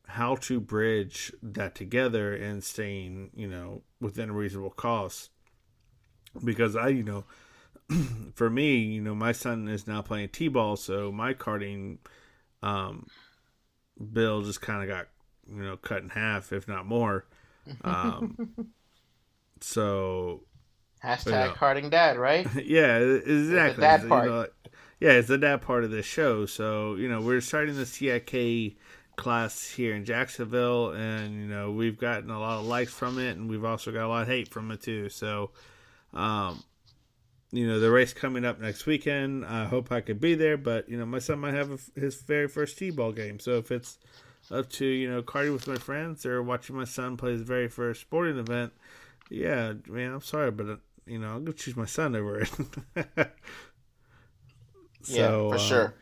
how 0.07 0.37
to 0.37 0.61
bridge 0.61 1.33
that 1.43 1.75
together 1.75 2.35
and 2.35 2.63
staying, 2.63 3.31
you 3.35 3.49
know, 3.49 3.83
within 4.01 4.31
a 4.31 4.33
reasonable 4.33 4.71
cost. 4.71 5.31
Because 6.45 6.77
I, 6.77 6.89
you 6.89 7.03
know, 7.03 7.25
for 8.35 8.51
me, 8.51 8.77
you 8.79 9.01
know, 9.01 9.15
my 9.15 9.33
son 9.33 9.69
is 9.69 9.87
now 9.87 10.03
playing 10.03 10.31
t-ball, 10.31 10.77
so 10.77 11.11
my 11.13 11.35
karting 11.35 11.99
um, 12.63 13.07
bill 14.13 14.43
just 14.43 14.61
kind 14.61 14.83
of 14.83 14.89
got 14.89 15.09
you 15.49 15.63
know 15.63 15.77
cut 15.77 16.03
in 16.03 16.09
half, 16.11 16.53
if 16.53 16.69
not 16.69 16.87
more. 16.87 17.27
Um, 17.83 18.51
so 19.61 20.43
hashtag 21.03 21.27
you 21.27 21.33
know, 21.33 21.53
Karting 21.57 21.91
Dad, 21.91 22.17
right? 22.19 22.47
yeah, 22.65 22.99
exactly. 22.99 23.81
dad 23.81 24.09
part. 24.09 24.25
You 24.25 24.31
know, 24.31 24.47
yeah, 25.01 25.13
it's 25.13 25.29
the 25.29 25.39
dad 25.39 25.63
part 25.63 25.85
of 25.85 25.91
this 25.91 26.07
show. 26.07 26.47
So 26.47 26.95
you 26.95 27.09
know 27.09 27.21
we're 27.21 27.41
starting 27.41 27.77
the 27.77 27.87
CIK 27.87 28.77
class 29.17 29.69
here 29.69 29.95
in 29.95 30.05
Jacksonville, 30.05 30.91
and 30.91 31.35
you 31.35 31.47
know 31.47 31.71
we've 31.71 31.99
gotten 31.99 32.31
a 32.31 32.41
lot 32.41 32.61
of 32.61 32.67
likes 32.67 32.93
from 32.93 33.19
it, 33.19 33.37
and 33.37 33.49
we've 33.49 33.65
also 33.65 33.93
got 33.93 34.05
a 34.05 34.09
lot 34.09 34.23
of 34.23 34.29
hate 34.29 34.49
from 34.49 34.71
it 34.71 34.83
too. 34.83 35.09
So, 35.09 35.51
um, 36.15 36.63
you 37.53 37.67
know 37.67 37.79
the 37.79 37.91
race 37.91 38.15
coming 38.15 38.45
up 38.45 38.59
next 38.59 38.87
weekend. 38.87 39.45
I 39.45 39.67
hope 39.67 39.93
I 39.93 40.01
could 40.01 40.21
be 40.21 40.35
there, 40.35 40.57
but 40.57 40.89
you 40.89 40.97
know 40.99 41.05
my 41.05 41.19
son 41.19 41.39
might 41.39 41.55
have 41.55 41.71
a, 41.71 42.01
his 42.01 42.17
very 42.17 42.49
first 42.49 42.79
t-ball 42.79 43.13
game. 43.13 43.39
So 43.39 43.59
if 43.59 43.71
it's 43.71 43.99
up 44.51 44.71
to 44.71 44.87
you 44.87 45.09
know 45.09 45.23
karting 45.23 45.53
with 45.53 45.69
my 45.69 45.77
friends 45.77 46.25
or 46.25 46.43
watching 46.43 46.75
my 46.75 46.85
son 46.85 47.17
play 47.17 47.33
his 47.33 47.43
very 47.43 47.69
first 47.69 48.01
sporting 48.01 48.39
event, 48.39 48.73
yeah, 49.31 49.75
man, 49.87 50.15
I'm 50.15 50.23
sorry, 50.23 50.51
but 50.51 50.67
uh, 50.67 50.77
you 51.07 51.19
know 51.19 51.29
I'm 51.29 51.45
gonna 51.45 51.53
choose 51.53 51.77
my 51.77 51.85
son 51.85 52.17
over 52.17 52.41
it. 52.41 52.49
so, 52.49 52.65
yeah, 55.07 55.29
for 55.29 55.55
uh, 55.55 55.59
sure. 55.59 55.95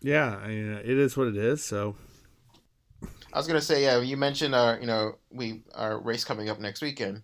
Yeah, 0.00 0.36
I 0.36 0.48
mean, 0.48 0.72
it 0.72 0.98
is 0.98 1.16
what 1.16 1.28
it 1.28 1.36
is. 1.36 1.62
So. 1.62 1.96
I 3.32 3.38
was 3.38 3.46
gonna 3.46 3.60
say, 3.60 3.82
yeah. 3.82 4.00
You 4.00 4.16
mentioned 4.16 4.54
our, 4.54 4.80
you 4.80 4.86
know, 4.86 5.16
we 5.30 5.62
our 5.74 6.00
race 6.00 6.24
coming 6.24 6.48
up 6.48 6.58
next 6.58 6.80
weekend. 6.80 7.20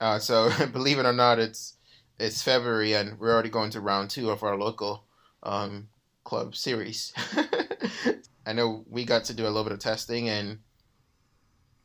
Uh, 0.00 0.20
so 0.20 0.50
believe 0.72 1.00
it 1.00 1.06
or 1.06 1.12
not, 1.12 1.40
it's 1.40 1.77
it's 2.18 2.42
February 2.42 2.94
and 2.94 3.18
we're 3.18 3.32
already 3.32 3.48
going 3.48 3.70
to 3.70 3.80
round 3.80 4.10
two 4.10 4.30
of 4.30 4.42
our 4.42 4.56
local 4.56 5.04
um, 5.42 5.88
club 6.24 6.56
series. 6.56 7.12
I 8.46 8.52
know 8.52 8.84
we 8.88 9.04
got 9.04 9.24
to 9.24 9.34
do 9.34 9.44
a 9.44 9.48
little 9.48 9.64
bit 9.64 9.72
of 9.72 9.78
testing, 9.78 10.28
and 10.28 10.58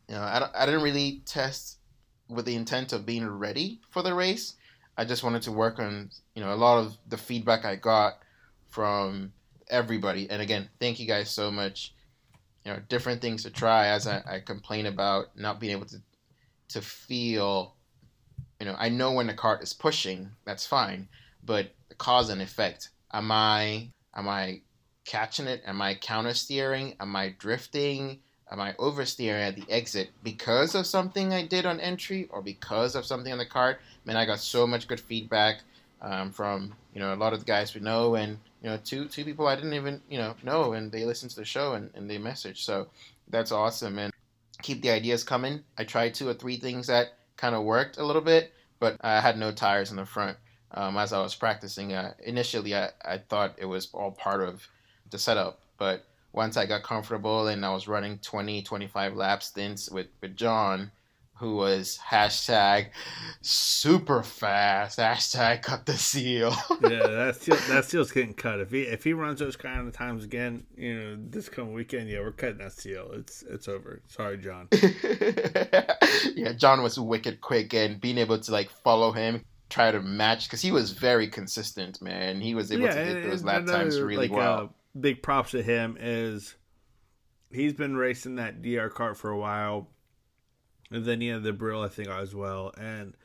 you 0.08 0.16
know, 0.16 0.22
I, 0.22 0.50
I 0.56 0.66
didn't 0.66 0.82
really 0.82 1.22
test 1.26 1.78
with 2.30 2.46
the 2.46 2.56
intent 2.56 2.94
of 2.94 3.06
being 3.06 3.28
ready 3.28 3.82
for 3.90 4.02
the 4.02 4.14
race. 4.14 4.56
I 4.98 5.06
just 5.06 5.24
wanted 5.24 5.42
to 5.44 5.52
work 5.52 5.80
on 5.80 6.10
you 6.36 6.44
know 6.44 6.54
a 6.54 6.56
lot 6.56 6.80
of 6.80 6.98
the 7.08 7.18
feedback 7.18 7.66
I 7.66 7.76
got 7.76 8.20
from 8.70 9.34
everybody. 9.70 10.30
And 10.30 10.42
again, 10.42 10.70
thank 10.80 11.00
you 11.00 11.08
guys 11.08 11.30
so 11.30 11.52
much. 11.52 11.94
You 12.66 12.72
know, 12.72 12.80
different 12.88 13.22
things 13.22 13.44
to 13.44 13.50
try 13.50 13.88
as 13.88 14.08
I, 14.08 14.24
I 14.26 14.40
complain 14.40 14.86
about 14.86 15.38
not 15.38 15.60
being 15.60 15.74
able 15.74 15.88
to 15.88 15.98
to 16.70 16.82
feel 16.82 17.76
you 18.64 18.70
know, 18.70 18.78
I 18.80 18.88
know 18.88 19.12
when 19.12 19.28
the 19.28 19.34
cart 19.34 19.62
is 19.62 19.74
pushing, 19.74 20.32
that's 20.46 20.66
fine, 20.66 21.10
but 21.44 21.72
cause 21.98 22.30
and 22.30 22.42
effect. 22.42 22.92
Am 23.12 23.30
I 23.30 23.90
am 24.16 24.30
I 24.30 24.62
catching 25.04 25.48
it? 25.48 25.62
Am 25.66 25.82
I 25.82 25.96
counter 25.96 26.34
steering? 26.34 26.96
Am 27.02 27.14
I 27.14 27.36
drifting? 27.38 28.20
Am 28.50 28.62
I 28.62 28.72
oversteering 28.80 29.50
at 29.50 29.58
the 29.58 29.70
exit 29.70 30.12
because 30.24 30.76
of 30.76 30.88
something 30.88 31.34
I 31.34 31.46
did 31.46 31.66
on 31.66 31.82
entry 31.82 32.30
or 32.30 32.42
because 32.42 32.96
of 32.96 33.04
something 33.04 33.34
on 33.34 33.38
the 33.38 33.46
cart? 33.46 33.82
Man, 34.06 34.16
I 34.16 34.26
got 34.26 34.40
so 34.40 34.66
much 34.66 34.88
good 34.88 35.02
feedback 35.02 35.60
um, 36.02 36.32
from 36.32 36.74
you 36.94 37.02
know 37.02 37.14
a 37.14 37.18
lot 37.18 37.34
of 37.34 37.40
the 37.40 37.46
guys 37.46 37.76
we 37.76 37.82
know 37.82 38.16
and 38.16 38.40
you 38.62 38.70
know 38.70 38.80
two 38.86 39.10
two 39.10 39.26
people 39.26 39.46
I 39.46 39.56
didn't 39.56 39.74
even 39.74 40.02
you 40.10 40.20
know 40.20 40.36
know 40.42 40.72
and 40.72 40.90
they 40.90 41.04
listened 41.04 41.32
to 41.32 41.42
the 41.42 41.46
show 41.46 41.74
and, 41.74 41.90
and 41.96 42.10
they 42.10 42.18
message. 42.18 42.64
So 42.64 42.88
that's 43.28 43.52
awesome 43.52 44.00
and 44.00 44.14
keep 44.62 44.82
the 44.82 44.92
ideas 44.92 45.22
coming. 45.26 45.66
I 45.78 45.84
tried 45.84 46.14
two 46.14 46.30
or 46.30 46.34
three 46.34 46.56
things 46.56 46.88
that 46.88 47.18
kind 47.38 47.56
of 47.56 47.64
worked 47.64 47.98
a 47.98 48.06
little 48.06 48.22
bit, 48.22 48.54
but 48.80 48.98
I 49.02 49.20
had 49.20 49.38
no 49.38 49.52
tires 49.52 49.92
in 49.92 49.98
the 49.98 50.06
front. 50.06 50.38
Um, 50.72 50.98
as 50.98 51.14
I 51.14 51.22
was 51.22 51.36
practicing, 51.36 51.94
uh, 51.94 52.14
initially 52.24 52.76
I, 52.76 52.90
I 53.04 53.20
thought 53.20 53.56
it 53.58 53.66
was 53.66 53.90
all 53.94 54.12
part 54.12 54.42
of 54.42 54.68
the 55.12 55.20
setup, 55.20 55.60
but 55.78 56.06
once 56.32 56.58
I 56.58 56.66
got 56.66 56.84
comfortable 56.84 57.48
and 57.48 57.64
I 57.64 57.72
was 57.72 57.88
running 57.88 58.18
20, 58.18 58.64
25 58.64 59.16
lap 59.16 59.44
stints 59.44 59.90
with, 59.90 60.08
with 60.22 60.36
John, 60.36 60.92
who 61.44 61.58
was 61.58 62.00
hashtag 62.10 62.88
super 63.42 64.24
fast, 64.24 64.98
hashtag 64.98 65.62
cut 65.62 65.86
the 65.86 65.98
seal. 65.98 66.56
yeah, 66.82 67.06
that 67.06 67.36
seal 67.42 67.58
that 67.68 67.84
seal's 67.84 68.12
getting 68.12 68.34
cut. 68.34 68.62
If 68.62 68.72
he 68.72 68.84
if 68.84 69.04
he 69.04 69.12
runs 69.12 69.40
those 69.40 69.58
kind 69.58 69.86
of 69.86 69.94
times 69.94 70.24
again, 70.24 70.66
you 70.78 70.96
know, 70.96 71.18
this 71.30 71.50
coming 71.50 71.74
weekend, 71.74 72.10
yeah, 72.10 72.22
we're 72.22 72.32
cutting 72.32 72.60
that 72.60 72.72
seal. 72.72 73.10
It's 73.12 73.44
it's 73.44 73.68
over. 73.68 74.02
Sorry, 74.08 74.38
John. 74.38 74.70
yeah, 76.34 76.54
John 76.54 76.82
was 76.82 76.98
wicked 76.98 77.42
quick 77.42 77.74
and 77.74 78.00
being 78.00 78.18
able 78.18 78.40
to 78.40 78.52
like 78.52 78.70
follow 78.70 79.12
him, 79.12 79.44
try 79.70 79.92
to 79.92 80.02
match 80.02 80.48
because 80.48 80.62
he 80.62 80.72
was 80.72 80.92
very 80.92 81.28
consistent, 81.28 82.02
man. 82.02 82.40
He 82.40 82.56
was 82.56 82.72
able 82.72 82.86
yeah, 82.86 82.94
to 82.94 83.14
get 83.22 83.30
those 83.30 83.44
lap 83.44 83.66
times 83.66 84.00
really 84.00 84.30
like, 84.30 84.38
well. 84.38 84.58
Uh, 84.58 84.68
big 84.98 85.22
props 85.22 85.52
to 85.52 85.62
him 85.62 85.98
is 86.00 86.56
he's 87.52 87.74
been 87.74 87.98
racing 87.98 88.36
that 88.36 88.62
DR 88.62 88.88
cart 88.90 89.18
for 89.18 89.30
a 89.30 89.38
while 89.38 89.90
and 90.94 91.06
then 91.06 91.22
you 91.22 91.34
have 91.34 91.44
the 91.44 91.52
Birel, 91.52 91.84
I 91.84 91.90
think, 91.90 92.08
as 92.08 92.36
well. 92.36 92.72
And 92.78 93.16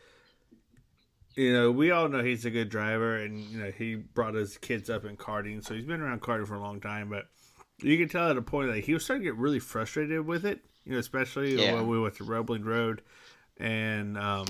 you 1.37 1.53
know, 1.53 1.71
we 1.71 1.91
all 1.91 2.09
know 2.09 2.25
he's 2.25 2.45
a 2.45 2.51
good 2.51 2.71
driver, 2.71 3.17
and 3.17 3.39
you 3.39 3.59
know 3.59 3.71
he 3.71 3.95
brought 3.95 4.35
his 4.35 4.57
kids 4.57 4.89
up 4.91 5.05
in 5.05 5.17
karting, 5.17 5.65
so 5.65 5.75
he's 5.75 5.85
been 5.85 6.01
around 6.01 6.23
karting 6.23 6.47
for 6.47 6.55
a 6.55 6.61
long 6.61 6.81
time. 6.81 7.11
But 7.11 7.27
you 7.83 7.97
can 7.99 8.09
tell 8.09 8.31
at 8.31 8.37
a 8.37 8.43
point 8.43 8.73
that 8.73 8.81
he 8.81 8.95
was 8.95 9.05
starting 9.05 9.25
to 9.25 9.31
get 9.31 9.39
really 9.39 9.61
frustrated 9.61 10.27
with 10.27 10.45
it. 10.45 10.61
You 10.85 10.93
know, 10.93 10.99
especially 10.99 11.63
yeah. 11.63 11.75
when 11.75 11.87
we 11.87 12.01
went 12.01 12.17
to 12.17 12.25
Roebling 12.25 12.65
Road, 12.65 13.03
and 13.59 14.17
um, 14.17 14.47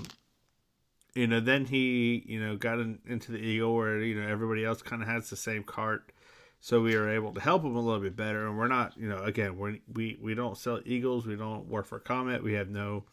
you 1.15 1.27
know, 1.27 1.41
then 1.41 1.67
he 1.67 2.23
you 2.27 2.41
know 2.41 2.57
got 2.57 2.79
in, 2.79 3.01
into 3.07 3.33
the 3.33 3.39
Eagle 3.39 3.75
where 3.75 4.01
you 4.01 4.19
know 4.19 4.27
everybody 4.27 4.65
else 4.65 4.81
kind 4.81 5.03
of 5.03 5.09
has 5.09 5.29
the 5.29 5.37
same 5.37 5.65
cart 5.65 6.13
so 6.61 6.81
we 6.81 6.95
are 6.95 7.09
able 7.09 7.33
to 7.35 7.41
help 7.41 7.63
them 7.63 7.77
a 7.77 7.81
little 7.81 8.01
bit 8.01 8.17
better. 8.17 8.47
And 8.47 8.59
we're 8.59 8.69
not, 8.69 8.97
you 8.97 9.09
know, 9.09 9.23
again, 9.23 9.59
we 9.59 9.83
we 9.93 10.19
we 10.21 10.35
don't 10.35 10.57
sell 10.57 10.81
Eagles, 10.85 11.27
we 11.27 11.37
don't 11.37 11.69
work 11.69 11.87
for 11.87 11.99
Comet, 11.99 12.43
we 12.43 12.55
have 12.55 12.69
no 12.69 13.05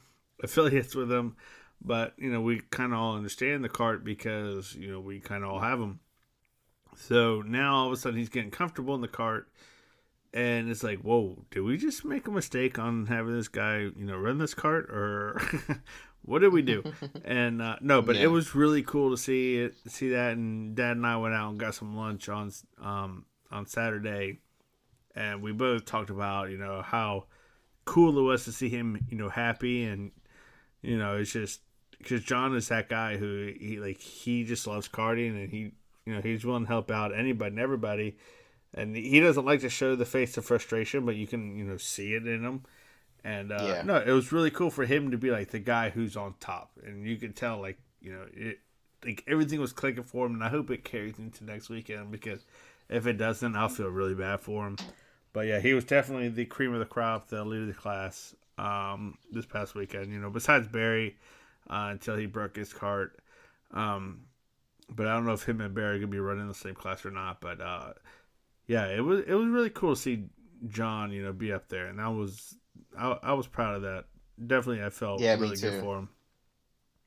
affiliates 0.43 0.95
with 0.95 1.09
them, 1.09 1.35
but 1.81 2.13
you 2.17 2.31
know, 2.31 2.41
we 2.41 2.61
kind 2.71 2.93
of 2.93 2.99
all 2.99 3.15
understand 3.15 3.63
the 3.63 3.69
cart 3.69 4.03
because 4.03 4.75
you 4.75 4.91
know 4.91 4.99
we 4.99 5.19
kind 5.19 5.43
of 5.43 5.51
all 5.51 5.59
have 5.59 5.79
them. 5.79 5.99
So 6.97 7.41
now 7.41 7.75
all 7.75 7.87
of 7.87 7.93
a 7.93 7.97
sudden 7.97 8.17
he's 8.17 8.29
getting 8.29 8.51
comfortable 8.51 8.95
in 8.95 9.01
the 9.01 9.07
cart, 9.07 9.49
and 10.33 10.69
it's 10.69 10.83
like, 10.83 10.99
whoa, 10.99 11.45
did 11.51 11.61
we 11.61 11.77
just 11.77 12.03
make 12.03 12.27
a 12.27 12.31
mistake 12.31 12.79
on 12.79 13.05
having 13.05 13.35
this 13.35 13.47
guy, 13.47 13.79
you 13.79 13.93
know, 13.97 14.17
run 14.17 14.37
this 14.37 14.53
cart, 14.53 14.89
or 14.89 15.41
what 16.23 16.39
did 16.39 16.51
we 16.51 16.61
do? 16.61 16.83
and 17.25 17.61
uh, 17.61 17.75
no, 17.81 18.01
but 18.01 18.15
yeah. 18.15 18.23
it 18.23 18.27
was 18.27 18.55
really 18.55 18.81
cool 18.81 19.11
to 19.11 19.17
see 19.17 19.57
it, 19.57 19.75
see 19.87 20.09
that. 20.09 20.33
And 20.33 20.75
Dad 20.75 20.97
and 20.97 21.05
I 21.05 21.17
went 21.17 21.35
out 21.35 21.51
and 21.51 21.59
got 21.59 21.75
some 21.75 21.95
lunch 21.95 22.27
on 22.29 22.51
um, 22.81 23.25
on 23.55 23.65
Saturday, 23.65 24.39
and 25.15 25.41
we 25.41 25.51
both 25.51 25.85
talked 25.85 26.09
about 26.09 26.49
you 26.51 26.57
know 26.57 26.81
how 26.81 27.25
cool 27.85 28.17
it 28.17 28.21
was 28.21 28.45
to 28.45 28.51
see 28.51 28.69
him, 28.69 29.05
you 29.09 29.17
know, 29.17 29.29
happy, 29.29 29.83
and 29.83 30.11
you 30.81 30.97
know, 30.97 31.17
it's 31.17 31.31
just 31.31 31.61
because 31.97 32.23
John 32.23 32.55
is 32.55 32.67
that 32.67 32.89
guy 32.89 33.17
who 33.17 33.53
he 33.59 33.79
like 33.79 33.99
he 33.99 34.43
just 34.43 34.67
loves 34.67 34.87
karting, 34.87 35.31
and 35.31 35.49
he 35.49 35.71
you 36.05 36.13
know 36.13 36.21
he's 36.21 36.45
willing 36.45 36.63
to 36.63 36.69
help 36.69 36.91
out 36.91 37.17
anybody 37.17 37.49
and 37.49 37.59
everybody 37.59 38.17
and 38.75 38.95
he 38.95 39.19
doesn't 39.19 39.45
like 39.45 39.61
to 39.61 39.69
show 39.69 39.95
the 39.95 40.05
face 40.05 40.37
of 40.37 40.45
frustration, 40.45 41.05
but 41.05 41.15
you 41.15 41.25
can 41.25 41.55
you 41.57 41.63
know 41.63 41.77
see 41.77 42.13
it 42.13 42.27
in 42.27 42.43
him. 42.43 42.63
And 43.23 43.51
uh, 43.51 43.63
yeah. 43.63 43.81
no, 43.83 43.95
it 43.95 44.11
was 44.11 44.31
really 44.31 44.51
cool 44.51 44.69
for 44.69 44.85
him 44.85 45.11
to 45.11 45.17
be 45.17 45.31
like 45.31 45.49
the 45.49 45.59
guy 45.59 45.89
who's 45.89 46.15
on 46.15 46.35
top, 46.39 46.71
and 46.85 47.07
you 47.07 47.15
could 47.15 47.35
tell 47.35 47.59
like 47.59 47.79
you 48.01 48.11
know 48.11 48.25
it 48.33 48.59
like 49.03 49.23
everything 49.27 49.61
was 49.61 49.73
clicking 49.73 50.03
for 50.03 50.25
him, 50.25 50.33
and 50.33 50.43
I 50.43 50.49
hope 50.49 50.69
it 50.69 50.83
carries 50.83 51.17
into 51.17 51.45
next 51.45 51.69
weekend 51.69 52.11
because 52.11 52.45
if 52.89 53.07
it 53.07 53.13
doesn't, 53.13 53.55
I'll 53.55 53.69
feel 53.69 53.89
really 53.89 54.15
bad 54.15 54.39
for 54.39 54.67
him. 54.67 54.77
But 55.33 55.47
yeah, 55.47 55.59
he 55.59 55.73
was 55.73 55.83
definitely 55.83 56.29
the 56.29 56.45
cream 56.45 56.73
of 56.73 56.79
the 56.79 56.85
crop, 56.85 57.27
the 57.27 57.43
leader 57.43 57.63
of 57.63 57.67
the 57.67 57.73
class 57.73 58.35
um, 58.57 59.17
this 59.31 59.45
past 59.45 59.75
weekend. 59.75 60.11
You 60.11 60.19
know, 60.19 60.29
besides 60.29 60.67
Barry, 60.67 61.17
uh, 61.69 61.89
until 61.91 62.15
he 62.15 62.25
broke 62.25 62.55
his 62.55 62.71
cart. 62.73 63.19
Um, 63.71 64.21
but 64.89 65.07
I 65.07 65.15
don't 65.15 65.25
know 65.25 65.33
if 65.33 65.43
him 65.43 65.61
and 65.61 65.73
Barry 65.73 65.95
are 65.95 65.99
gonna 65.99 66.07
be 66.07 66.19
running 66.19 66.47
the 66.47 66.53
same 66.53 66.75
class 66.75 67.05
or 67.05 67.11
not. 67.11 67.41
But 67.41 67.59
uh, 67.59 67.93
yeah, 68.67 68.87
it 68.87 69.01
was 69.01 69.21
it 69.27 69.33
was 69.33 69.47
really 69.47 69.69
cool 69.69 69.95
to 69.95 70.01
see 70.01 70.25
John, 70.67 71.11
you 71.11 71.23
know, 71.23 71.33
be 71.33 71.51
up 71.51 71.67
there, 71.69 71.87
and 71.87 71.99
I 71.99 72.09
was 72.09 72.55
I, 72.97 73.17
I 73.23 73.33
was 73.33 73.47
proud 73.47 73.75
of 73.75 73.81
that. 73.81 74.05
Definitely, 74.47 74.83
I 74.83 74.89
felt 74.89 75.21
yeah, 75.21 75.35
really 75.35 75.57
good 75.57 75.81
for 75.81 75.99
him. 75.99 76.09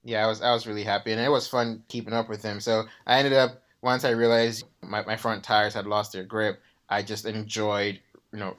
Yeah, 0.04 0.24
I 0.24 0.28
was 0.28 0.42
I 0.42 0.52
was 0.52 0.66
really 0.66 0.84
happy, 0.84 1.12
and 1.12 1.20
it 1.20 1.30
was 1.30 1.48
fun 1.48 1.82
keeping 1.88 2.14
up 2.14 2.28
with 2.28 2.42
him. 2.42 2.60
So 2.60 2.84
I 3.06 3.18
ended 3.18 3.34
up 3.34 3.62
once 3.82 4.04
I 4.04 4.10
realized 4.10 4.64
my, 4.82 5.04
my 5.04 5.16
front 5.16 5.42
tires 5.42 5.74
had 5.74 5.86
lost 5.86 6.12
their 6.12 6.24
grip, 6.24 6.60
I 6.88 7.02
just 7.02 7.26
enjoyed 7.26 8.00
you 8.32 8.38
know 8.38 8.56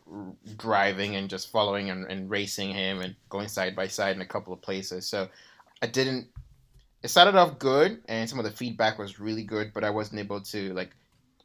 driving 0.58 1.16
and 1.16 1.30
just 1.30 1.52
following 1.52 1.90
and, 1.92 2.10
and 2.10 2.30
racing 2.30 2.72
him 2.72 3.02
and 3.02 3.16
going 3.30 3.48
side 3.48 3.76
by 3.76 3.88
side 3.88 4.16
in 4.16 4.22
a 4.22 4.26
couple 4.26 4.54
of 4.54 4.62
places. 4.62 5.08
So 5.08 5.28
I 5.82 5.88
didn't. 5.88 6.28
It 7.02 7.08
started 7.08 7.36
off 7.36 7.60
good, 7.60 8.02
and 8.10 8.30
some 8.30 8.40
of 8.40 8.46
the 8.46 8.52
feedback 8.52 9.00
was 9.00 9.20
really 9.20 9.44
good, 9.44 9.72
but 9.74 9.86
I 9.86 9.90
wasn't 9.90 10.20
able 10.20 10.42
to 10.42 10.74
like 10.74 10.92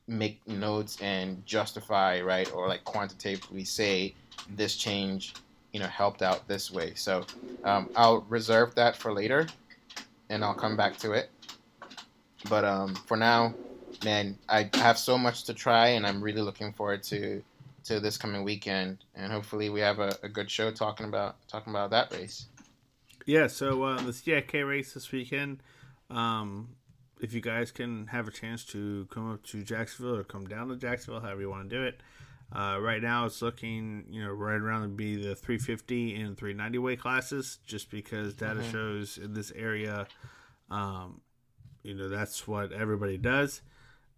make 0.07 0.47
notes 0.47 1.01
and 1.01 1.45
justify 1.47 2.21
right 2.21 2.53
or 2.53 2.69
like 2.69 2.85
quantitatively 2.85 3.65
say 3.65 4.15
this 4.51 4.77
change 4.77 5.35
you 5.73 5.81
know 5.81 5.87
helped 5.87 6.21
out 6.21 6.47
this 6.47 6.71
way 6.71 6.93
so 6.95 7.25
um, 7.65 7.89
i'll 7.97 8.21
reserve 8.29 8.75
that 8.75 8.95
for 8.95 9.13
later 9.15 9.47
and 10.29 10.45
i'll 10.45 10.55
come 10.55 10.77
back 10.77 10.97
to 10.99 11.13
it 11.13 11.31
but 12.49 12.65
um, 12.65 12.95
for 12.95 13.17
now 13.17 13.55
man 14.05 14.37
i 14.49 14.69
have 14.75 14.99
so 14.99 15.17
much 15.17 15.45
to 15.45 15.55
try 15.55 15.89
and 15.89 16.07
i'm 16.07 16.21
really 16.21 16.43
looking 16.43 16.73
forward 16.73 17.03
to 17.03 17.43
to 17.85 18.01
this 18.01 18.17
coming 18.17 18.43
weekend 18.43 18.99
and 19.15 19.33
hopefully 19.33 19.69
we 19.69 19.81
have 19.81 19.99
a, 19.99 20.17
a 20.23 20.29
good 20.29 20.51
show 20.51 20.71
talking 20.71 21.07
about 21.07 21.37
talking 21.49 21.73
about 21.73 21.91
that 21.91 22.11
race 22.13 22.47
yeah 23.27 23.47
so 23.47 23.83
uh, 23.83 24.01
the 24.03 24.13
CIK 24.13 24.53
race 24.65 24.95
this 24.95 25.13
weekend 25.13 25.63
um, 26.11 26.69
if 27.21 27.33
you 27.33 27.41
guys 27.41 27.71
can 27.71 28.07
have 28.09 28.29
a 28.29 28.31
chance 28.31 28.65
to 28.67 29.07
come 29.11 29.33
up 29.33 29.43
to 29.45 29.63
Jacksonville 29.63 30.17
or 30.17 30.25
come 30.25 30.47
down 30.47 30.69
to 30.69 30.77
Jacksonville, 30.77 31.21
however 31.21 31.41
you 31.41 31.51
want 31.51 31.69
to 31.69 31.77
do 31.77 31.83
it. 31.83 32.01
Uh, 32.55 32.79
right 32.81 33.03
now, 33.03 33.25
it's 33.25 33.41
looking, 33.41 34.05
you 34.11 34.23
know, 34.23 34.31
right 34.31 34.61
around 34.61 34.83
to 34.83 34.89
be 34.89 35.17
the 35.17 35.35
350 35.35 36.15
and 36.15 36.37
390 36.37 36.79
weight 36.79 37.01
classes, 37.01 37.59
just 37.67 37.91
because 37.91 38.35
data 38.35 38.61
mm-hmm. 38.61 38.71
shows 38.71 39.19
in 39.19 39.33
this 39.35 39.51
area, 39.57 40.07
um, 40.71 41.21
you 41.85 41.95
know, 41.95 42.09
that's 42.09 42.49
what 42.49 42.73
everybody 42.73 43.17
does. 43.19 43.63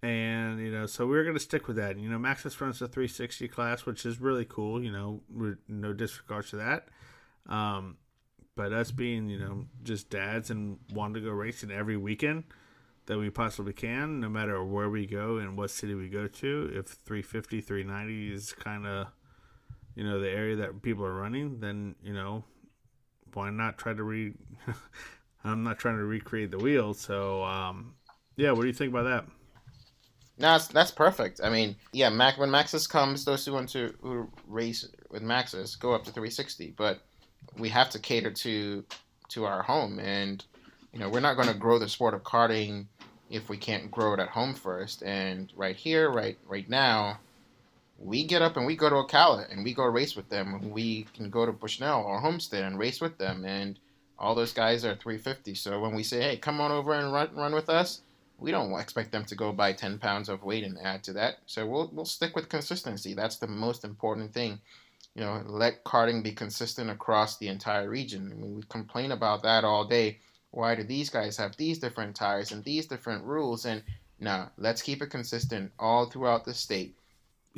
And, 0.02 0.60
you 0.60 0.70
know, 0.70 0.86
so 0.86 1.06
we're 1.06 1.24
going 1.24 1.36
to 1.36 1.40
stick 1.40 1.66
with 1.66 1.76
that. 1.76 1.98
You 1.98 2.08
know, 2.08 2.18
Maxxis 2.18 2.60
runs 2.60 2.78
the 2.78 2.86
360 2.86 3.48
class, 3.48 3.84
which 3.84 4.06
is 4.06 4.20
really 4.20 4.44
cool, 4.44 4.82
you 4.82 4.92
know, 4.92 5.20
no 5.68 5.92
disregards 5.92 6.50
to 6.50 6.56
that. 6.56 6.88
Um, 7.48 7.96
but 8.54 8.72
us 8.72 8.90
being, 8.90 9.28
you 9.28 9.38
know, 9.38 9.66
just 9.82 10.08
dads 10.08 10.50
and 10.50 10.78
wanting 10.92 11.22
to 11.22 11.28
go 11.28 11.30
racing 11.30 11.70
every 11.70 11.96
weekend, 11.96 12.44
that 13.06 13.18
we 13.18 13.30
possibly 13.30 13.72
can, 13.72 14.20
no 14.20 14.28
matter 14.28 14.62
where 14.64 14.88
we 14.88 15.06
go 15.06 15.38
and 15.38 15.56
what 15.56 15.70
city 15.70 15.94
we 15.94 16.08
go 16.08 16.26
to. 16.26 16.70
If 16.72 16.86
350, 17.04 17.60
390 17.60 18.32
is 18.32 18.52
kind 18.52 18.86
of, 18.86 19.08
you 19.94 20.04
know, 20.04 20.20
the 20.20 20.30
area 20.30 20.56
that 20.56 20.82
people 20.82 21.04
are 21.04 21.14
running, 21.14 21.60
then, 21.60 21.96
you 22.02 22.12
know, 22.12 22.44
why 23.32 23.50
not 23.50 23.78
try 23.78 23.92
to 23.92 24.02
re. 24.02 24.34
I'm 25.46 25.62
not 25.62 25.78
trying 25.78 25.96
to 25.96 26.04
recreate 26.04 26.50
the 26.50 26.58
wheel. 26.58 26.94
So, 26.94 27.44
um, 27.44 27.94
yeah, 28.36 28.52
what 28.52 28.62
do 28.62 28.66
you 28.66 28.72
think 28.72 28.92
about 28.92 29.04
that? 29.04 29.24
No, 30.38 30.52
that's, 30.52 30.68
that's 30.68 30.90
perfect. 30.90 31.40
I 31.42 31.48
mean, 31.48 31.76
yeah, 31.92 32.10
Mac 32.10 32.38
when 32.38 32.50
Maxxis 32.50 32.88
comes, 32.88 33.24
those 33.24 33.46
who 33.46 33.52
want 33.52 33.70
to 33.70 33.94
who 34.02 34.30
race 34.46 34.86
with 35.10 35.22
Maxxis 35.22 35.78
go 35.78 35.94
up 35.94 36.04
to 36.04 36.10
360, 36.10 36.74
but 36.76 37.00
we 37.58 37.68
have 37.70 37.88
to 37.90 37.98
cater 37.98 38.30
to 38.30 38.84
to 39.28 39.44
our 39.44 39.62
home, 39.62 39.98
and 39.98 40.44
you 40.92 41.00
know, 41.00 41.08
we're 41.08 41.20
not 41.20 41.36
going 41.36 41.48
to 41.48 41.54
grow 41.54 41.78
the 41.78 41.88
sport 41.88 42.14
of 42.14 42.22
karting 42.22 42.86
if 43.30 43.48
we 43.48 43.56
can't 43.56 43.90
grow 43.90 44.14
it 44.14 44.20
at 44.20 44.28
home 44.28 44.54
first. 44.54 45.02
And 45.02 45.52
right 45.56 45.76
here, 45.76 46.10
right 46.10 46.38
right 46.46 46.68
now, 46.68 47.18
we 47.98 48.24
get 48.24 48.42
up 48.42 48.56
and 48.56 48.66
we 48.66 48.76
go 48.76 48.88
to 48.88 48.96
Ocala 48.96 49.50
and 49.50 49.64
we 49.64 49.74
go 49.74 49.84
race 49.84 50.16
with 50.16 50.28
them. 50.28 50.70
We 50.70 51.06
can 51.14 51.30
go 51.30 51.46
to 51.46 51.52
Bushnell 51.52 52.02
or 52.02 52.20
Homestead 52.20 52.64
and 52.64 52.78
race 52.78 53.00
with 53.00 53.18
them. 53.18 53.44
And 53.44 53.78
all 54.18 54.34
those 54.34 54.52
guys 54.52 54.84
are 54.84 54.94
350. 54.94 55.54
So 55.54 55.80
when 55.80 55.94
we 55.94 56.02
say, 56.02 56.20
hey, 56.22 56.36
come 56.36 56.60
on 56.60 56.72
over 56.72 56.92
and 56.92 57.12
run, 57.12 57.34
run 57.34 57.54
with 57.54 57.68
us, 57.68 58.02
we 58.38 58.50
don't 58.50 58.78
expect 58.78 59.12
them 59.12 59.24
to 59.26 59.34
go 59.34 59.52
buy 59.52 59.72
10 59.72 59.98
pounds 59.98 60.28
of 60.28 60.44
weight 60.44 60.64
and 60.64 60.78
add 60.82 61.02
to 61.04 61.12
that. 61.14 61.38
So 61.46 61.66
we'll, 61.66 61.90
we'll 61.92 62.04
stick 62.04 62.36
with 62.36 62.48
consistency. 62.48 63.14
That's 63.14 63.36
the 63.36 63.46
most 63.46 63.84
important 63.84 64.32
thing. 64.32 64.60
You 65.14 65.22
know, 65.22 65.42
let 65.46 65.84
karting 65.84 66.22
be 66.22 66.32
consistent 66.32 66.90
across 66.90 67.38
the 67.38 67.48
entire 67.48 67.88
region. 67.88 68.30
I 68.32 68.34
mean, 68.34 68.56
we 68.56 68.62
complain 68.68 69.12
about 69.12 69.42
that 69.44 69.64
all 69.64 69.86
day 69.86 70.18
why 70.56 70.74
do 70.74 70.82
these 70.82 71.10
guys 71.10 71.36
have 71.36 71.54
these 71.56 71.78
different 71.78 72.16
tires 72.16 72.50
and 72.50 72.64
these 72.64 72.86
different 72.86 73.24
rules? 73.24 73.66
And 73.66 73.82
now 74.18 74.50
let's 74.56 74.80
keep 74.80 75.02
it 75.02 75.10
consistent 75.10 75.70
all 75.78 76.06
throughout 76.06 76.46
the 76.46 76.54
state. 76.54 76.96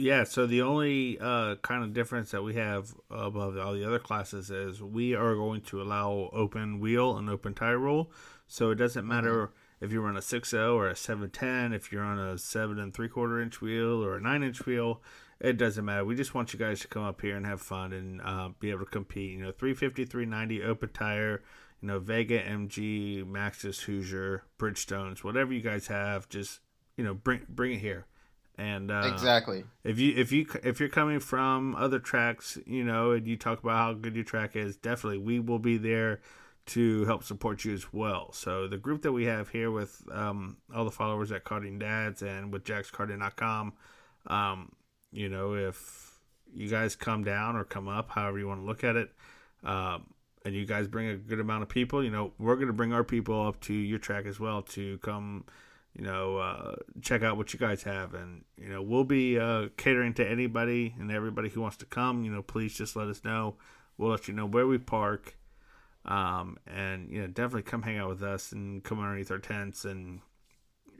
Yeah, 0.00 0.22
so 0.22 0.46
the 0.46 0.62
only 0.62 1.18
uh, 1.18 1.56
kind 1.56 1.82
of 1.82 1.92
difference 1.92 2.30
that 2.30 2.44
we 2.44 2.54
have 2.54 2.94
above 3.10 3.58
all 3.58 3.72
the 3.72 3.84
other 3.84 3.98
classes 3.98 4.48
is 4.48 4.80
we 4.80 5.12
are 5.12 5.34
going 5.34 5.60
to 5.62 5.82
allow 5.82 6.30
open 6.32 6.78
wheel 6.78 7.16
and 7.16 7.28
open 7.28 7.52
tire 7.52 7.80
rule. 7.80 8.12
So 8.46 8.70
it 8.70 8.76
doesn't 8.76 9.02
mm-hmm. 9.02 9.08
matter 9.08 9.50
if 9.80 9.90
you 9.90 10.00
run 10.00 10.16
a 10.16 10.20
6.0 10.20 10.72
or 10.72 10.86
a 10.86 10.94
710, 10.94 11.72
if 11.72 11.90
you're 11.90 12.04
on 12.04 12.16
a 12.16 12.38
7 12.38 12.78
and 12.78 12.94
3 12.94 13.08
quarter 13.08 13.42
inch 13.42 13.60
wheel 13.60 14.04
or 14.04 14.14
a 14.14 14.20
9 14.20 14.44
inch 14.44 14.66
wheel, 14.66 15.02
it 15.40 15.56
doesn't 15.56 15.84
matter. 15.84 16.04
We 16.04 16.14
just 16.14 16.32
want 16.32 16.52
you 16.52 16.60
guys 16.60 16.78
to 16.82 16.88
come 16.88 17.02
up 17.02 17.20
here 17.20 17.36
and 17.36 17.44
have 17.44 17.60
fun 17.60 17.92
and 17.92 18.22
uh, 18.22 18.50
be 18.60 18.70
able 18.70 18.84
to 18.84 18.90
compete. 18.92 19.32
You 19.32 19.46
know, 19.46 19.50
350, 19.50 20.04
390, 20.04 20.62
open 20.62 20.90
tire, 20.90 21.42
you 21.82 21.88
know, 21.88 21.98
Vega 21.98 22.40
MG, 22.40 23.24
Maxxis 23.24 23.80
Hoosier, 23.80 24.44
Bridgestones, 24.60 25.24
whatever 25.24 25.52
you 25.52 25.60
guys 25.60 25.88
have, 25.88 26.28
just 26.28 26.60
you 26.96 27.02
know, 27.02 27.14
bring 27.14 27.40
bring 27.48 27.72
it 27.72 27.80
here. 27.80 28.06
And 28.58 28.90
uh, 28.90 29.08
exactly, 29.12 29.64
if 29.84 30.00
you 30.00 30.14
if 30.16 30.32
you 30.32 30.46
if 30.64 30.80
you're 30.80 30.88
coming 30.88 31.20
from 31.20 31.76
other 31.76 32.00
tracks, 32.00 32.58
you 32.66 32.82
know, 32.82 33.12
and 33.12 33.26
you 33.26 33.36
talk 33.36 33.62
about 33.62 33.76
how 33.76 33.92
good 33.94 34.16
your 34.16 34.24
track 34.24 34.56
is, 34.56 34.76
definitely 34.76 35.18
we 35.18 35.38
will 35.38 35.60
be 35.60 35.76
there 35.76 36.20
to 36.66 37.04
help 37.06 37.24
support 37.24 37.64
you 37.64 37.72
as 37.72 37.92
well. 37.92 38.30
So 38.32 38.66
the 38.68 38.76
group 38.76 39.02
that 39.02 39.12
we 39.12 39.24
have 39.24 39.48
here 39.48 39.70
with 39.70 40.02
um, 40.12 40.58
all 40.74 40.84
the 40.84 40.90
followers 40.90 41.32
at 41.32 41.44
Karting 41.44 41.78
Dads 41.78 42.20
and 42.20 42.52
with 42.52 42.64
JacksKarting.com, 42.64 43.72
um, 44.26 44.72
you 45.10 45.28
know, 45.28 45.54
if 45.54 46.20
you 46.52 46.68
guys 46.68 46.94
come 46.94 47.24
down 47.24 47.56
or 47.56 47.64
come 47.64 47.88
up, 47.88 48.10
however 48.10 48.38
you 48.38 48.48
want 48.48 48.60
to 48.60 48.66
look 48.66 48.84
at 48.84 48.96
it, 48.96 49.10
um, 49.64 50.12
and 50.44 50.54
you 50.54 50.66
guys 50.66 50.86
bring 50.88 51.08
a 51.08 51.16
good 51.16 51.40
amount 51.40 51.62
of 51.62 51.68
people, 51.68 52.04
you 52.04 52.10
know, 52.10 52.32
we're 52.38 52.56
going 52.56 52.68
to 52.68 52.72
bring 52.72 52.92
our 52.92 53.04
people 53.04 53.46
up 53.46 53.60
to 53.60 53.72
your 53.74 53.98
track 53.98 54.26
as 54.26 54.38
well 54.38 54.62
to 54.62 54.98
come, 54.98 55.44
you 55.98 56.04
know, 56.04 56.36
uh, 56.38 56.76
check 57.02 57.22
out 57.22 57.36
what 57.36 57.52
you 57.52 57.58
guys 57.58 57.82
have. 57.82 58.14
And, 58.14 58.44
you 58.56 58.68
know, 58.68 58.80
we'll 58.80 59.04
be 59.04 59.38
uh, 59.38 59.66
catering 59.76 60.14
to 60.14 60.28
anybody 60.28 60.94
and 60.98 61.10
everybody 61.10 61.48
who 61.48 61.60
wants 61.60 61.76
to 61.78 61.86
come. 61.86 62.24
You 62.24 62.30
know, 62.30 62.40
please 62.40 62.74
just 62.74 62.94
let 62.94 63.08
us 63.08 63.24
know. 63.24 63.56
We'll 63.96 64.12
let 64.12 64.28
you 64.28 64.34
know 64.34 64.46
where 64.46 64.66
we 64.66 64.78
park. 64.78 65.36
Um, 66.04 66.56
and, 66.68 67.10
you 67.10 67.20
know, 67.20 67.26
definitely 67.26 67.62
come 67.62 67.82
hang 67.82 67.98
out 67.98 68.10
with 68.10 68.22
us 68.22 68.52
and 68.52 68.82
come 68.84 69.00
underneath 69.00 69.32
our 69.32 69.40
tents. 69.40 69.84
And 69.84 70.20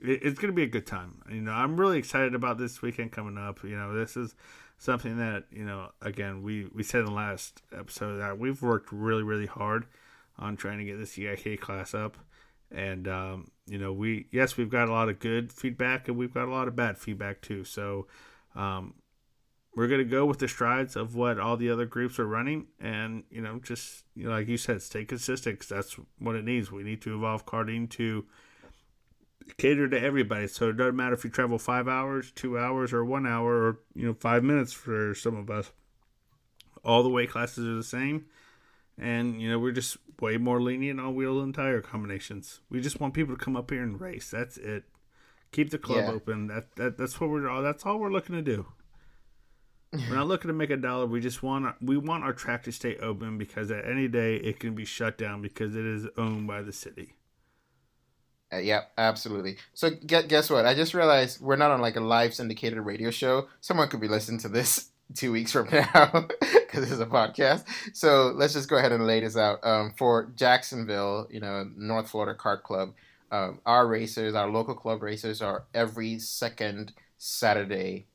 it, 0.03 0.19
it's 0.21 0.37
going 0.37 0.51
to 0.51 0.55
be 0.55 0.63
a 0.63 0.67
good 0.67 0.85
time. 0.85 1.21
You 1.31 1.41
know, 1.41 1.53
I'm 1.53 1.79
really 1.79 1.97
excited 1.97 2.35
about 2.35 2.57
this 2.57 2.81
weekend 2.81 3.13
coming 3.13 3.37
up. 3.37 3.63
You 3.63 3.77
know, 3.77 3.93
this 3.97 4.17
is 4.17 4.35
something 4.81 5.17
that 5.17 5.43
you 5.51 5.65
know 5.65 5.89
again 6.01 6.41
we 6.41 6.65
we 6.73 6.83
said 6.83 7.01
in 7.01 7.05
the 7.05 7.11
last 7.11 7.61
episode 7.77 8.17
that 8.17 8.39
we've 8.39 8.61
worked 8.61 8.93
really 8.93 9.23
really 9.23 9.45
hard 9.45 9.85
on 10.37 10.55
trying 10.55 10.77
to 10.77 10.85
get 10.85 10.97
this 10.97 11.11
CIK 11.11 11.59
class 11.59 11.93
up 11.93 12.15
and 12.71 13.07
um, 13.07 13.51
you 13.67 13.77
know 13.77 13.91
we 13.91 14.27
yes 14.31 14.57
we've 14.57 14.69
got 14.69 14.89
a 14.89 14.91
lot 14.91 15.09
of 15.09 15.19
good 15.19 15.51
feedback 15.51 16.07
and 16.07 16.17
we've 16.17 16.33
got 16.33 16.47
a 16.47 16.51
lot 16.51 16.67
of 16.67 16.75
bad 16.75 16.97
feedback 16.97 17.41
too 17.41 17.63
so 17.63 18.07
um, 18.55 18.93
we're 19.75 19.87
gonna 19.87 20.03
go 20.03 20.25
with 20.25 20.39
the 20.39 20.47
strides 20.47 20.95
of 20.95 21.15
what 21.15 21.39
all 21.39 21.55
the 21.55 21.69
other 21.69 21.85
groups 21.85 22.19
are 22.19 22.27
running, 22.27 22.67
and 22.79 23.23
you 23.29 23.41
know, 23.41 23.59
just 23.59 24.03
you 24.15 24.25
know, 24.25 24.31
like 24.31 24.47
you 24.47 24.57
said, 24.57 24.81
stay 24.81 25.05
consistent 25.05 25.57
because 25.57 25.69
that's 25.69 25.95
what 26.17 26.35
it 26.35 26.43
needs. 26.43 26.71
We 26.71 26.83
need 26.83 27.01
to 27.03 27.15
evolve 27.15 27.45
karting 27.45 27.89
to 27.91 28.25
cater 29.57 29.87
to 29.87 29.99
everybody. 29.99 30.47
So 30.47 30.69
it 30.69 30.77
doesn't 30.77 30.95
matter 30.95 31.13
if 31.13 31.23
you 31.23 31.29
travel 31.29 31.57
five 31.57 31.87
hours, 31.87 32.31
two 32.31 32.57
hours, 32.57 32.93
or 32.93 33.05
one 33.05 33.27
hour, 33.27 33.53
or 33.53 33.79
you 33.93 34.05
know, 34.05 34.13
five 34.13 34.43
minutes 34.43 34.73
for 34.73 35.13
some 35.13 35.35
of 35.35 35.49
us. 35.49 35.71
All 36.83 37.03
the 37.03 37.09
weight 37.09 37.29
classes 37.29 37.65
are 37.65 37.75
the 37.75 37.83
same, 37.83 38.25
and 38.97 39.41
you 39.41 39.49
know, 39.49 39.59
we're 39.59 39.71
just 39.71 39.97
way 40.21 40.37
more 40.37 40.61
lenient 40.61 40.99
on 40.99 41.15
wheel 41.15 41.41
and 41.41 41.53
tire 41.53 41.81
combinations. 41.81 42.59
We 42.69 42.81
just 42.81 42.99
want 42.99 43.13
people 43.13 43.35
to 43.35 43.43
come 43.43 43.55
up 43.55 43.69
here 43.71 43.83
and 43.83 43.99
race. 43.99 44.29
That's 44.31 44.57
it. 44.57 44.83
Keep 45.51 45.71
the 45.71 45.77
club 45.77 46.05
Yeah. 46.05 46.11
open. 46.11 46.47
That, 46.47 46.75
that 46.75 46.97
that's 46.97 47.19
what 47.19 47.29
we're 47.29 47.49
all. 47.49 47.61
That's 47.63 47.85
all 47.85 47.99
we're 47.99 48.11
looking 48.11 48.35
to 48.35 48.41
do. 48.41 48.67
We're 49.91 50.15
not 50.17 50.27
looking 50.27 50.49
to 50.49 50.53
make 50.53 50.69
a 50.69 50.77
dollar. 50.77 51.07
We 51.07 51.19
just 51.19 51.41
want 51.41 51.65
our, 51.65 51.75
we 51.81 51.97
want 51.97 52.23
our 52.23 52.33
track 52.33 52.61
to 52.65 52.71
stay 52.71 52.95
open 52.97 53.39
because 53.39 53.71
at 53.71 53.87
any 53.89 54.07
day 54.07 54.35
it 54.35 54.59
can 54.59 54.75
be 54.75 54.85
shut 54.85 55.17
down 55.17 55.41
because 55.41 55.75
it 55.75 55.83
is 55.83 56.05
owned 56.15 56.45
by 56.45 56.61
the 56.61 56.71
city. 56.71 57.13
Uh, 58.53 58.57
yeah, 58.57 58.81
absolutely. 58.99 59.57
So 59.73 59.89
get, 59.89 60.27
guess 60.27 60.49
what? 60.51 60.67
I 60.67 60.75
just 60.75 60.93
realized 60.93 61.41
we're 61.41 61.55
not 61.55 61.71
on 61.71 61.81
like 61.81 61.95
a 61.95 62.01
live 62.01 62.35
syndicated 62.35 62.79
radio 62.79 63.09
show. 63.09 63.47
Someone 63.61 63.87
could 63.89 63.99
be 64.01 64.07
listening 64.07 64.39
to 64.41 64.49
this 64.49 64.89
two 65.15 65.31
weeks 65.31 65.51
from 65.51 65.67
now 65.71 66.27
because 66.69 66.91
it's 66.91 67.01
a 67.01 67.05
podcast. 67.05 67.65
So 67.93 68.31
let's 68.35 68.53
just 68.53 68.69
go 68.69 68.77
ahead 68.77 68.91
and 68.91 69.07
lay 69.07 69.19
this 69.19 69.37
out. 69.37 69.65
Um, 69.65 69.93
for 69.97 70.31
Jacksonville, 70.35 71.27
you 71.29 71.39
know, 71.39 71.67
North 71.75 72.09
Florida 72.09 72.37
Kart 72.37 72.63
Club, 72.63 72.93
um, 73.31 73.59
our 73.65 73.87
racers, 73.87 74.35
our 74.35 74.49
local 74.49 74.75
club 74.75 75.01
racers, 75.01 75.41
are 75.41 75.63
every 75.73 76.19
second 76.19 76.93
Saturday. 77.17 78.07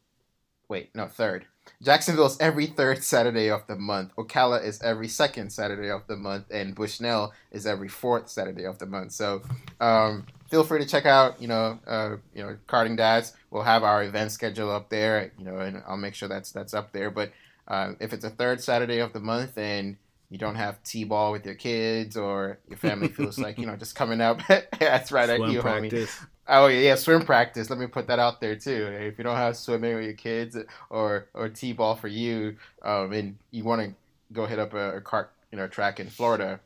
Wait, 0.68 0.90
no, 0.94 1.06
third. 1.06 1.46
Jacksonville's 1.82 2.38
every 2.40 2.66
third 2.66 3.02
Saturday 3.02 3.50
of 3.50 3.66
the 3.66 3.76
month. 3.76 4.14
Ocala 4.16 4.62
is 4.62 4.82
every 4.82 5.08
second 5.08 5.50
Saturday 5.50 5.90
of 5.90 6.06
the 6.06 6.16
month, 6.16 6.46
and 6.50 6.74
Bushnell 6.74 7.32
is 7.52 7.66
every 7.66 7.88
fourth 7.88 8.28
Saturday 8.28 8.64
of 8.64 8.78
the 8.78 8.86
month. 8.86 9.12
So, 9.12 9.42
um, 9.80 10.26
feel 10.50 10.64
free 10.64 10.80
to 10.80 10.86
check 10.86 11.06
out, 11.06 11.40
you 11.40 11.48
know, 11.48 11.78
uh, 11.86 12.16
you 12.34 12.42
know, 12.42 12.56
Karting 12.68 12.96
Dads. 12.96 13.32
We'll 13.50 13.62
have 13.62 13.82
our 13.82 14.02
event 14.04 14.32
schedule 14.32 14.70
up 14.70 14.88
there, 14.90 15.32
you 15.38 15.44
know, 15.44 15.58
and 15.58 15.82
I'll 15.86 15.96
make 15.96 16.14
sure 16.14 16.28
that's 16.28 16.52
that's 16.52 16.74
up 16.74 16.92
there. 16.92 17.10
But 17.10 17.32
uh, 17.68 17.92
if 18.00 18.12
it's 18.12 18.24
a 18.24 18.30
third 18.30 18.60
Saturday 18.60 18.98
of 18.98 19.12
the 19.12 19.20
month 19.20 19.56
and 19.58 19.96
you 20.30 20.38
don't 20.38 20.56
have 20.56 20.82
t-ball 20.82 21.32
with 21.32 21.44
your 21.46 21.54
kids, 21.54 22.16
or 22.16 22.58
your 22.68 22.78
family 22.78 23.08
feels 23.08 23.38
like 23.38 23.58
you 23.58 23.66
know 23.66 23.76
just 23.76 23.94
coming 23.94 24.20
out, 24.20 24.40
that's 24.78 25.12
right 25.12 25.28
at 25.28 25.36
Swim 25.36 25.50
you, 25.50 25.62
homie. 25.62 26.08
Oh 26.46 26.66
yeah, 26.66 26.80
yeah, 26.80 26.94
swim 26.96 27.24
practice. 27.24 27.70
Let 27.70 27.78
me 27.78 27.86
put 27.86 28.06
that 28.08 28.18
out 28.18 28.40
there 28.40 28.54
too. 28.56 28.86
If 28.86 29.16
you 29.16 29.24
don't 29.24 29.36
have 29.36 29.56
swimming 29.56 29.94
with 29.94 30.04
your 30.04 30.14
kids 30.14 30.56
or 30.90 31.26
or 31.34 31.48
t-ball 31.48 31.96
for 31.96 32.08
you, 32.08 32.56
um, 32.82 33.12
and 33.12 33.36
you 33.50 33.64
want 33.64 33.82
to 33.82 33.94
go 34.32 34.46
hit 34.46 34.58
up 34.58 34.74
a, 34.74 34.96
a 34.96 35.00
cart, 35.00 35.30
you 35.50 35.56
know, 35.56 35.66
track 35.68 36.00
in 36.00 36.08
Florida, 36.08 36.60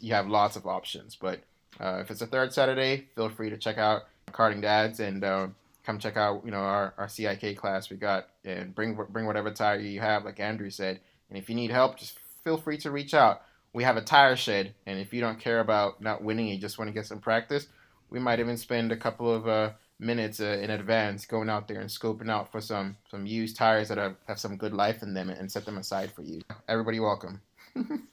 you 0.00 0.14
have 0.14 0.28
lots 0.28 0.56
of 0.56 0.66
options. 0.66 1.16
But 1.16 1.40
uh, 1.80 1.98
if 2.00 2.10
it's 2.10 2.20
a 2.20 2.26
third 2.26 2.52
Saturday, 2.52 3.06
feel 3.14 3.28
free 3.28 3.50
to 3.50 3.56
check 3.56 3.78
out 3.78 4.04
Karting 4.30 4.62
Dads 4.62 5.00
and 5.00 5.24
um, 5.24 5.54
come 5.84 5.98
check 5.98 6.16
out 6.16 6.42
you 6.44 6.50
know 6.50 6.58
our, 6.58 6.94
our 6.98 7.08
CIK 7.08 7.56
class 7.56 7.90
we 7.90 7.96
got 7.96 8.28
and 8.44 8.74
bring 8.74 8.98
bring 9.10 9.26
whatever 9.26 9.50
tire 9.50 9.78
you 9.78 10.00
have, 10.00 10.24
like 10.24 10.40
Andrew 10.40 10.70
said. 10.70 11.00
And 11.30 11.38
if 11.38 11.48
you 11.48 11.54
need 11.54 11.70
help, 11.70 11.98
just 11.98 12.18
feel 12.44 12.56
free 12.56 12.78
to 12.78 12.90
reach 12.90 13.14
out. 13.14 13.42
We 13.72 13.82
have 13.82 13.96
a 13.96 14.02
tire 14.02 14.36
shed, 14.36 14.74
and 14.86 15.00
if 15.00 15.12
you 15.12 15.20
don't 15.20 15.40
care 15.40 15.60
about 15.60 16.00
not 16.00 16.22
winning, 16.22 16.46
you 16.46 16.58
just 16.58 16.78
want 16.78 16.88
to 16.88 16.94
get 16.94 17.06
some 17.06 17.18
practice 17.18 17.66
we 18.14 18.20
might 18.20 18.38
even 18.38 18.56
spend 18.56 18.92
a 18.92 18.96
couple 18.96 19.32
of 19.32 19.48
uh, 19.48 19.70
minutes 19.98 20.40
uh, 20.40 20.58
in 20.62 20.70
advance 20.70 21.26
going 21.26 21.50
out 21.50 21.66
there 21.66 21.80
and 21.80 21.90
scoping 21.90 22.30
out 22.30 22.50
for 22.50 22.60
some 22.60 22.96
some 23.10 23.26
used 23.26 23.56
tires 23.56 23.88
that 23.88 23.98
have, 23.98 24.14
have 24.28 24.38
some 24.38 24.56
good 24.56 24.72
life 24.72 25.02
in 25.02 25.14
them 25.14 25.30
and 25.30 25.50
set 25.50 25.64
them 25.64 25.78
aside 25.78 26.12
for 26.12 26.22
you. 26.22 26.40
Everybody 26.68 27.00
welcome. 27.00 27.40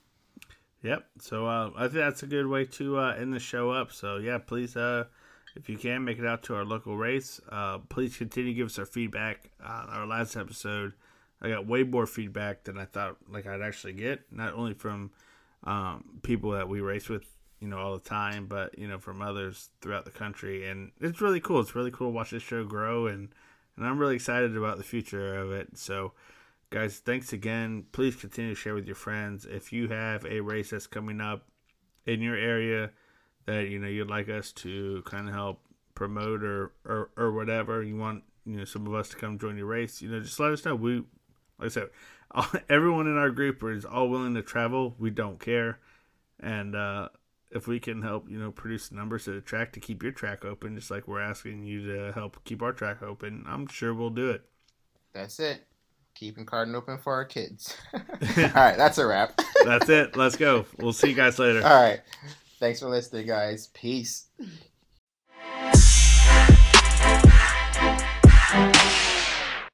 Yep. 0.84 1.06
So 1.20 1.46
uh, 1.46 1.70
I 1.78 1.82
think 1.82 1.94
that's 1.94 2.24
a 2.24 2.26
good 2.26 2.48
way 2.48 2.66
to 2.66 2.98
uh, 2.98 3.14
end 3.14 3.36
the 3.36 3.40
show 3.40 3.70
up. 3.70 3.92
So 3.92 4.18
yeah, 4.18 4.40
please, 4.40 4.76
uh, 4.76 5.04
if 5.56 5.70
you 5.70 5.78
can, 5.78 6.04
make 6.04 6.20
it 6.20 6.26
out 6.26 6.44
to 6.44 6.56
our 6.56 6.66
local 6.66 6.98
race. 6.98 7.42
Uh, 7.50 7.80
please 7.90 8.18
continue 8.18 8.52
to 8.52 8.56
give 8.56 8.68
us 8.68 8.80
our 8.80 8.86
feedback. 8.86 9.50
on 9.64 9.90
our 9.90 10.06
last 10.06 10.36
episode, 10.36 10.94
I 11.42 11.50
got 11.50 11.68
way 11.68 11.84
more 11.84 12.06
feedback 12.06 12.64
than 12.64 12.78
I 12.78 12.86
thought 12.86 13.18
like 13.30 13.48
I'd 13.48 13.62
actually 13.62 13.94
get. 13.94 14.32
Not 14.32 14.54
only 14.54 14.74
from 14.74 15.12
um, 15.64 16.20
people 16.24 16.52
that 16.52 16.70
we 16.70 16.82
race 16.82 17.10
with, 17.10 17.26
you 17.60 17.68
know, 17.68 17.78
all 17.78 17.94
the 17.94 18.00
time, 18.00 18.48
but 18.48 18.78
you 18.78 18.88
know, 18.88 19.00
from 19.00 19.22
others 19.22 19.70
throughout 19.82 20.06
the 20.06 20.12
country. 20.12 20.70
And 20.70 20.92
it's 21.02 21.22
really 21.22 21.40
cool. 21.40 21.60
It's 21.60 21.76
really 21.76 21.92
cool 21.92 22.08
to 22.08 22.16
watch 22.16 22.32
this 22.32 22.44
show 22.44 22.64
grow, 22.64 23.08
and 23.08 23.30
and 23.76 23.86
I'm 23.86 24.00
really 24.00 24.16
excited 24.16 24.56
about 24.56 24.78
the 24.78 24.84
future 24.84 25.38
of 25.38 25.52
it. 25.52 25.78
So 25.78 26.14
guys 26.72 27.00
thanks 27.00 27.34
again 27.34 27.84
please 27.92 28.16
continue 28.16 28.56
to 28.56 28.60
share 28.60 28.74
with 28.74 28.86
your 28.86 28.96
friends 28.96 29.46
if 29.46 29.74
you 29.74 29.90
have 29.90 30.26
a 30.26 30.40
race 30.40 30.70
that's 30.70 30.88
coming 30.88 31.20
up 31.20 31.46
in 32.06 32.22
your 32.22 32.38
area 32.38 32.90
that 33.46 33.70
you 33.70 33.80
know 33.80 33.88
you'd 33.88 34.10
like 34.10 34.30
us 34.30 34.52
to 34.52 35.02
kind 35.06 35.28
of 35.28 35.34
help 35.34 35.60
promote 35.96 36.44
or, 36.44 36.72
or 36.86 37.10
or 37.18 37.32
whatever 37.32 37.84
you 37.84 37.96
want 37.98 38.24
you 38.46 38.58
know 38.58 38.66
some 38.66 38.88
of 38.88 38.94
us 38.94 39.10
to 39.10 39.16
come 39.18 39.38
join 39.38 39.58
your 39.58 39.66
race 39.68 40.02
you 40.02 40.10
know 40.10 40.20
just 40.20 40.40
let 40.40 40.52
us 40.52 40.66
know 40.66 40.76
we 40.76 40.98
like 41.60 41.66
i 41.66 41.68
said 41.68 41.90
everyone 42.70 43.08
in 43.08 43.18
our 43.18 43.30
group 43.30 43.62
is 43.64 43.86
all 43.86 44.10
willing 44.10 44.34
to 44.34 44.42
travel 44.42 44.96
we 44.98 45.10
don't 45.10 45.40
care 45.40 45.80
and 46.40 46.76
uh 46.76 47.08
if 47.52 47.68
we 47.68 47.80
can 47.80 48.02
help 48.02 48.30
you 48.30 48.40
know 48.40 48.52
produce 48.52 48.92
numbers 48.92 49.26
to 49.26 49.38
a 49.38 49.42
track 49.42 49.74
to 49.74 49.80
keep 49.80 50.02
your 50.02 50.12
track 50.14 50.46
open 50.46 50.76
just 50.76 50.90
like 50.90 51.08
we're 51.08 51.20
asking 51.22 51.64
you 51.64 51.86
to 51.86 52.12
help 52.14 52.44
keep 52.46 52.62
our 52.62 52.72
track 52.72 53.04
open 53.04 53.44
i'm 53.48 53.68
sure 53.68 53.94
we'll 53.94 54.10
do 54.10 54.30
it 54.32 54.42
That's 55.14 55.40
it. 55.40 55.68
Keeping 56.14 56.46
Karting 56.46 56.76
open 56.76 56.98
for 56.98 57.14
our 57.14 57.26
kids. 57.26 57.76
All 57.94 58.00
right, 58.54 58.78
that's 58.78 58.98
a 58.98 59.06
wrap. 59.06 59.40
that's 59.66 59.90
it 59.90 60.16
let's 60.16 60.36
go 60.36 60.66
we'll 60.80 60.94
see 60.94 61.10
you 61.10 61.16
guys 61.16 61.38
later 61.40 61.62
All 61.66 61.82
right. 61.82 62.02
Thanks 62.62 62.80
for 62.80 62.88
listening, 62.90 63.26
guys. 63.28 63.68
Peace. 63.74 64.28